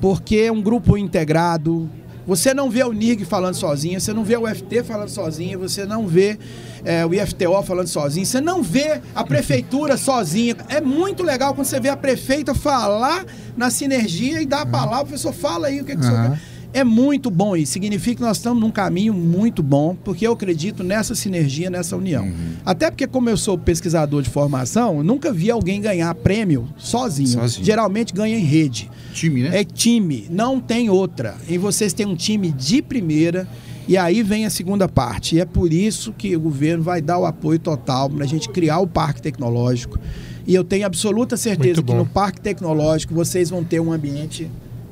porque 0.02 0.38
é 0.38 0.52
um 0.52 0.62
grupo 0.62 0.98
integrado. 0.98 1.90
Você 2.26 2.54
não 2.54 2.70
vê 2.70 2.84
o 2.84 2.92
NIRG 2.92 3.24
falando 3.24 3.56
sozinho, 3.56 4.02
você 4.02 4.14
não 4.14 4.24
vê 4.24 4.36
o 4.36 4.46
FT 4.46 4.84
falando 4.84 5.08
sozinho, 5.08 5.60
você 5.60 5.86
não 5.86 6.06
vê 6.06 6.38
é, 6.84 7.06
o 7.06 7.14
IFTO 7.14 7.64
falando 7.64 7.88
sozinho, 7.88 8.26
você 8.26 8.42
não 8.42 8.62
vê 8.62 9.02
a 9.16 9.24
prefeitura 9.24 9.96
sozinha. 9.98 10.58
É 10.68 10.82
muito 10.82 11.24
legal 11.24 11.54
quando 11.54 11.68
você 11.68 11.80
vê 11.80 11.88
a 11.88 11.96
prefeita 11.96 12.54
falar 12.54 13.26
na 13.56 13.70
sinergia 13.70 14.42
e 14.42 14.46
dar 14.46 14.64
a 14.64 14.66
palavra, 14.66 15.04
o 15.04 15.08
professor 15.08 15.32
fala 15.32 15.68
aí 15.68 15.80
o 15.80 15.86
que, 15.86 15.96
que 15.96 16.02
o 16.02 16.04
senhor 16.04 16.32
quer. 16.32 16.40
É 16.78 16.84
muito 16.84 17.32
bom 17.32 17.56
isso. 17.56 17.72
Significa 17.72 18.18
que 18.18 18.22
nós 18.22 18.38
estamos 18.38 18.62
num 18.62 18.70
caminho 18.70 19.12
muito 19.12 19.64
bom, 19.64 19.98
porque 20.04 20.28
eu 20.28 20.34
acredito 20.34 20.84
nessa 20.84 21.16
sinergia, 21.16 21.72
nessa 21.72 21.98
união. 21.98 22.26
Uhum. 22.26 22.54
Até 22.64 22.92
porque, 22.92 23.08
como 23.08 23.30
eu 23.30 23.36
sou 23.36 23.58
pesquisador 23.58 24.22
de 24.22 24.30
formação, 24.30 24.98
eu 24.98 25.04
nunca 25.04 25.34
vi 25.34 25.50
alguém 25.50 25.82
ganhar 25.82 26.14
prêmio 26.14 26.70
sozinho. 26.78 27.30
Sozinho. 27.30 27.66
Geralmente 27.66 28.14
ganha 28.14 28.38
em 28.38 28.44
rede. 28.44 28.92
Time, 29.12 29.44
né? 29.44 29.62
É 29.62 29.64
time, 29.64 30.28
não 30.30 30.60
tem 30.60 30.88
outra. 30.88 31.36
E 31.50 31.58
vocês 31.58 31.94
têm 31.94 32.06
um 32.06 32.16
time 32.16 32.52
de 32.52 32.82
primeira. 32.84 33.48
E 33.88 33.98
aí 33.98 34.22
vem 34.22 34.46
a 34.46 34.50
segunda 34.50 34.88
parte. 34.88 35.36
E 35.36 35.40
é 35.40 35.46
por 35.46 35.74
isso 35.74 36.14
que 36.16 36.36
o 36.36 36.40
governo 36.40 36.84
vai 36.84 37.02
dar 37.02 37.18
o 37.18 37.26
apoio 37.26 37.58
total 37.58 38.08
para 38.08 38.24
a 38.24 38.28
gente 38.28 38.50
criar 38.50 38.80
o 38.80 38.88
parque 38.88 39.20
tecnológico. 39.20 39.98
E 40.46 40.54
eu 40.54 40.64
tenho 40.64 40.86
absoluta 40.86 41.36
certeza 41.36 41.82
que 41.82 41.94
no 41.94 42.06
parque 42.06 42.40
tecnológico 42.40 43.16
vocês 43.16 43.50
vão 43.50 43.64
ter 43.64 43.80
um 43.80 43.92
ambiente 43.92 44.48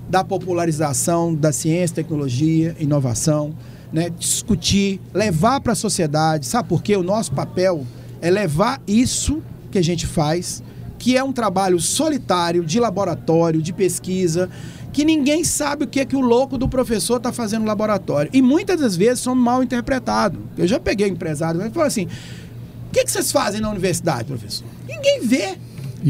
da 0.10 0.24
popularização 0.24 1.34
da 1.34 1.52
ciência, 1.52 1.96
tecnologia, 1.96 2.76
inovação, 2.80 3.56
né? 3.92 4.10
discutir, 4.10 5.00
levar 5.14 5.60
para 5.62 5.74
a 5.74 5.76
sociedade. 5.76 6.46
Sabe 6.46 6.70
por 6.70 6.84
quê? 6.84 6.96
O 6.96 7.04
nosso 7.04 7.32
papel 7.32 7.86
é 8.22 8.30
levar 8.30 8.82
isso 8.88 9.42
que 9.72 9.78
a 9.78 9.84
gente 9.84 10.06
faz, 10.06 10.64
que 10.98 11.18
é 11.18 11.24
um 11.24 11.34
trabalho 11.34 11.80
solitário, 11.80 12.64
de 12.64 12.80
laboratório, 12.80 13.62
de 13.62 13.74
pesquisa, 13.74 14.50
que 14.94 15.04
ninguém 15.04 15.44
sabe 15.44 15.84
o 15.84 15.88
que 15.88 16.00
é 16.00 16.06
que 16.06 16.16
o 16.16 16.22
louco 16.22 16.58
do 16.58 16.70
professor 16.70 17.18
está 17.18 17.34
fazendo 17.34 17.64
no 17.64 17.68
laboratório. 17.68 18.30
E 18.34 18.42
muitas 18.42 18.80
das 18.80 18.96
vezes 18.96 19.20
são 19.20 19.36
mal 19.36 19.62
interpretados. 19.62 20.40
Eu 20.58 20.66
já 20.66 20.80
peguei 20.80 21.08
empresário 21.08 21.60
que 21.62 21.70
falou 21.72 21.86
assim: 21.88 22.06
o 22.06 22.94
que, 22.94 23.04
que 23.04 23.12
vocês 23.12 23.32
fazem 23.32 23.60
na 23.60 23.70
universidade, 23.70 24.24
professor? 24.24 24.66
Ninguém 24.88 25.20
vê. 25.22 25.58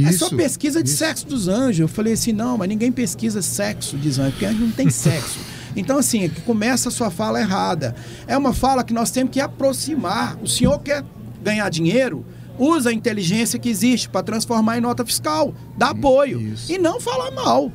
É 0.04 0.12
só 0.12 0.26
Isso, 0.28 0.36
pesquisa 0.36 0.82
de 0.84 0.90
isso. 0.90 0.98
sexo 0.98 1.28
dos 1.28 1.48
anjos. 1.48 1.80
Eu 1.80 1.88
falei 1.88 2.14
assim, 2.14 2.32
não, 2.34 2.58
mas 2.58 2.68
ninguém 2.68 2.92
pesquisa 2.92 3.42
sexo 3.42 3.96
dos 3.96 4.20
anjos, 4.20 4.34
porque 4.34 4.46
a 4.46 4.52
gente 4.52 4.62
não 4.62 4.72
tem 4.72 4.90
sexo. 4.92 5.40
Então, 5.76 5.98
assim, 5.98 6.24
é 6.26 6.30
que 6.30 6.42
começa 6.42 6.90
a 6.90 6.92
sua 6.92 7.12
fala 7.12 7.40
errada. 7.40 7.96
É 8.28 8.38
uma 8.38 8.54
fala 8.54 8.84
que 8.84 8.94
nós 8.94 9.12
temos 9.12 9.32
que 9.32 9.40
aproximar. 9.42 10.38
O 10.42 10.48
senhor 10.48 10.80
quer 10.80 11.04
ganhar 11.44 11.70
dinheiro? 11.70 12.26
Usa 12.58 12.90
a 12.90 12.94
inteligência 12.94 13.60
que 13.60 13.68
existe 13.70 14.08
para 14.08 14.24
transformar 14.24 14.78
em 14.78 14.82
nota 14.82 15.06
fiscal. 15.06 15.54
Dá 15.78 15.90
apoio. 15.90 16.40
isso. 16.42 16.72
E 16.72 16.78
não 16.78 17.00
falar 17.02 17.30
mal. 17.32 17.72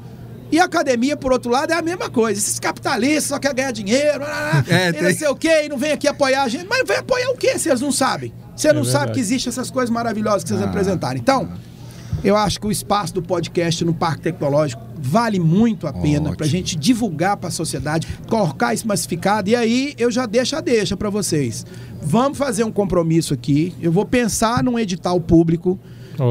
E 0.50 0.58
a 0.58 0.64
academia, 0.64 1.16
por 1.16 1.30
outro 1.30 1.50
lado, 1.50 1.72
é 1.72 1.76
a 1.76 1.82
mesma 1.82 2.08
coisa. 2.10 2.40
Esses 2.40 2.58
capitalistas 2.58 3.24
só 3.24 3.38
querem 3.38 3.56
ganhar 3.56 3.70
dinheiro, 3.72 4.24
É, 4.66 4.88
e 4.88 4.92
não 4.92 4.98
tem- 5.00 5.14
sei 5.14 5.28
o 5.28 5.36
quê, 5.36 5.64
e 5.64 5.68
não 5.68 5.76
vem 5.78 5.92
aqui 5.92 6.08
apoiar 6.08 6.42
a 6.44 6.48
gente. 6.48 6.66
Mas 6.68 6.82
vem 6.88 6.96
apoiar 6.96 7.28
o 7.30 7.36
quê 7.36 7.58
se 7.58 7.68
eles 7.68 7.80
não 7.82 7.92
sabem? 7.92 8.32
Você 8.56 8.72
não 8.72 8.82
sabe 8.82 8.92
verdade. 8.98 9.12
que 9.14 9.20
existem 9.20 9.50
essas 9.50 9.70
coisas 9.70 9.90
maravilhosas 9.90 10.42
que 10.42 10.48
vocês 10.48 10.60
Ah. 10.62 10.64
apresentaram. 10.64 11.18
Então, 11.18 11.48
eu 12.22 12.36
acho 12.36 12.60
que 12.60 12.66
o 12.66 12.70
espaço 12.70 13.14
do 13.14 13.22
podcast 13.22 13.84
no 13.84 13.94
Parque 13.94 14.22
Tecnológico 14.22 14.82
vale 15.02 15.38
muito 15.40 15.86
a 15.86 15.92
pena 15.92 16.34
para 16.36 16.44
a 16.46 16.48
gente 16.48 16.76
divulgar 16.76 17.36
para 17.36 17.48
a 17.48 17.52
sociedade, 17.52 18.06
colocar 18.28 18.74
isso 18.74 18.86
massificado. 18.86 19.48
E 19.48 19.56
aí 19.56 19.94
eu 19.98 20.10
já 20.10 20.26
deixo 20.26 20.56
a 20.56 20.60
deixa 20.60 20.96
para 20.96 21.08
vocês. 21.10 21.64
Vamos 22.02 22.36
fazer 22.38 22.64
um 22.64 22.72
compromisso 22.72 23.32
aqui. 23.34 23.74
Eu 23.80 23.90
vou 23.92 24.04
pensar 24.04 24.62
num 24.62 24.78
edital 24.78 25.18
público 25.20 25.78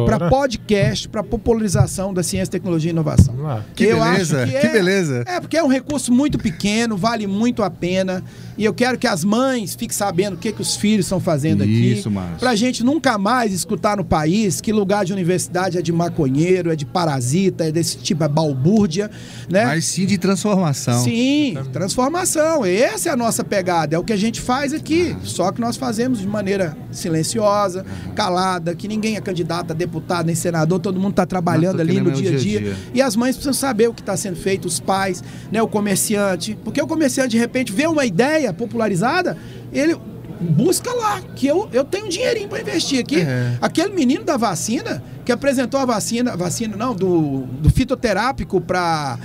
para 0.05 0.29
podcast, 0.29 1.09
para 1.09 1.23
popularização 1.23 2.13
da 2.13 2.21
ciência, 2.21 2.51
tecnologia 2.51 2.91
e 2.91 2.93
inovação. 2.93 3.35
Lá. 3.37 3.65
Que 3.75 3.85
Eu 3.85 3.99
beleza, 3.99 4.43
acho 4.43 4.51
que 4.51 4.57
é- 4.57 4.71
beleza. 4.71 5.23
É, 5.25 5.39
porque 5.39 5.57
é 5.57 5.63
um 5.63 5.67
recurso 5.67 6.13
muito 6.13 6.37
pequeno, 6.37 6.95
vale 6.95 7.25
muito 7.25 7.63
a 7.63 7.71
pena. 7.71 8.23
E 8.59 8.65
eu 8.65 8.73
quero 8.73 8.97
que 8.97 9.07
as 9.07 9.23
mães 9.23 9.73
fiquem 9.73 9.95
sabendo 9.95 10.33
o 10.33 10.37
que, 10.37 10.51
que 10.51 10.61
os 10.61 10.75
filhos 10.75 11.05
estão 11.05 11.17
fazendo 11.17 11.63
aqui. 11.63 11.93
Isso, 11.93 12.11
Márcio. 12.11 12.39
Pra 12.39 12.53
gente 12.57 12.83
nunca 12.83 13.17
mais 13.17 13.53
escutar 13.53 13.95
no 13.95 14.03
país 14.03 14.59
que 14.59 14.73
lugar 14.73 15.05
de 15.05 15.13
universidade 15.13 15.77
é 15.77 15.81
de 15.81 15.93
maconheiro, 15.93 16.69
é 16.69 16.75
de 16.75 16.85
parasita, 16.85 17.63
é 17.63 17.71
desse 17.71 17.95
tipo, 17.99 18.21
é 18.21 18.27
balbúrdia, 18.27 19.09
né? 19.49 19.63
Mas 19.63 19.85
sim 19.85 20.05
de 20.05 20.17
transformação. 20.17 21.01
Sim, 21.05 21.57
transformação. 21.71 22.65
Essa 22.65 23.07
é 23.07 23.11
a 23.13 23.15
nossa 23.15 23.45
pegada, 23.45 23.95
é 23.95 23.97
o 23.97 24.03
que 24.03 24.11
a 24.11 24.17
gente 24.17 24.41
faz 24.41 24.73
aqui. 24.73 25.15
Só 25.23 25.53
que 25.53 25.61
nós 25.61 25.77
fazemos 25.77 26.19
de 26.19 26.27
maneira 26.27 26.75
silenciosa, 26.91 27.85
calada, 28.13 28.75
que 28.75 28.89
ninguém 28.89 29.15
é 29.15 29.21
candidato 29.21 29.71
a 29.71 29.73
deputado 29.73 30.25
nem 30.25 30.35
senador, 30.35 30.81
todo 30.81 30.99
mundo 30.99 31.11
está 31.11 31.25
trabalhando 31.25 31.79
ali 31.79 31.97
no 31.97 32.11
querendo 32.11 32.21
dia 32.21 32.31
a 32.31 32.35
dia. 32.37 32.59
dia 32.59 32.59
a 32.59 32.73
dia. 32.73 32.77
E 32.93 33.01
as 33.01 33.15
mães 33.15 33.37
precisam 33.37 33.53
saber 33.53 33.87
o 33.87 33.93
que 33.93 34.01
está 34.01 34.17
sendo 34.17 34.35
feito, 34.35 34.65
os 34.65 34.81
pais, 34.81 35.23
né, 35.49 35.61
o 35.61 35.67
comerciante. 35.69 36.57
Porque 36.61 36.81
o 36.81 36.87
comerciante, 36.87 37.29
de 37.29 37.37
repente, 37.37 37.71
vê 37.71 37.87
uma 37.87 38.05
ideia 38.05 38.48
popularizada, 38.53 39.37
ele 39.71 39.95
busca 40.39 40.91
lá, 40.93 41.21
que 41.35 41.47
eu, 41.47 41.69
eu 41.73 41.83
tenho 41.83 42.05
um 42.05 42.09
dinheirinho 42.09 42.47
para 42.47 42.61
investir 42.61 42.99
aqui. 42.99 43.21
É. 43.21 43.57
Aquele 43.61 43.93
menino 43.93 44.23
da 44.23 44.37
vacina, 44.37 45.03
que 45.25 45.31
apresentou 45.31 45.79
a 45.79 45.85
vacina, 45.85 46.35
vacina 46.37 46.77
não, 46.77 46.95
do, 46.95 47.41
do 47.41 47.69
fitoterápico 47.69 48.61
para 48.61 49.17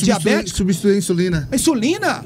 diabetes, 0.00 0.54
Substituir 0.54 0.94
a 0.94 0.98
insulina. 0.98 1.48
a 1.50 1.54
insulina. 1.54 2.24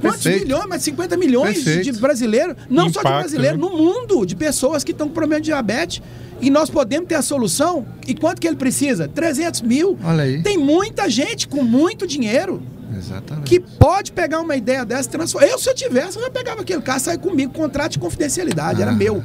Quantos 0.00 0.22
Perfeito. 0.22 0.44
milhões? 0.44 0.66
Mais 0.66 0.80
de 0.80 0.84
50 0.86 1.16
milhões 1.16 1.54
de, 1.54 1.64
Perfeito. 1.64 1.92
de 1.92 2.00
brasileiros. 2.00 2.56
Não 2.68 2.84
só 2.84 3.00
de 3.00 3.06
Impacto, 3.06 3.18
brasileiros, 3.20 3.58
né? 3.58 3.66
no 3.66 3.76
mundo, 3.76 4.26
de 4.26 4.36
pessoas 4.36 4.84
que 4.84 4.90
estão 4.90 5.06
com 5.08 5.14
problema 5.14 5.40
de 5.40 5.46
diabetes. 5.46 6.02
E 6.40 6.50
nós 6.50 6.68
podemos 6.68 7.08
ter 7.08 7.14
a 7.14 7.22
solução. 7.22 7.86
E 8.06 8.14
quanto 8.14 8.40
que 8.40 8.46
ele 8.46 8.56
precisa? 8.56 9.08
300 9.08 9.62
mil. 9.62 9.98
Olha 10.02 10.24
aí. 10.24 10.42
Tem 10.42 10.58
muita 10.58 11.08
gente 11.08 11.46
com 11.48 11.62
muito 11.62 12.06
dinheiro 12.06 12.62
Exatamente. 12.96 13.48
que 13.48 13.60
pode 13.60 14.12
pegar 14.12 14.40
uma 14.40 14.56
ideia 14.56 14.84
dessa 14.84 15.08
e 15.08 15.12
transformar. 15.12 15.46
Eu, 15.48 15.58
se 15.58 15.68
eu 15.68 15.74
tivesse, 15.74 16.16
eu 16.18 16.22
já 16.22 16.30
pegava 16.30 16.62
aquele 16.62 16.82
cara, 16.82 16.98
saia 16.98 17.18
comigo, 17.18 17.52
contrato 17.52 17.92
de 17.92 17.98
confidencialidade, 17.98 18.82
era 18.82 18.92
meu. 18.92 19.22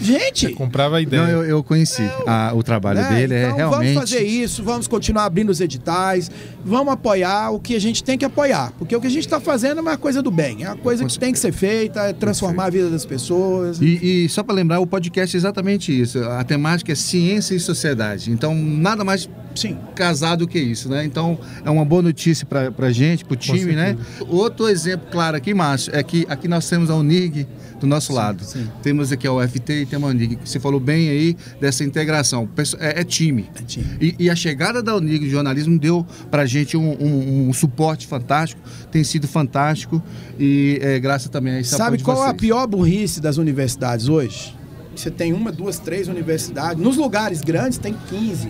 Gente, 0.00 0.48
Comprava 0.52 0.96
a 0.96 1.00
ideia. 1.00 1.22
Não, 1.22 1.30
eu, 1.30 1.44
eu 1.44 1.62
conheci 1.64 2.02
a- 2.26 2.52
o 2.54 2.62
trabalho 2.62 3.00
né? 3.00 3.08
dele, 3.10 3.34
é 3.34 3.44
então 3.46 3.56
realmente. 3.56 3.94
vamos 3.94 4.10
fazer 4.10 4.24
isso, 4.24 4.62
vamos 4.62 4.86
continuar 4.86 5.24
abrindo 5.24 5.50
os 5.50 5.60
editais, 5.60 6.30
vamos 6.64 6.92
apoiar 6.92 7.50
o 7.50 7.58
que 7.60 7.74
a 7.74 7.80
gente 7.80 8.02
tem 8.04 8.16
que 8.16 8.24
apoiar. 8.24 8.72
Porque 8.78 8.94
o 8.94 9.00
que 9.00 9.06
a 9.06 9.10
gente 9.10 9.24
está 9.24 9.40
fazendo 9.40 9.78
é 9.78 9.80
uma 9.80 9.96
coisa 9.96 10.22
do 10.22 10.30
bem, 10.30 10.64
é 10.64 10.68
uma 10.68 10.76
coisa 10.76 11.04
que 11.04 11.18
tem 11.18 11.32
que 11.32 11.38
ser 11.38 11.52
feita, 11.52 12.00
é 12.02 12.12
transformar 12.12 12.66
a 12.66 12.70
vida 12.70 12.88
das 12.90 13.04
pessoas. 13.04 13.80
E, 13.80 14.24
e 14.24 14.28
só 14.28 14.42
para 14.42 14.54
lembrar, 14.54 14.80
o 14.80 14.86
podcast 14.86 15.36
é 15.36 15.38
exatamente 15.38 15.98
isso. 15.98 16.18
A 16.22 16.44
temática 16.44 16.92
é 16.92 16.94
ciência 16.94 17.54
e 17.54 17.60
sociedade. 17.60 18.30
Então, 18.30 18.54
nada 18.54 19.04
mais 19.04 19.28
Sim. 19.54 19.76
casado 19.94 20.46
que 20.46 20.58
isso, 20.58 20.88
né? 20.88 21.04
Então, 21.04 21.38
é 21.64 21.70
uma 21.70 21.84
boa 21.84 22.02
notícia 22.02 22.46
para 22.46 22.72
a 22.86 22.92
gente, 22.92 23.24
para 23.24 23.34
o 23.34 23.36
time, 23.36 23.72
né? 23.72 23.96
Outro 24.28 24.68
exemplo 24.68 25.08
claro 25.10 25.36
aqui, 25.36 25.52
Márcio, 25.52 25.94
é 25.94 26.02
que 26.02 26.24
aqui 26.28 26.46
nós 26.46 26.68
temos 26.68 26.90
a 26.90 26.94
Unig 26.94 27.46
do 27.80 27.86
nosso 27.86 28.12
lado. 28.12 28.42
sim. 28.44 28.68
Temos 28.82 29.12
aqui 29.12 29.26
a 29.26 29.32
UFT 29.32 29.86
e 29.88 29.90
temos 29.90 30.08
a 30.08 30.12
Unig. 30.12 30.36
que 30.36 30.48
Você 30.48 30.60
falou 30.60 30.78
bem 30.78 31.08
aí 31.08 31.36
dessa 31.60 31.82
integração. 31.82 32.48
É, 32.78 33.00
é 33.00 33.04
time. 33.04 33.48
É 33.58 33.62
time. 33.62 33.86
E, 34.00 34.14
e 34.18 34.30
a 34.30 34.36
chegada 34.36 34.82
da 34.82 34.94
Unig 34.94 35.18
de 35.20 35.30
jornalismo 35.30 35.78
deu 35.78 36.06
para 36.30 36.42
a 36.42 36.46
gente 36.46 36.76
um, 36.76 36.90
um- 37.02 37.48
um 37.48 37.52
suporte 37.52 38.06
fantástico, 38.06 38.60
tem 38.92 39.02
sido 39.02 39.26
fantástico 39.26 40.02
e 40.38 40.78
é, 40.82 40.98
graças 41.00 41.28
também 41.28 41.54
a 41.54 41.60
esse 41.60 41.74
Sabe 41.74 42.02
qual 42.02 42.24
é 42.24 42.30
a 42.30 42.34
pior 42.34 42.66
burrice 42.66 43.20
das 43.20 43.36
universidades 43.38 44.08
hoje? 44.08 44.54
Você 44.94 45.10
tem 45.10 45.32
uma, 45.32 45.52
duas, 45.52 45.78
três 45.78 46.08
universidades. 46.08 46.82
Nos 46.82 46.96
lugares 46.96 47.40
grandes 47.40 47.78
tem 47.78 47.94
15. 48.08 48.48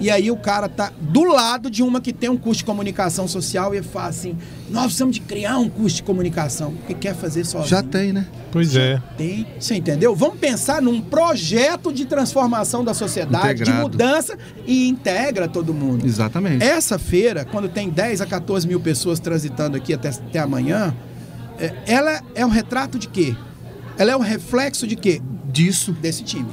E 0.00 0.10
aí 0.10 0.30
o 0.30 0.36
cara 0.36 0.68
tá 0.68 0.92
do 1.00 1.22
lado 1.24 1.70
de 1.70 1.82
uma 1.82 2.00
que 2.00 2.12
tem 2.12 2.28
um 2.28 2.36
curso 2.36 2.58
de 2.58 2.64
comunicação 2.64 3.28
social 3.28 3.74
e 3.74 3.82
fala 3.82 4.08
assim: 4.08 4.36
nós 4.68 4.84
precisamos 4.86 5.14
de 5.14 5.20
criar 5.20 5.58
um 5.58 5.68
curso 5.68 5.96
de 5.96 6.02
comunicação. 6.02 6.72
Porque 6.74 6.94
quer 6.94 7.14
fazer 7.14 7.44
sozinho. 7.44 7.68
Já 7.68 7.82
tem, 7.82 8.12
né? 8.12 8.26
Pois 8.50 8.74
é. 8.76 9.00
Tem. 9.16 9.46
Você 9.58 9.76
entendeu? 9.76 10.14
Vamos 10.14 10.38
pensar 10.38 10.82
num 10.82 11.00
projeto 11.00 11.92
de 11.92 12.04
transformação 12.04 12.84
da 12.84 12.92
sociedade, 12.94 13.54
de 13.58 13.62
Integrado. 13.62 13.82
mudança 13.82 14.38
e 14.66 14.88
integra 14.88 15.48
todo 15.48 15.72
mundo. 15.72 16.04
Exatamente. 16.04 16.64
Essa 16.64 16.98
feira, 16.98 17.44
quando 17.44 17.68
tem 17.68 17.88
10 17.88 18.20
a 18.20 18.26
14 18.26 18.66
mil 18.66 18.80
pessoas 18.80 19.20
transitando 19.20 19.76
aqui 19.76 19.94
até, 19.94 20.08
até 20.08 20.38
amanhã, 20.38 20.94
é, 21.58 21.72
ela 21.86 22.20
é 22.34 22.44
um 22.44 22.50
retrato 22.50 22.98
de 22.98 23.08
quê? 23.08 23.34
Ela 23.96 24.12
é 24.12 24.16
um 24.16 24.20
reflexo 24.20 24.86
de 24.86 24.96
quê? 24.96 25.22
Disso. 25.54 25.92
Desse 26.02 26.24
time. 26.24 26.48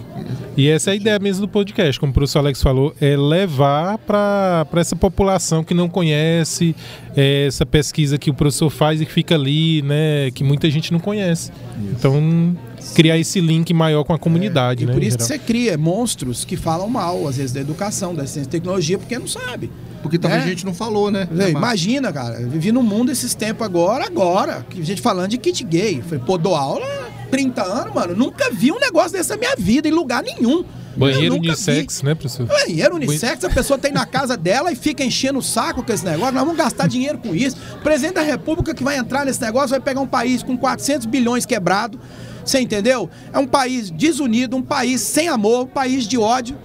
E 0.56 0.68
essa 0.70 0.92
é 0.92 0.94
a 0.94 0.96
ideia 0.96 1.18
mesmo 1.18 1.42
do 1.42 1.48
podcast, 1.52 2.00
como 2.00 2.12
o 2.12 2.14
professor 2.14 2.40
Alex 2.40 2.62
falou, 2.62 2.94
é 3.02 3.18
levar 3.18 3.98
para 3.98 4.68
essa 4.76 4.96
população 4.96 5.64
que 5.64 5.74
não 5.74 5.90
conhece 5.90 6.76
é, 7.16 7.48
essa 7.48 7.66
pesquisa 7.66 8.18
que 8.20 8.30
o 8.30 8.34
professor 8.34 8.70
faz 8.70 9.02
e 9.02 9.06
que 9.06 9.12
fica 9.12 9.34
ali, 9.34 9.82
né? 9.82 10.30
Que 10.32 10.44
muita 10.44 10.70
gente 10.70 10.94
não 10.94 11.00
conhece. 11.00 11.52
Então, 11.92 12.56
criar 12.94 13.18
esse 13.18 13.42
link 13.42 13.74
maior 13.74 14.04
com 14.04 14.14
a 14.14 14.20
comunidade, 14.20 14.84
E 14.84 14.86
né? 14.88 14.94
por 14.94 15.02
isso 15.02 15.18
que 15.18 15.24
você 15.24 15.40
cria 15.40 15.78
monstros 15.78 16.46
que 16.46 16.56
falam 16.56 16.88
mal, 16.88 17.28
às 17.28 17.38
vezes, 17.38 17.52
da 17.52 17.60
educação, 17.62 18.14
da 18.14 18.28
ciência 18.28 18.48
e 18.50 18.52
tecnologia, 18.52 19.00
porque 19.00 19.18
não 19.18 19.28
sabe. 19.28 19.72
Porque 20.04 20.18
talvez 20.20 20.44
É. 20.44 20.46
a 20.46 20.50
gente 20.50 20.66
não 20.66 20.74
falou, 20.74 21.10
né? 21.10 21.28
Imagina, 21.50 22.12
cara, 22.14 22.40
vivi 22.48 22.72
num 22.72 22.84
mundo 22.84 23.12
esses 23.12 23.34
tempos 23.34 23.66
agora, 23.66 24.06
agora, 24.06 24.66
que 24.70 24.80
a 24.82 24.86
gente 24.86 25.02
falando 25.02 25.30
de 25.30 25.38
kit 25.38 25.64
gay. 25.64 26.02
Falei, 26.02 26.24
pô, 26.26 26.38
dou 26.38 26.56
aula 26.56 27.11
30 27.32 27.64
anos, 27.64 27.96
mano, 27.96 28.16
nunca 28.16 28.52
vi 28.52 28.72
um 28.72 28.80
negócio 28.80 29.14
desse 29.14 29.30
na 29.30 29.38
minha 29.38 29.56
vida, 29.58 29.88
em 29.88 29.92
lugar 29.92 30.22
nenhum. 30.22 30.64
Banheiro 30.96 31.36
unissex, 31.36 32.04
né, 32.04 32.14
professor? 32.14 32.46
vi. 32.46 32.54
Banheiro 32.54 32.96
unissex, 32.96 33.44
a 33.46 33.50
pessoa 33.50 33.80
tem 33.80 33.92
na 33.92 34.06
casa 34.06 34.36
dela 34.36 34.72
e 34.72 34.76
fica 34.76 35.04
enchendo 35.04 35.40
o 35.40 35.42
saco 35.42 35.84
com 35.84 35.92
esse 35.94 36.04
negócio. 36.04 36.34
Nós 36.34 36.44
vamos 36.44 36.58
gastar 36.58 36.88
dinheiro 36.88 37.18
com 37.18 37.34
isso. 37.34 37.56
O 37.76 37.82
presidente 37.82 38.16
da 38.16 38.22
República 38.22 38.74
que 38.74 38.84
vai 38.84 38.98
entrar 38.98 39.26
nesse 39.26 39.42
negócio 39.42 39.70
vai 39.70 39.80
pegar 39.80 40.02
um 40.02 40.08
país 40.08 40.44
com 40.44 40.58
400 40.58 41.06
bilhões 41.06 41.46
quebrado. 41.46 42.00
Você 42.44 42.60
entendeu? 42.60 43.10
É 43.32 43.40
um 43.40 43.48
país 43.48 43.90
desunido, 43.90 44.58
um 44.58 44.62
país 44.62 45.00
sem 45.00 45.30
amor, 45.30 45.64
um 45.64 45.68
país 45.68 46.06
de 46.06 46.18
ódio 46.18 46.58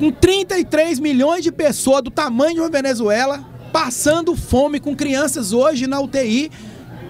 com 0.00 0.10
33 0.10 0.98
milhões 0.98 1.44
de 1.44 1.52
pessoas 1.52 2.02
do 2.02 2.10
tamanho 2.10 2.54
de 2.54 2.60
uma 2.60 2.70
Venezuela, 2.70 3.44
passando 3.70 4.34
fome 4.34 4.80
com 4.80 4.96
crianças 4.96 5.52
hoje 5.52 5.86
na 5.86 6.00
UTI 6.00 6.50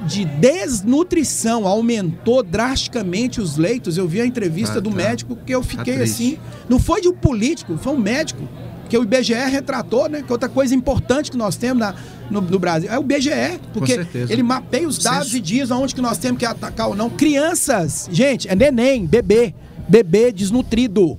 de 0.06 0.24
desnutrição. 0.24 1.66
Aumentou 1.66 2.42
drasticamente 2.42 3.40
os 3.40 3.56
leitos. 3.56 3.96
Eu 3.96 4.06
vi 4.08 4.20
a 4.20 4.26
entrevista 4.26 4.78
Ah, 4.78 4.80
do 4.80 4.90
tá. 4.90 4.96
médico 4.96 5.36
que 5.46 5.54
eu 5.54 5.62
fiquei 5.62 5.94
triste. 5.96 6.12
assim. 6.12 6.38
Não 6.68 6.78
foi 6.78 7.00
de 7.00 7.08
um 7.08 7.14
político, 7.14 7.76
foi 7.78 7.92
um 7.92 7.98
médico. 7.98 8.48
Que 8.88 8.98
o 8.98 9.04
IBGE 9.04 9.34
retratou, 9.34 10.08
né? 10.08 10.20
Que 10.26 10.32
outra 10.32 10.48
coisa 10.48 10.74
importante 10.74 11.30
que 11.30 11.36
nós 11.36 11.54
temos 11.54 11.78
na, 11.78 11.94
no, 12.28 12.40
no 12.40 12.58
Brasil 12.58 12.90
é 12.90 12.98
o 12.98 13.02
IBGE. 13.02 13.60
Porque 13.72 14.04
ele 14.28 14.42
mapeia 14.42 14.88
os 14.88 14.98
dados 14.98 15.26
Censo. 15.28 15.36
e 15.36 15.40
diz 15.40 15.70
aonde 15.70 15.94
que 15.94 16.00
nós 16.00 16.18
temos 16.18 16.40
que 16.40 16.44
atacar 16.44 16.88
ou 16.88 16.96
não. 16.96 17.08
Crianças, 17.08 18.08
gente, 18.10 18.48
é 18.48 18.54
neném, 18.56 19.06
bebê. 19.06 19.54
Bebê 19.88 20.32
desnutrido. 20.32 21.16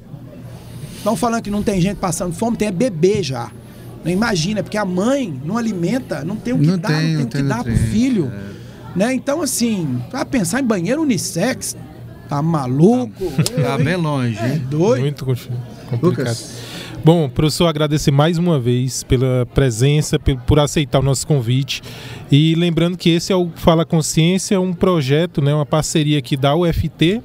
Estão 0.97 1.15
falando 1.15 1.41
que 1.43 1.49
não 1.49 1.63
tem 1.63 1.79
gente 1.79 1.97
passando 1.97 2.33
fome, 2.33 2.57
tem 2.57 2.67
é 2.67 2.71
bebê 2.71 3.23
já. 3.23 3.49
Não 4.03 4.11
imagina, 4.11 4.61
porque 4.63 4.77
a 4.77 4.85
mãe 4.85 5.33
não 5.45 5.57
alimenta, 5.57 6.23
não 6.25 6.35
tem 6.35 6.53
o 6.53 6.59
que 6.59 6.67
Não 6.67 6.77
dar, 6.77 6.89
tem, 6.89 7.13
não 7.13 7.15
tem 7.17 7.23
o 7.23 7.27
que 7.27 7.33
tem 7.37 7.45
dar 7.47 7.63
pro 7.63 7.75
filho. 7.75 8.31
Né? 8.95 9.13
Então, 9.13 9.41
assim, 9.41 10.01
pra 10.09 10.25
pensar 10.25 10.61
em 10.61 10.65
banheiro 10.65 11.01
unissex, 11.01 11.75
tá 12.27 12.41
maluco? 12.41 13.31
Tá 13.61 13.77
bem 13.77 13.95
longe, 13.95 14.37
É 14.37 14.57
doido. 14.57 15.01
Muito 15.01 15.25
complicado. 15.25 15.59
Lucas. 16.01 16.71
Bom, 17.03 17.27
professor, 17.27 17.65
agradecer 17.65 18.11
mais 18.11 18.37
uma 18.37 18.59
vez 18.59 19.01
pela 19.03 19.45
presença, 19.55 20.19
por 20.19 20.59
aceitar 20.59 20.99
o 20.99 21.01
nosso 21.01 21.25
convite. 21.25 21.81
E 22.31 22.53
lembrando 22.53 22.95
que 22.95 23.09
esse 23.09 23.33
é 23.33 23.35
o 23.35 23.49
Fala 23.55 23.83
Consciência, 23.83 24.61
um 24.61 24.71
projeto, 24.71 25.41
né, 25.41 25.51
uma 25.51 25.65
parceria 25.65 26.19
aqui 26.19 26.37
da 26.37 26.55
UFT. 26.55 27.21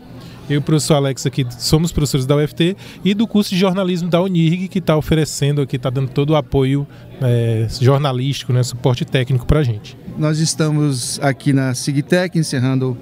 Eu 0.48 0.54
e 0.54 0.58
o 0.58 0.62
professor 0.62 0.94
Alex 0.94 1.26
aqui 1.26 1.44
somos 1.58 1.90
professores 1.90 2.24
da 2.24 2.36
UFT 2.36 2.76
e 3.04 3.14
do 3.14 3.26
curso 3.26 3.50
de 3.50 3.58
jornalismo 3.58 4.08
da 4.08 4.22
Unirg, 4.22 4.68
que 4.68 4.78
está 4.78 4.96
oferecendo 4.96 5.60
aqui, 5.60 5.74
está 5.74 5.90
dando 5.90 6.08
todo 6.08 6.30
o 6.30 6.36
apoio 6.36 6.86
eh, 7.20 7.66
jornalístico, 7.80 8.52
né, 8.52 8.62
suporte 8.62 9.04
técnico 9.04 9.44
para 9.44 9.60
a 9.60 9.62
gente. 9.64 9.98
Nós 10.16 10.38
estamos 10.38 11.18
aqui 11.20 11.52
na 11.52 11.74
Sigtec, 11.74 12.38
encerrando 12.38 12.96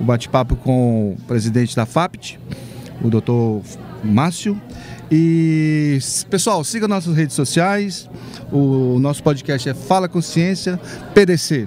o 0.00 0.02
bate-papo 0.04 0.56
com 0.56 1.12
o 1.12 1.16
presidente 1.26 1.76
da 1.76 1.86
FAPT, 1.86 2.38
o 3.00 3.08
doutor 3.08 3.62
Márcio. 4.02 4.60
E, 5.10 5.98
pessoal, 6.28 6.62
siga 6.64 6.86
nossas 6.86 7.16
redes 7.16 7.34
sociais. 7.34 8.10
O 8.52 8.98
nosso 8.98 9.22
podcast 9.22 9.68
é 9.68 9.74
Fala 9.74 10.08
Consciência, 10.08 10.78
PDC. 11.14 11.66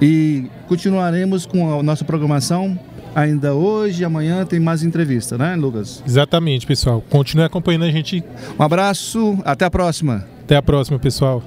E 0.00 0.46
continuaremos 0.68 1.46
com 1.46 1.78
a 1.78 1.82
nossa 1.82 2.04
programação. 2.04 2.78
Ainda 3.14 3.54
hoje 3.54 4.02
e 4.02 4.04
amanhã 4.04 4.44
tem 4.44 4.58
mais 4.58 4.82
entrevista, 4.82 5.36
né, 5.36 5.54
Lucas? 5.54 6.02
Exatamente, 6.06 6.66
pessoal. 6.66 7.02
Continue 7.10 7.44
acompanhando 7.44 7.84
a 7.84 7.90
gente. 7.90 8.24
Um 8.58 8.62
abraço, 8.62 9.38
até 9.44 9.64
a 9.64 9.70
próxima. 9.70 10.26
Até 10.42 10.56
a 10.56 10.62
próxima, 10.62 10.98
pessoal. 10.98 11.42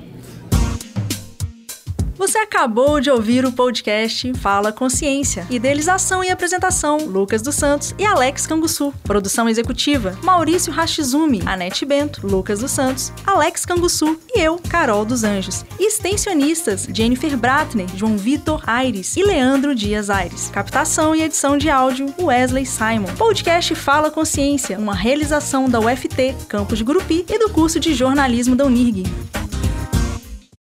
Acabou 2.56 3.01
de 3.01 3.12
ouvir 3.12 3.45
o 3.45 3.51
podcast 3.51 4.34
Fala 4.36 4.72
Consciência. 4.72 5.45
Idealização 5.49 6.24
e 6.24 6.30
apresentação: 6.30 6.99
Lucas 6.99 7.41
dos 7.41 7.53
Santos 7.53 7.93
e 7.99 8.06
Alex 8.06 8.47
Canguçu. 8.47 8.93
Produção 9.03 9.49
executiva: 9.49 10.18
Maurício 10.24 10.72
Rachizumi, 10.72 11.43
Anete 11.45 11.86
Bento, 11.86 12.26
Lucas 12.26 12.60
dos 12.62 12.72
Santos, 12.72 13.12
Alex 13.28 13.66
Canguçu 13.66 14.18
e 14.34 14.39
eu, 14.39 14.58
Carol 14.70 15.03
dos 15.03 15.26
Anjos. 15.26 15.66
Extensionistas: 15.78 16.88
Jennifer 16.93 17.36
Bratner, 17.36 17.89
João 17.93 18.18
Vitor 18.18 18.64
Aires 18.66 19.18
e 19.18 19.24
Leandro 19.24 19.76
Dias 19.76 20.10
Aires. 20.10 20.49
Captação 20.49 21.14
e 21.14 21.24
edição 21.24 21.58
de 21.58 21.70
áudio: 21.70 22.08
Wesley 22.18 22.66
Simon. 22.66 23.14
Podcast 23.18 23.76
Fala 23.76 24.10
Consciência, 24.10 24.80
uma 24.80 24.95
realização 24.95 25.68
da 25.68 25.82
UFT, 25.82 26.34
Campus 26.47 26.82
Gurupi 26.82 27.26
e 27.30 27.38
do 27.38 27.49
curso 27.49 27.82
de 27.82 27.93
jornalismo 27.93 28.56
da 28.56 28.64
Unirg. 28.64 29.03